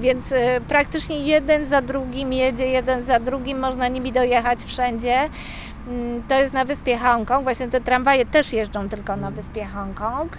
Więc 0.00 0.32
y, 0.32 0.36
praktycznie 0.68 1.18
jeden 1.18 1.66
za 1.66 1.82
drugim 1.82 2.32
jedzie, 2.32 2.66
jeden 2.66 3.04
za 3.04 3.20
drugim, 3.20 3.58
można 3.58 3.88
nimi 3.88 4.12
dojechać 4.12 4.58
wszędzie. 4.62 5.28
Mm, 5.88 6.22
to 6.28 6.40
jest 6.40 6.54
na 6.54 6.64
wyspie 6.64 6.98
Hongkong. 6.98 7.42
Właśnie 7.42 7.68
te 7.68 7.80
tramwaje 7.80 8.26
też 8.26 8.52
jeżdżą 8.52 8.88
tylko 8.88 9.16
na 9.16 9.30
wyspie 9.30 9.64
Hongkong. 9.64 10.32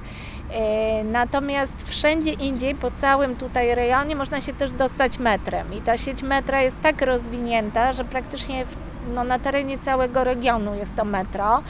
E, 0.52 1.04
natomiast 1.04 1.90
wszędzie 1.90 2.32
indziej, 2.32 2.76
po 2.76 2.92
całym 2.92 3.36
tutaj 3.36 3.76
rejonie, 3.76 4.16
można 4.16 4.42
się 4.42 4.54
też 4.54 4.72
dostać 4.72 5.20
metrem. 5.20 5.74
I 5.74 5.82
ta 5.82 5.98
sieć 5.98 6.24
metra 6.24 6.62
jest 6.62 6.82
tak 6.82 7.02
rozwinięta, 7.02 7.94
że 7.94 8.06
praktycznie 8.06 8.66
no, 9.14 9.24
na 9.24 9.40
terenie 9.40 9.78
całego 9.80 10.24
regionu 10.24 10.76
jest 10.76 10.96
to 10.96 11.06
metro. 11.06 11.64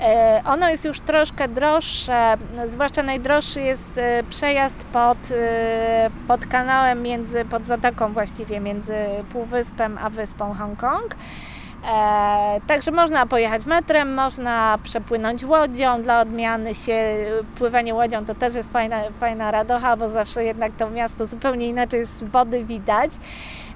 E, 0.00 0.42
ono 0.46 0.68
jest 0.68 0.84
już 0.84 1.00
troszkę 1.00 1.48
droższe, 1.48 2.36
zwłaszcza 2.68 3.02
najdroższy 3.02 3.60
jest 3.60 3.98
e, 3.98 4.22
przejazd 4.30 4.84
pod, 4.84 5.18
pod 6.28 6.46
kanałem 6.46 7.02
między, 7.02 7.44
pod 7.44 7.66
zatoką 7.66 8.12
właściwie 8.12 8.60
między 8.60 8.94
Półwyspem 9.32 9.98
a 9.98 10.10
wyspą 10.10 10.54
Hongkong. 10.54 11.16
E, 11.92 12.60
także 12.66 12.90
można 12.90 13.26
pojechać 13.26 13.66
metrem, 13.66 14.14
można 14.14 14.78
przepłynąć 14.82 15.44
łodzią 15.44 16.02
dla 16.02 16.20
odmiany 16.20 16.74
się. 16.74 17.16
Pływanie 17.58 17.94
łodzią 17.94 18.24
to 18.24 18.34
też 18.34 18.54
jest 18.54 18.72
fajna, 18.72 19.00
fajna 19.20 19.50
radocha, 19.50 19.96
bo 19.96 20.08
zawsze 20.08 20.44
jednak 20.44 20.72
to 20.78 20.90
miasto 20.90 21.26
zupełnie 21.26 21.68
inaczej 21.68 22.06
z 22.06 22.22
wody 22.22 22.64
widać. 22.64 23.10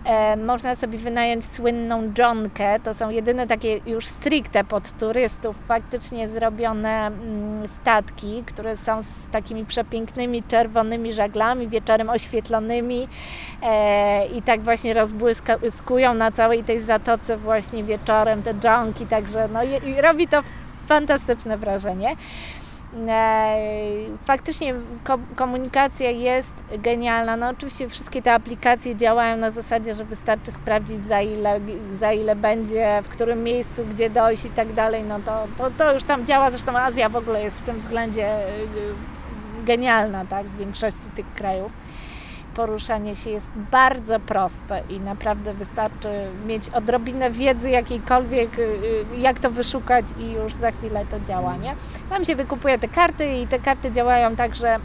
E, 0.09 0.37
można 0.37 0.77
sobie 0.77 0.99
wynająć 0.99 1.45
słynną 1.45 2.13
dżonkę. 2.13 2.81
To 2.81 2.95
są 2.95 3.11
jedyne 3.11 3.47
takie 3.47 3.81
już 3.87 4.07
stricte 4.07 4.65
pod 4.65 4.99
turystów 4.99 5.57
faktycznie 5.67 6.29
zrobione 6.29 7.07
mm, 7.07 7.69
statki, 7.81 8.43
które 8.47 8.77
są 8.77 9.03
z 9.03 9.07
takimi 9.33 9.67
przepięknymi 9.67 10.43
czerwonymi 10.43 11.13
żaglami, 11.13 11.69
wieczorem 11.69 12.11
oświetlonymi 12.11 13.09
e, 13.63 14.27
i 14.27 14.43
tak 14.43 14.61
właśnie 14.63 14.95
rozbłyskują 14.95 16.15
na 16.15 16.33
całej 16.33 16.65
tej 16.65 16.81
zatoce 16.81 17.37
właśnie 17.37 17.85
wieczorem 17.85 18.43
te 18.43 18.55
dżonki, 18.55 19.07
także 19.07 19.49
no 19.53 19.63
i 19.63 20.01
robi 20.01 20.29
to 20.29 20.43
fantastyczne 20.87 21.59
wrażenie. 21.59 22.17
Faktycznie 24.25 24.75
komunikacja 25.37 26.11
jest 26.11 26.53
genialna. 26.79 27.37
No 27.37 27.49
oczywiście 27.49 27.89
wszystkie 27.89 28.23
te 28.23 28.33
aplikacje 28.33 28.97
działają 28.97 29.37
na 29.37 29.51
zasadzie, 29.51 29.95
że 29.95 30.05
wystarczy 30.05 30.51
sprawdzić 30.53 31.01
za 31.01 31.21
ile, 31.21 31.61
za 31.93 32.13
ile 32.13 32.37
będzie, 32.37 33.03
w 33.05 33.09
którym 33.09 33.43
miejscu, 33.43 33.85
gdzie 33.87 34.11
dojść 34.11 34.45
i 34.45 34.51
tak 34.51 34.73
dalej. 34.73 35.03
No 35.09 35.21
to, 35.21 35.47
to, 35.59 35.71
to 35.79 35.95
już 35.95 36.05
tam 36.05 36.27
działa. 36.27 36.51
Zresztą 36.51 36.79
Azja 36.79 37.09
w 37.09 37.17
ogóle 37.17 37.43
jest 37.43 37.61
w 37.61 37.65
tym 37.65 37.79
względzie 37.79 38.39
y, 38.39 39.65
genialna, 39.65 40.25
tak, 40.25 40.47
w 40.47 40.59
większości 40.59 41.11
tych 41.15 41.35
krajów 41.35 41.73
poruszanie 42.59 43.17
się 43.17 43.31
jest 43.31 43.51
bardzo 43.71 44.21
proste 44.21 44.83
i 44.91 45.01
naprawdę 45.01 45.55
wystarczy 45.55 46.09
mieć 46.47 46.69
odrobinę 46.69 47.31
wiedzy 47.31 47.71
jakiejkolwiek, 47.71 48.59
y, 48.59 48.63
y, 48.63 49.19
jak 49.19 49.39
to 49.39 49.51
wyszukać 49.51 50.05
i 50.21 50.33
już 50.33 50.55
za 50.55 50.71
chwilę 50.71 51.07
to 51.11 51.21
działa, 51.21 51.57
nie? 51.57 51.75
Tam 52.11 52.25
się 52.25 52.37
wykupuje 52.37 52.79
te 52.79 52.89
karty 52.89 53.37
i 53.37 53.47
te 53.47 53.59
karty 53.59 53.91
działają 53.91 54.37
tak, 54.37 54.57
że 54.57 54.77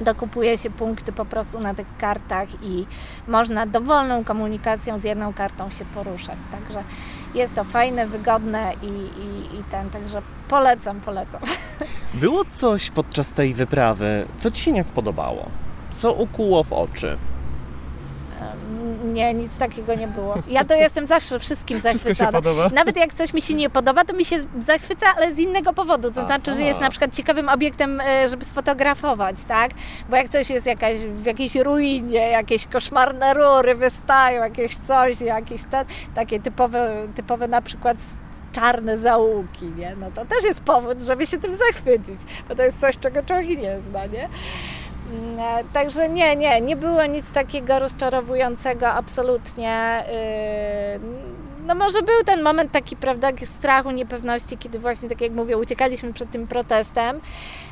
dokupuje 0.00 0.58
się 0.58 0.70
punkty 0.70 1.12
po 1.12 1.24
prostu 1.24 1.60
na 1.60 1.74
tych 1.74 1.86
kartach 1.98 2.48
i 2.62 2.86
można 3.28 3.66
dowolną 3.66 4.24
komunikacją 4.24 5.00
z 5.00 5.04
jedną 5.04 5.32
kartą 5.32 5.70
się 5.70 5.84
poruszać. 5.84 6.38
Także 6.52 6.82
jest 7.34 7.54
to 7.54 7.64
fajne, 7.64 8.06
wygodne 8.06 8.72
i, 8.82 8.86
i, 8.86 9.58
i 9.60 9.64
ten, 9.70 9.90
także 9.90 10.22
polecam, 10.48 11.00
polecam. 11.00 11.40
Było 12.14 12.44
coś 12.44 12.90
podczas 12.90 13.32
tej 13.32 13.54
wyprawy, 13.54 14.26
co 14.38 14.50
Ci 14.50 14.62
się 14.62 14.72
nie 14.72 14.82
spodobało? 14.82 15.50
Co 15.94 16.12
ukuło 16.12 16.64
w 16.64 16.72
oczy? 16.72 17.16
Nie, 19.04 19.34
nic 19.34 19.58
takiego 19.58 19.94
nie 19.94 20.08
było. 20.08 20.34
Ja 20.48 20.64
to 20.64 20.74
jestem 20.74 21.06
zawsze 21.06 21.38
wszystkim 21.38 21.80
zachwycona. 21.80 22.04
Wszystko 22.14 22.26
się 22.26 22.32
podoba? 22.32 22.68
Nawet 22.74 22.96
jak 22.96 23.14
coś 23.14 23.34
mi 23.34 23.42
się 23.42 23.54
nie 23.54 23.70
podoba, 23.70 24.04
to 24.04 24.12
mi 24.12 24.24
się 24.24 24.36
zachwyca, 24.58 25.06
ale 25.16 25.34
z 25.34 25.38
innego 25.38 25.72
powodu. 25.72 26.10
To 26.10 26.24
znaczy, 26.26 26.54
że 26.54 26.62
jest 26.62 26.80
na 26.80 26.90
przykład 26.90 27.14
ciekawym 27.16 27.48
obiektem, 27.48 28.00
e, 28.00 28.28
żeby 28.28 28.44
sfotografować, 28.44 29.36
tak? 29.48 29.70
Bo 30.10 30.16
jak 30.16 30.28
coś 30.28 30.50
jest 30.50 30.66
jakaś, 30.66 30.96
w 31.00 31.24
jakiejś 31.26 31.54
ruinie, 31.54 32.28
jakieś 32.30 32.66
koszmarne 32.66 33.34
rury 33.34 33.74
wystają, 33.74 34.42
jakieś 34.42 34.76
coś, 34.88 35.20
jakieś 35.20 35.64
te, 35.64 35.84
takie 36.14 36.40
typowe, 36.40 37.08
typowe 37.14 37.48
na 37.48 37.62
przykład 37.62 37.96
czarne 38.52 38.98
zaułki, 38.98 39.64
nie? 39.76 39.94
No 40.00 40.06
to 40.14 40.24
też 40.24 40.44
jest 40.44 40.60
powód, 40.60 41.02
żeby 41.02 41.26
się 41.26 41.38
tym 41.38 41.56
zachwycić, 41.56 42.20
bo 42.48 42.54
to 42.54 42.62
jest 42.62 42.80
coś, 42.80 42.98
czego 42.98 43.22
człowiek 43.22 43.62
nie 43.62 43.80
zna, 43.80 44.06
nie? 44.06 44.28
Mm, 45.14 45.38
e, 45.38 45.64
także 45.72 46.08
nie, 46.08 46.36
nie, 46.36 46.60
nie 46.60 46.76
było 46.76 47.06
nic 47.06 47.32
takiego 47.32 47.78
rozczarowującego, 47.78 48.88
absolutnie. 48.88 50.04
Y, 50.96 51.34
no 51.66 51.74
może 51.74 52.02
był 52.02 52.24
ten 52.24 52.42
moment 52.42 52.72
taki, 52.72 52.96
prawda, 52.96 53.28
strachu, 53.44 53.90
niepewności, 53.90 54.58
kiedy 54.58 54.78
właśnie, 54.78 55.08
tak 55.08 55.20
jak 55.20 55.32
mówię, 55.32 55.58
uciekaliśmy 55.58 56.12
przed 56.12 56.30
tym 56.30 56.46
protestem 56.46 57.20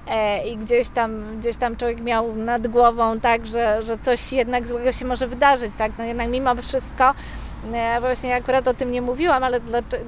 e, 0.09 0.49
i 0.49 0.57
gdzieś 0.57 0.89
tam, 0.89 1.39
gdzieś 1.39 1.57
tam 1.57 1.77
człowiek 1.77 2.01
miał 2.01 2.37
nad 2.37 2.67
głową 2.67 3.21
tak, 3.21 3.47
że, 3.47 3.83
że 3.83 3.99
coś 3.99 4.33
jednak 4.33 4.69
złego 4.69 4.93
się 4.93 5.05
może 5.05 5.27
wydarzyć, 5.27 5.73
tak, 5.79 5.93
no 5.99 6.05
jednak 6.05 6.29
mimo 6.29 6.55
wszystko 6.55 7.15
ja 7.71 8.01
właśnie 8.01 8.35
akurat 8.35 8.69
o 8.69 8.75
tym 8.75 8.91
nie 8.91 9.03
mówiłam, 9.03 9.45
ale 9.45 9.61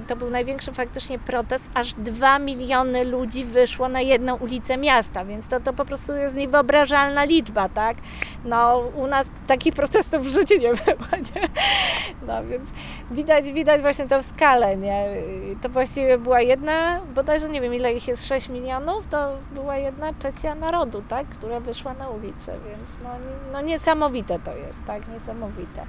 to 0.06 0.16
był 0.16 0.30
największy 0.30 0.72
faktycznie 0.72 1.18
protest. 1.18 1.64
Aż 1.74 1.94
2 1.94 2.38
miliony 2.38 3.04
ludzi 3.04 3.44
wyszło 3.44 3.88
na 3.88 4.00
jedną 4.00 4.36
ulicę 4.36 4.76
miasta, 4.76 5.24
więc 5.24 5.48
to, 5.48 5.60
to 5.60 5.72
po 5.72 5.84
prostu 5.84 6.12
jest 6.12 6.34
niewyobrażalna 6.34 7.24
liczba, 7.24 7.68
tak? 7.68 7.96
No 8.44 8.78
u 8.96 9.06
nas 9.06 9.30
takich 9.46 9.74
protestów 9.74 10.26
w 10.26 10.28
życiu 10.28 10.54
nie 10.54 10.72
było, 10.72 11.08
nie? 11.34 11.48
No 12.26 12.44
więc 12.44 12.70
widać, 13.10 13.52
widać 13.52 13.80
właśnie 13.80 14.06
tę 14.06 14.22
skalę, 14.22 14.76
nie? 14.76 15.06
To 15.62 15.68
właściwie 15.68 16.18
była 16.18 16.40
jedna, 16.40 17.00
bodajże 17.14 17.48
nie 17.48 17.60
wiem 17.60 17.74
ile 17.74 17.94
ich 17.94 18.08
jest, 18.08 18.28
6 18.28 18.48
milionów, 18.48 19.06
to 19.06 19.36
była 19.52 19.76
jedna 19.76 20.12
trzecia 20.12 20.54
narodu, 20.54 21.02
tak? 21.08 21.26
Która 21.26 21.60
wyszła 21.60 21.94
na 21.94 22.08
ulicę, 22.08 22.52
więc 22.68 22.90
no, 23.04 23.10
no 23.52 23.60
niesamowite 23.60 24.38
to 24.38 24.56
jest, 24.56 24.78
tak? 24.86 25.08
Niesamowite 25.08 25.86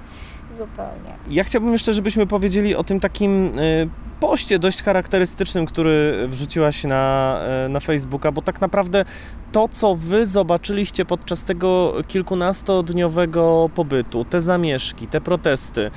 zupełnie. 0.58 1.16
Ja 1.30 1.44
chciałbym 1.44 1.72
jeszcze, 1.72 1.92
żebyśmy 1.92 2.26
powiedzieli 2.26 2.74
o 2.74 2.84
tym 2.84 3.00
takim 3.00 3.58
y, 3.58 3.88
poście 4.20 4.58
dość 4.58 4.82
charakterystycznym, 4.82 5.66
który 5.66 6.26
wrzuciłaś 6.28 6.84
na, 6.84 7.40
y, 7.66 7.68
na 7.68 7.80
Facebooka, 7.80 8.32
bo 8.32 8.42
tak 8.42 8.60
naprawdę 8.60 9.04
to, 9.52 9.68
co 9.68 9.94
wy 9.94 10.26
zobaczyliście 10.26 11.04
podczas 11.04 11.44
tego 11.44 11.94
kilkunastodniowego 12.08 13.70
pobytu, 13.74 14.24
te 14.24 14.40
zamieszki, 14.40 15.06
te 15.06 15.20
protesty, 15.20 15.90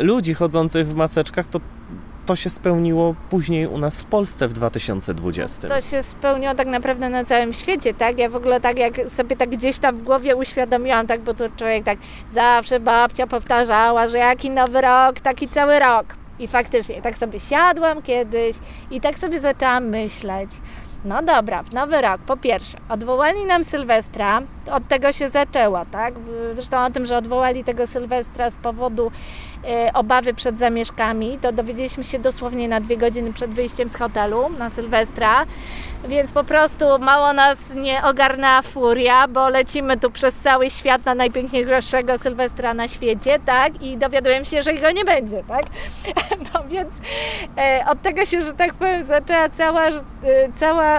y, 0.00 0.02
ludzi 0.02 0.34
chodzących 0.34 0.88
w 0.88 0.94
maseczkach, 0.94 1.46
to 1.46 1.60
to 2.26 2.36
się 2.36 2.50
spełniło 2.50 3.14
później 3.30 3.66
u 3.66 3.78
nas 3.78 4.00
w 4.00 4.04
Polsce 4.04 4.48
w 4.48 4.52
2020. 4.52 5.68
To 5.68 5.80
się 5.80 6.02
spełniło 6.02 6.54
tak 6.54 6.66
naprawdę 6.66 7.08
na 7.08 7.24
całym 7.24 7.52
świecie, 7.52 7.94
tak? 7.94 8.18
Ja 8.18 8.28
w 8.28 8.36
ogóle 8.36 8.60
tak 8.60 8.78
jak 8.78 8.94
sobie 9.14 9.36
tak 9.36 9.50
gdzieś 9.50 9.78
tam 9.78 9.96
w 9.96 10.02
głowie 10.02 10.36
uświadomiłam, 10.36 11.06
tak, 11.06 11.20
bo 11.20 11.34
to 11.34 11.48
człowiek 11.48 11.84
tak 11.84 11.98
zawsze 12.32 12.80
babcia 12.80 13.26
powtarzała, 13.26 14.08
że 14.08 14.18
jaki 14.18 14.50
nowy 14.50 14.80
rok, 14.80 15.20
taki 15.20 15.48
cały 15.48 15.78
rok. 15.78 16.06
I 16.38 16.48
faktycznie 16.48 17.02
tak 17.02 17.16
sobie 17.16 17.40
siadłam 17.40 18.02
kiedyś 18.02 18.56
i 18.90 19.00
tak 19.00 19.18
sobie 19.18 19.40
zaczęłam 19.40 19.88
myśleć. 19.88 20.50
No 21.04 21.22
dobra, 21.22 21.62
w 21.62 21.72
nowy 21.72 22.00
rok, 22.00 22.20
po 22.26 22.36
pierwsze, 22.36 22.78
odwołali 22.88 23.44
nam 23.44 23.64
Sylwestra, 23.64 24.42
od 24.72 24.88
tego 24.88 25.12
się 25.12 25.28
zaczęło, 25.28 25.84
tak? 25.90 26.14
Zresztą 26.50 26.84
o 26.84 26.90
tym, 26.90 27.06
że 27.06 27.16
odwołali 27.16 27.64
tego 27.64 27.86
Sylwestra 27.86 28.50
z 28.50 28.56
powodu 28.56 29.06
y, 29.08 29.92
obawy 29.92 30.34
przed 30.34 30.58
zamieszkami, 30.58 31.38
to 31.38 31.52
dowiedzieliśmy 31.52 32.04
się 32.04 32.18
dosłownie 32.18 32.68
na 32.68 32.80
dwie 32.80 32.96
godziny 32.96 33.32
przed 33.32 33.50
wyjściem 33.50 33.88
z 33.88 33.96
hotelu 33.96 34.48
na 34.58 34.70
Sylwestra, 34.70 35.46
więc 36.08 36.32
po 36.32 36.44
prostu 36.44 36.84
mało 36.98 37.32
nas 37.32 37.58
nie 37.74 38.02
ogarnęła 38.02 38.62
furia, 38.62 39.28
bo 39.28 39.48
lecimy 39.48 39.96
tu 39.96 40.10
przez 40.10 40.34
cały 40.34 40.70
świat 40.70 41.04
na 41.04 41.14
najpiękniejszego 41.14 42.18
Sylwestra 42.18 42.74
na 42.74 42.88
świecie, 42.88 43.38
tak? 43.46 43.82
I 43.82 43.96
dowiadujemy 43.96 44.44
się, 44.44 44.62
że 44.62 44.74
go 44.74 44.90
nie 44.90 45.04
będzie, 45.04 45.42
tak? 45.48 45.62
No 46.54 46.64
więc 46.68 46.88
y, 46.94 47.88
od 47.90 48.02
tego 48.02 48.24
się, 48.24 48.40
że 48.40 48.52
tak 48.52 48.74
powiem, 48.74 49.04
zaczęła 49.04 49.48
cała, 49.48 49.88
y, 49.88 49.94
cała 50.56 50.91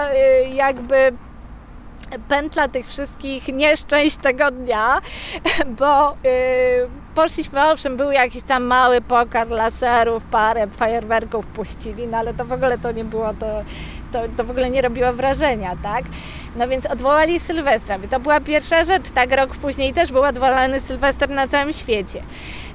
jakby 0.54 1.12
pętla 2.28 2.68
tych 2.68 2.86
wszystkich 2.86 3.48
nieszczęść 3.48 4.16
tego 4.16 4.50
dnia, 4.50 5.00
bo 5.78 6.10
yy, 6.10 6.88
poszliśmy, 7.14 7.70
owszem, 7.70 7.96
był 7.96 8.10
jakiś 8.10 8.42
tam 8.42 8.64
mały 8.64 9.00
pokar 9.00 9.48
laserów, 9.48 10.24
parę 10.24 10.66
fajerwerków 10.66 11.46
puścili, 11.46 12.06
no 12.06 12.18
ale 12.18 12.34
to 12.34 12.44
w 12.44 12.52
ogóle 12.52 12.78
to 12.78 12.92
nie 12.92 13.04
było, 13.04 13.34
to, 13.34 13.46
to, 14.12 14.22
to 14.36 14.44
w 14.44 14.50
ogóle 14.50 14.70
nie 14.70 14.82
robiło 14.82 15.12
wrażenia, 15.12 15.76
tak? 15.82 16.04
No 16.56 16.68
więc 16.68 16.86
odwołali 16.86 17.40
Sylwestra. 17.40 17.98
To 18.10 18.20
była 18.20 18.40
pierwsza 18.40 18.84
rzecz, 18.84 19.10
tak? 19.10 19.32
Rok 19.32 19.56
później 19.56 19.92
też 19.92 20.12
był 20.12 20.22
odwołany 20.22 20.80
Sylwester 20.80 21.30
na 21.30 21.48
całym 21.48 21.72
świecie. 21.72 22.22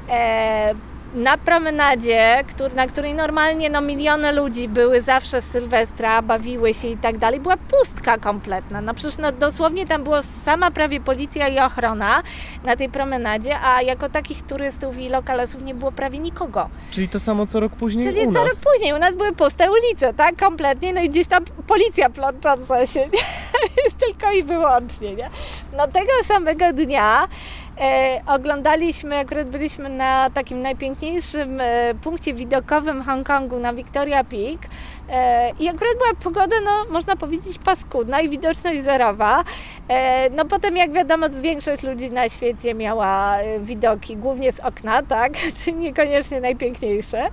E, 0.09 0.73
na 1.13 1.37
promenadzie, 1.37 2.43
który, 2.47 2.75
na 2.75 2.87
której 2.87 3.13
normalnie 3.13 3.69
no, 3.69 3.81
miliony 3.81 4.31
ludzi 4.31 4.67
były 4.67 5.01
zawsze 5.01 5.41
Sylwestra, 5.41 6.21
bawiły 6.21 6.73
się 6.73 6.87
i 6.87 6.97
tak 6.97 7.17
dalej, 7.17 7.39
była 7.39 7.57
pustka 7.57 8.17
kompletna. 8.17 8.81
No 8.81 8.93
przecież 8.93 9.17
no, 9.17 9.31
dosłownie 9.31 9.87
tam 9.87 10.03
było 10.03 10.21
sama 10.21 10.71
prawie 10.71 10.99
policja 11.01 11.47
i 11.47 11.59
ochrona 11.59 12.23
na 12.63 12.75
tej 12.75 12.89
promenadzie, 12.89 13.59
a 13.59 13.81
jako 13.81 14.09
takich 14.09 14.41
turystów 14.45 14.97
i 14.97 15.09
lokalesów 15.09 15.61
nie 15.63 15.75
było 15.75 15.91
prawie 15.91 16.19
nikogo. 16.19 16.69
Czyli 16.91 17.09
to 17.09 17.19
samo 17.19 17.47
co 17.47 17.59
rok 17.59 17.73
później 17.73 18.05
Czyli 18.05 18.27
u 18.27 18.33
co 18.33 18.43
nas. 18.43 18.49
rok 18.49 18.57
później 18.73 18.93
u 18.93 18.97
nas 18.99 19.15
były 19.15 19.31
puste 19.31 19.67
ulice, 19.71 20.13
tak? 20.13 20.35
Kompletnie, 20.35 20.93
no 20.93 21.01
i 21.01 21.09
gdzieś 21.09 21.27
tam 21.27 21.45
policja 21.67 22.09
plącząca 22.09 22.87
się, 22.87 22.99
nie? 23.13 23.19
tylko 23.99 24.31
i 24.31 24.43
wyłącznie, 24.43 25.15
nie? 25.15 25.29
No 25.77 25.87
tego 25.87 26.11
samego 26.27 26.73
dnia 26.73 27.27
e, 27.79 28.21
oglądaliśmy, 28.27 29.17
akurat 29.17 29.47
byliśmy 29.47 29.89
na 29.89 30.29
takim 30.29 30.61
najpiękniejszym 30.61 31.61
e, 31.61 31.93
punkcie 32.01 32.33
widokowym 32.33 33.03
Hongkongu 33.03 33.59
na 33.59 33.73
Victoria 33.73 34.23
Peak 34.23 34.59
e, 35.09 35.51
i 35.59 35.67
akurat 35.67 35.93
była 35.97 36.13
pogoda, 36.23 36.55
no 36.65 36.93
można 36.93 37.15
powiedzieć 37.15 37.57
paskudna 37.57 38.21
i 38.21 38.29
widoczność 38.29 38.81
zerowa. 38.81 39.43
No 40.35 40.45
potem 40.45 40.77
jak 40.77 40.91
wiadomo 40.91 41.29
większość 41.29 41.83
ludzi 41.83 42.11
na 42.11 42.29
świecie 42.29 42.73
miała 42.73 43.37
widoki 43.59 44.17
głównie 44.17 44.51
z 44.51 44.59
okna, 44.59 45.03
tak? 45.03 45.33
Czyli 45.63 45.77
niekoniecznie 45.77 46.41
najpiękniejsze. 46.41 47.29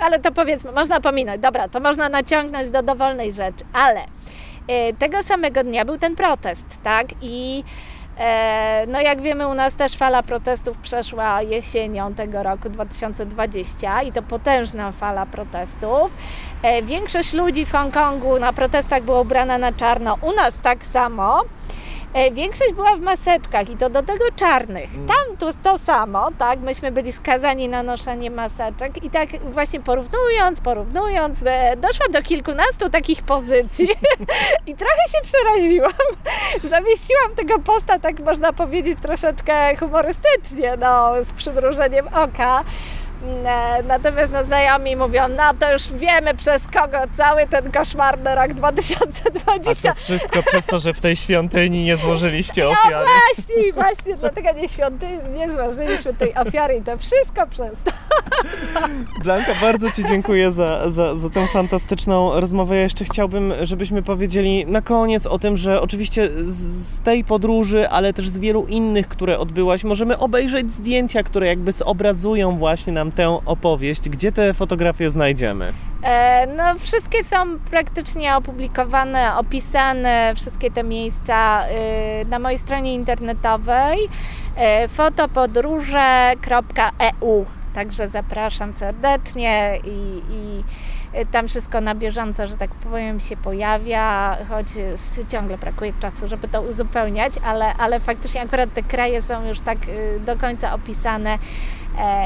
Ale 0.00 0.18
to 0.18 0.32
powiedzmy, 0.32 0.72
można 0.72 1.00
pominąć. 1.00 1.40
Dobra, 1.40 1.68
to 1.68 1.80
można 1.80 2.08
naciągnąć 2.08 2.70
do 2.70 2.82
dowolnej 2.82 3.32
rzeczy, 3.32 3.64
ale 3.72 4.00
tego 4.98 5.22
samego 5.22 5.64
dnia 5.64 5.84
był 5.84 5.98
ten 5.98 6.16
protest, 6.16 6.66
tak? 6.82 7.06
I 7.20 7.64
no 8.88 9.00
jak 9.00 9.20
wiemy, 9.20 9.48
u 9.48 9.54
nas 9.54 9.74
też 9.74 9.96
fala 9.96 10.22
protestów 10.22 10.78
przeszła 10.78 11.42
jesienią 11.42 12.14
tego 12.14 12.42
roku 12.42 12.68
2020 12.68 14.02
i 14.02 14.12
to 14.12 14.22
potężna 14.22 14.92
fala 14.92 15.26
protestów. 15.26 16.12
E, 16.62 16.82
większość 16.82 17.32
ludzi 17.32 17.66
w 17.66 17.72
Hongkongu 17.72 18.38
na 18.38 18.52
protestach 18.52 19.02
była 19.02 19.20
ubrana 19.20 19.58
na 19.58 19.72
czarno, 19.72 20.18
u 20.22 20.32
nas 20.32 20.54
tak 20.62 20.84
samo. 20.84 21.42
E, 22.14 22.30
Większość 22.30 22.72
była 22.72 22.96
w 22.96 23.00
maseczkach 23.00 23.70
i 23.70 23.76
to 23.76 23.90
do 23.90 24.02
tego 24.02 24.24
czarnych. 24.36 24.90
Tam 24.92 25.36
to, 25.36 25.48
to 25.62 25.78
samo, 25.78 26.28
tak? 26.38 26.60
Myśmy 26.60 26.92
byli 26.92 27.12
skazani 27.12 27.68
na 27.68 27.82
noszenie 27.82 28.30
maseczek 28.30 29.04
i 29.04 29.10
tak 29.10 29.28
właśnie 29.52 29.80
porównując, 29.80 30.60
porównując, 30.60 31.38
e, 31.46 31.76
doszłam 31.76 32.12
do 32.12 32.22
kilkunastu 32.22 32.90
takich 32.90 33.22
pozycji 33.22 33.88
i 34.66 34.74
trochę 34.74 35.08
się 35.08 35.18
przeraziłam. 35.24 35.92
Zamieściłam 36.70 37.34
tego 37.36 37.58
posta, 37.58 37.98
tak 37.98 38.20
można 38.20 38.52
powiedzieć, 38.52 38.98
troszeczkę 39.02 39.76
humorystycznie, 39.76 40.76
no, 40.78 41.12
z 41.24 41.32
przymrużeniem 41.32 42.08
oka. 42.08 42.64
E, 43.46 43.82
Natomiast 43.82 44.32
no, 44.32 44.44
znajomi 44.44 44.96
mówią, 44.96 45.28
no 45.28 45.54
to 45.60 45.72
już 45.72 45.92
wiemy 45.92 46.34
przez 46.34 46.66
kogo 46.66 46.98
cały 47.16 47.46
ten 47.46 47.72
koszmarny 47.72 48.34
rok 48.34 48.50
A 48.50 48.54
2020 48.54 49.88
to 49.88 49.94
wszystko 50.00 50.42
przez 50.42 50.66
to, 50.66 50.80
że 50.80 50.94
w 50.94 51.00
tej 51.00 51.16
świątyni 51.16 51.84
nie 51.84 51.96
złożyliście 51.96 52.64
no 52.64 52.70
ofiary. 52.70 53.06
właśnie, 53.06 53.72
właśnie, 53.72 54.16
dlatego 54.16 54.52
nie 54.52 54.68
świątyni, 54.68 55.18
nie 55.34 55.52
złożyliśmy 55.52 56.14
tej 56.14 56.34
ofiary 56.34 56.76
i 56.76 56.82
to 56.82 56.98
wszystko 56.98 57.46
przez 57.46 57.70
to. 57.84 57.90
Blanka, 59.24 59.52
bardzo 59.60 59.90
Ci 59.90 60.04
dziękuję 60.08 60.52
za, 60.52 60.90
za, 60.90 61.16
za 61.16 61.30
tę 61.30 61.46
fantastyczną 61.46 62.40
rozmowę. 62.40 62.76
Ja 62.76 62.82
jeszcze 62.82 63.04
chciałbym, 63.04 63.52
żebyśmy 63.62 64.02
powiedzieli 64.02 64.66
na 64.66 64.82
koniec 64.82 65.26
o 65.26 65.38
tym, 65.38 65.56
że 65.56 65.80
oczywiście 65.80 66.28
z 66.36 67.00
tej 67.00 67.24
podróży, 67.24 67.88
ale 67.88 68.12
też 68.12 68.28
z 68.28 68.38
wielu 68.38 68.66
innych, 68.66 69.08
które 69.08 69.38
odbyłaś, 69.38 69.84
możemy 69.84 70.18
obejrzeć 70.18 70.72
zdjęcia, 70.72 71.22
które 71.22 71.46
jakby 71.46 71.72
zobrazują 71.72 72.56
właśnie 72.58 72.92
nam 72.92 73.12
tę 73.14 73.38
opowieść. 73.46 74.08
Gdzie 74.08 74.32
te 74.32 74.54
fotografie 74.54 75.10
znajdziemy? 75.10 75.72
E, 76.02 76.46
No, 76.46 76.64
wszystkie 76.78 77.24
są 77.24 77.36
praktycznie 77.70 78.36
opublikowane, 78.36 79.36
opisane, 79.36 80.32
wszystkie 80.36 80.70
te 80.70 80.84
miejsca 80.84 81.64
y, 82.22 82.26
na 82.28 82.38
mojej 82.38 82.58
stronie 82.58 82.94
internetowej 82.94 83.98
y, 84.04 84.08
fotopodróże.eu. 84.88 87.46
Także 87.74 88.08
zapraszam 88.08 88.72
serdecznie 88.72 89.78
i, 89.84 90.22
i 90.30 90.64
tam 91.30 91.48
wszystko 91.48 91.80
na 91.80 91.94
bieżąco, 91.94 92.46
że 92.46 92.56
tak 92.56 92.70
powiem, 92.74 93.20
się 93.20 93.36
pojawia, 93.36 94.36
choć 94.48 94.66
ciągle 95.28 95.58
brakuje 95.58 95.92
czasu, 96.00 96.28
żeby 96.28 96.48
to 96.48 96.62
uzupełniać, 96.62 97.32
ale, 97.44 97.74
ale 97.74 98.00
faktycznie 98.00 98.42
akurat 98.42 98.74
te 98.74 98.82
kraje 98.82 99.22
są 99.22 99.48
już 99.48 99.60
tak 99.60 99.78
y, 99.88 100.20
do 100.26 100.36
końca 100.36 100.74
opisane 100.74 101.38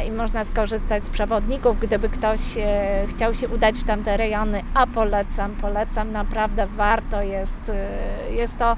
i 0.07 0.11
można 0.11 0.45
skorzystać 0.45 1.07
z 1.07 1.11
przewodników, 1.11 1.81
gdyby 1.81 2.09
ktoś 2.09 2.41
e, 2.57 3.07
chciał 3.09 3.35
się 3.35 3.49
udać 3.49 3.77
w 3.79 3.85
tamte 3.85 4.17
rejony, 4.17 4.63
a 4.75 4.87
polecam, 4.87 5.55
polecam, 5.55 6.13
naprawdę 6.13 6.67
warto 6.67 7.23
jest, 7.23 7.69
e, 7.69 8.33
jest 8.33 8.59
to 8.59 8.77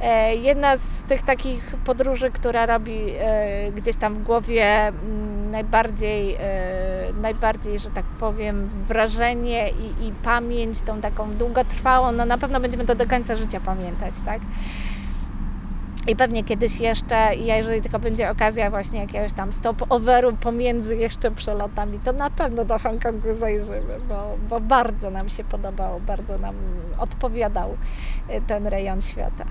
e, 0.00 0.36
jedna 0.36 0.76
z 0.76 0.82
tych 1.08 1.22
takich 1.22 1.76
podróży, 1.84 2.30
która 2.30 2.66
robi 2.66 2.98
e, 3.18 3.72
gdzieś 3.72 3.96
tam 3.96 4.14
w 4.14 4.22
głowie 4.22 4.88
mm, 4.88 5.50
najbardziej, 5.50 6.34
e, 6.34 6.38
najbardziej, 7.20 7.78
że 7.78 7.90
tak 7.90 8.04
powiem, 8.04 8.70
wrażenie 8.88 9.70
i, 9.70 10.06
i 10.06 10.12
pamięć, 10.12 10.80
tą 10.80 11.00
taką 11.00 11.34
długotrwałą, 11.34 12.12
no 12.12 12.24
na 12.24 12.38
pewno 12.38 12.60
będziemy 12.60 12.84
to 12.84 12.94
do 12.94 13.06
końca 13.06 13.36
życia 13.36 13.60
pamiętać, 13.60 14.14
tak? 14.24 14.40
I 16.06 16.16
pewnie 16.16 16.44
kiedyś 16.44 16.80
jeszcze, 16.80 17.34
jeżeli 17.36 17.82
tylko 17.82 17.98
będzie 17.98 18.30
okazja 18.30 18.70
właśnie 18.70 19.00
jakiegoś 19.00 19.32
tam 19.32 19.50
stop-overu 19.50 20.36
pomiędzy 20.36 20.96
jeszcze 20.96 21.30
przelotami, 21.30 21.98
to 22.04 22.12
na 22.12 22.30
pewno 22.30 22.64
do 22.64 22.78
Hongkongu 22.78 23.34
zajrzymy, 23.34 23.98
bo, 24.08 24.36
bo 24.48 24.60
bardzo 24.60 25.10
nam 25.10 25.28
się 25.28 25.44
podobało, 25.44 26.00
bardzo 26.00 26.38
nam 26.38 26.54
odpowiadał 26.98 27.70
y, 28.30 28.42
ten 28.46 28.66
rejon 28.66 29.02
świata. 29.02 29.44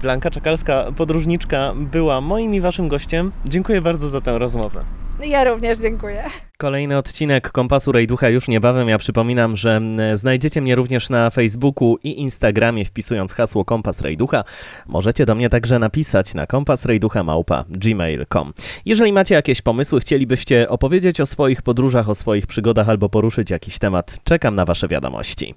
Blanka 0.00 0.30
Czakalska, 0.30 0.86
podróżniczka, 0.96 1.72
była 1.76 2.20
moim 2.20 2.54
i 2.54 2.60
Waszym 2.60 2.88
gościem. 2.88 3.32
Dziękuję 3.44 3.80
bardzo 3.80 4.08
za 4.08 4.20
tę 4.20 4.38
rozmowę. 4.38 4.84
Ja 5.26 5.44
również 5.44 5.78
dziękuję. 5.78 6.24
Kolejny 6.58 6.98
odcinek 6.98 7.50
Kompasu 7.50 7.92
Rejducha 7.92 8.28
już 8.28 8.48
niebawem. 8.48 8.88
Ja 8.88 8.98
przypominam, 8.98 9.56
że 9.56 9.80
znajdziecie 10.14 10.60
mnie 10.60 10.74
również 10.74 11.10
na 11.10 11.30
Facebooku 11.30 11.98
i 12.02 12.20
Instagramie 12.20 12.84
wpisując 12.84 13.34
hasło 13.34 13.64
Kompas 13.64 14.00
Rejducha. 14.00 14.44
Możecie 14.86 15.26
do 15.26 15.34
mnie 15.34 15.48
także 15.48 15.78
napisać 15.78 16.34
na 16.34 16.46
kompasrejducha@gmail.com. 16.46 18.52
Jeżeli 18.86 19.12
macie 19.12 19.34
jakieś 19.34 19.62
pomysły, 19.62 20.00
chcielibyście 20.00 20.68
opowiedzieć 20.68 21.20
o 21.20 21.26
swoich 21.26 21.62
podróżach, 21.62 22.08
o 22.08 22.14
swoich 22.14 22.46
przygodach 22.46 22.88
albo 22.88 23.08
poruszyć 23.08 23.50
jakiś 23.50 23.78
temat, 23.78 24.18
czekam 24.24 24.54
na 24.54 24.64
Wasze 24.64 24.88
wiadomości. 24.88 25.54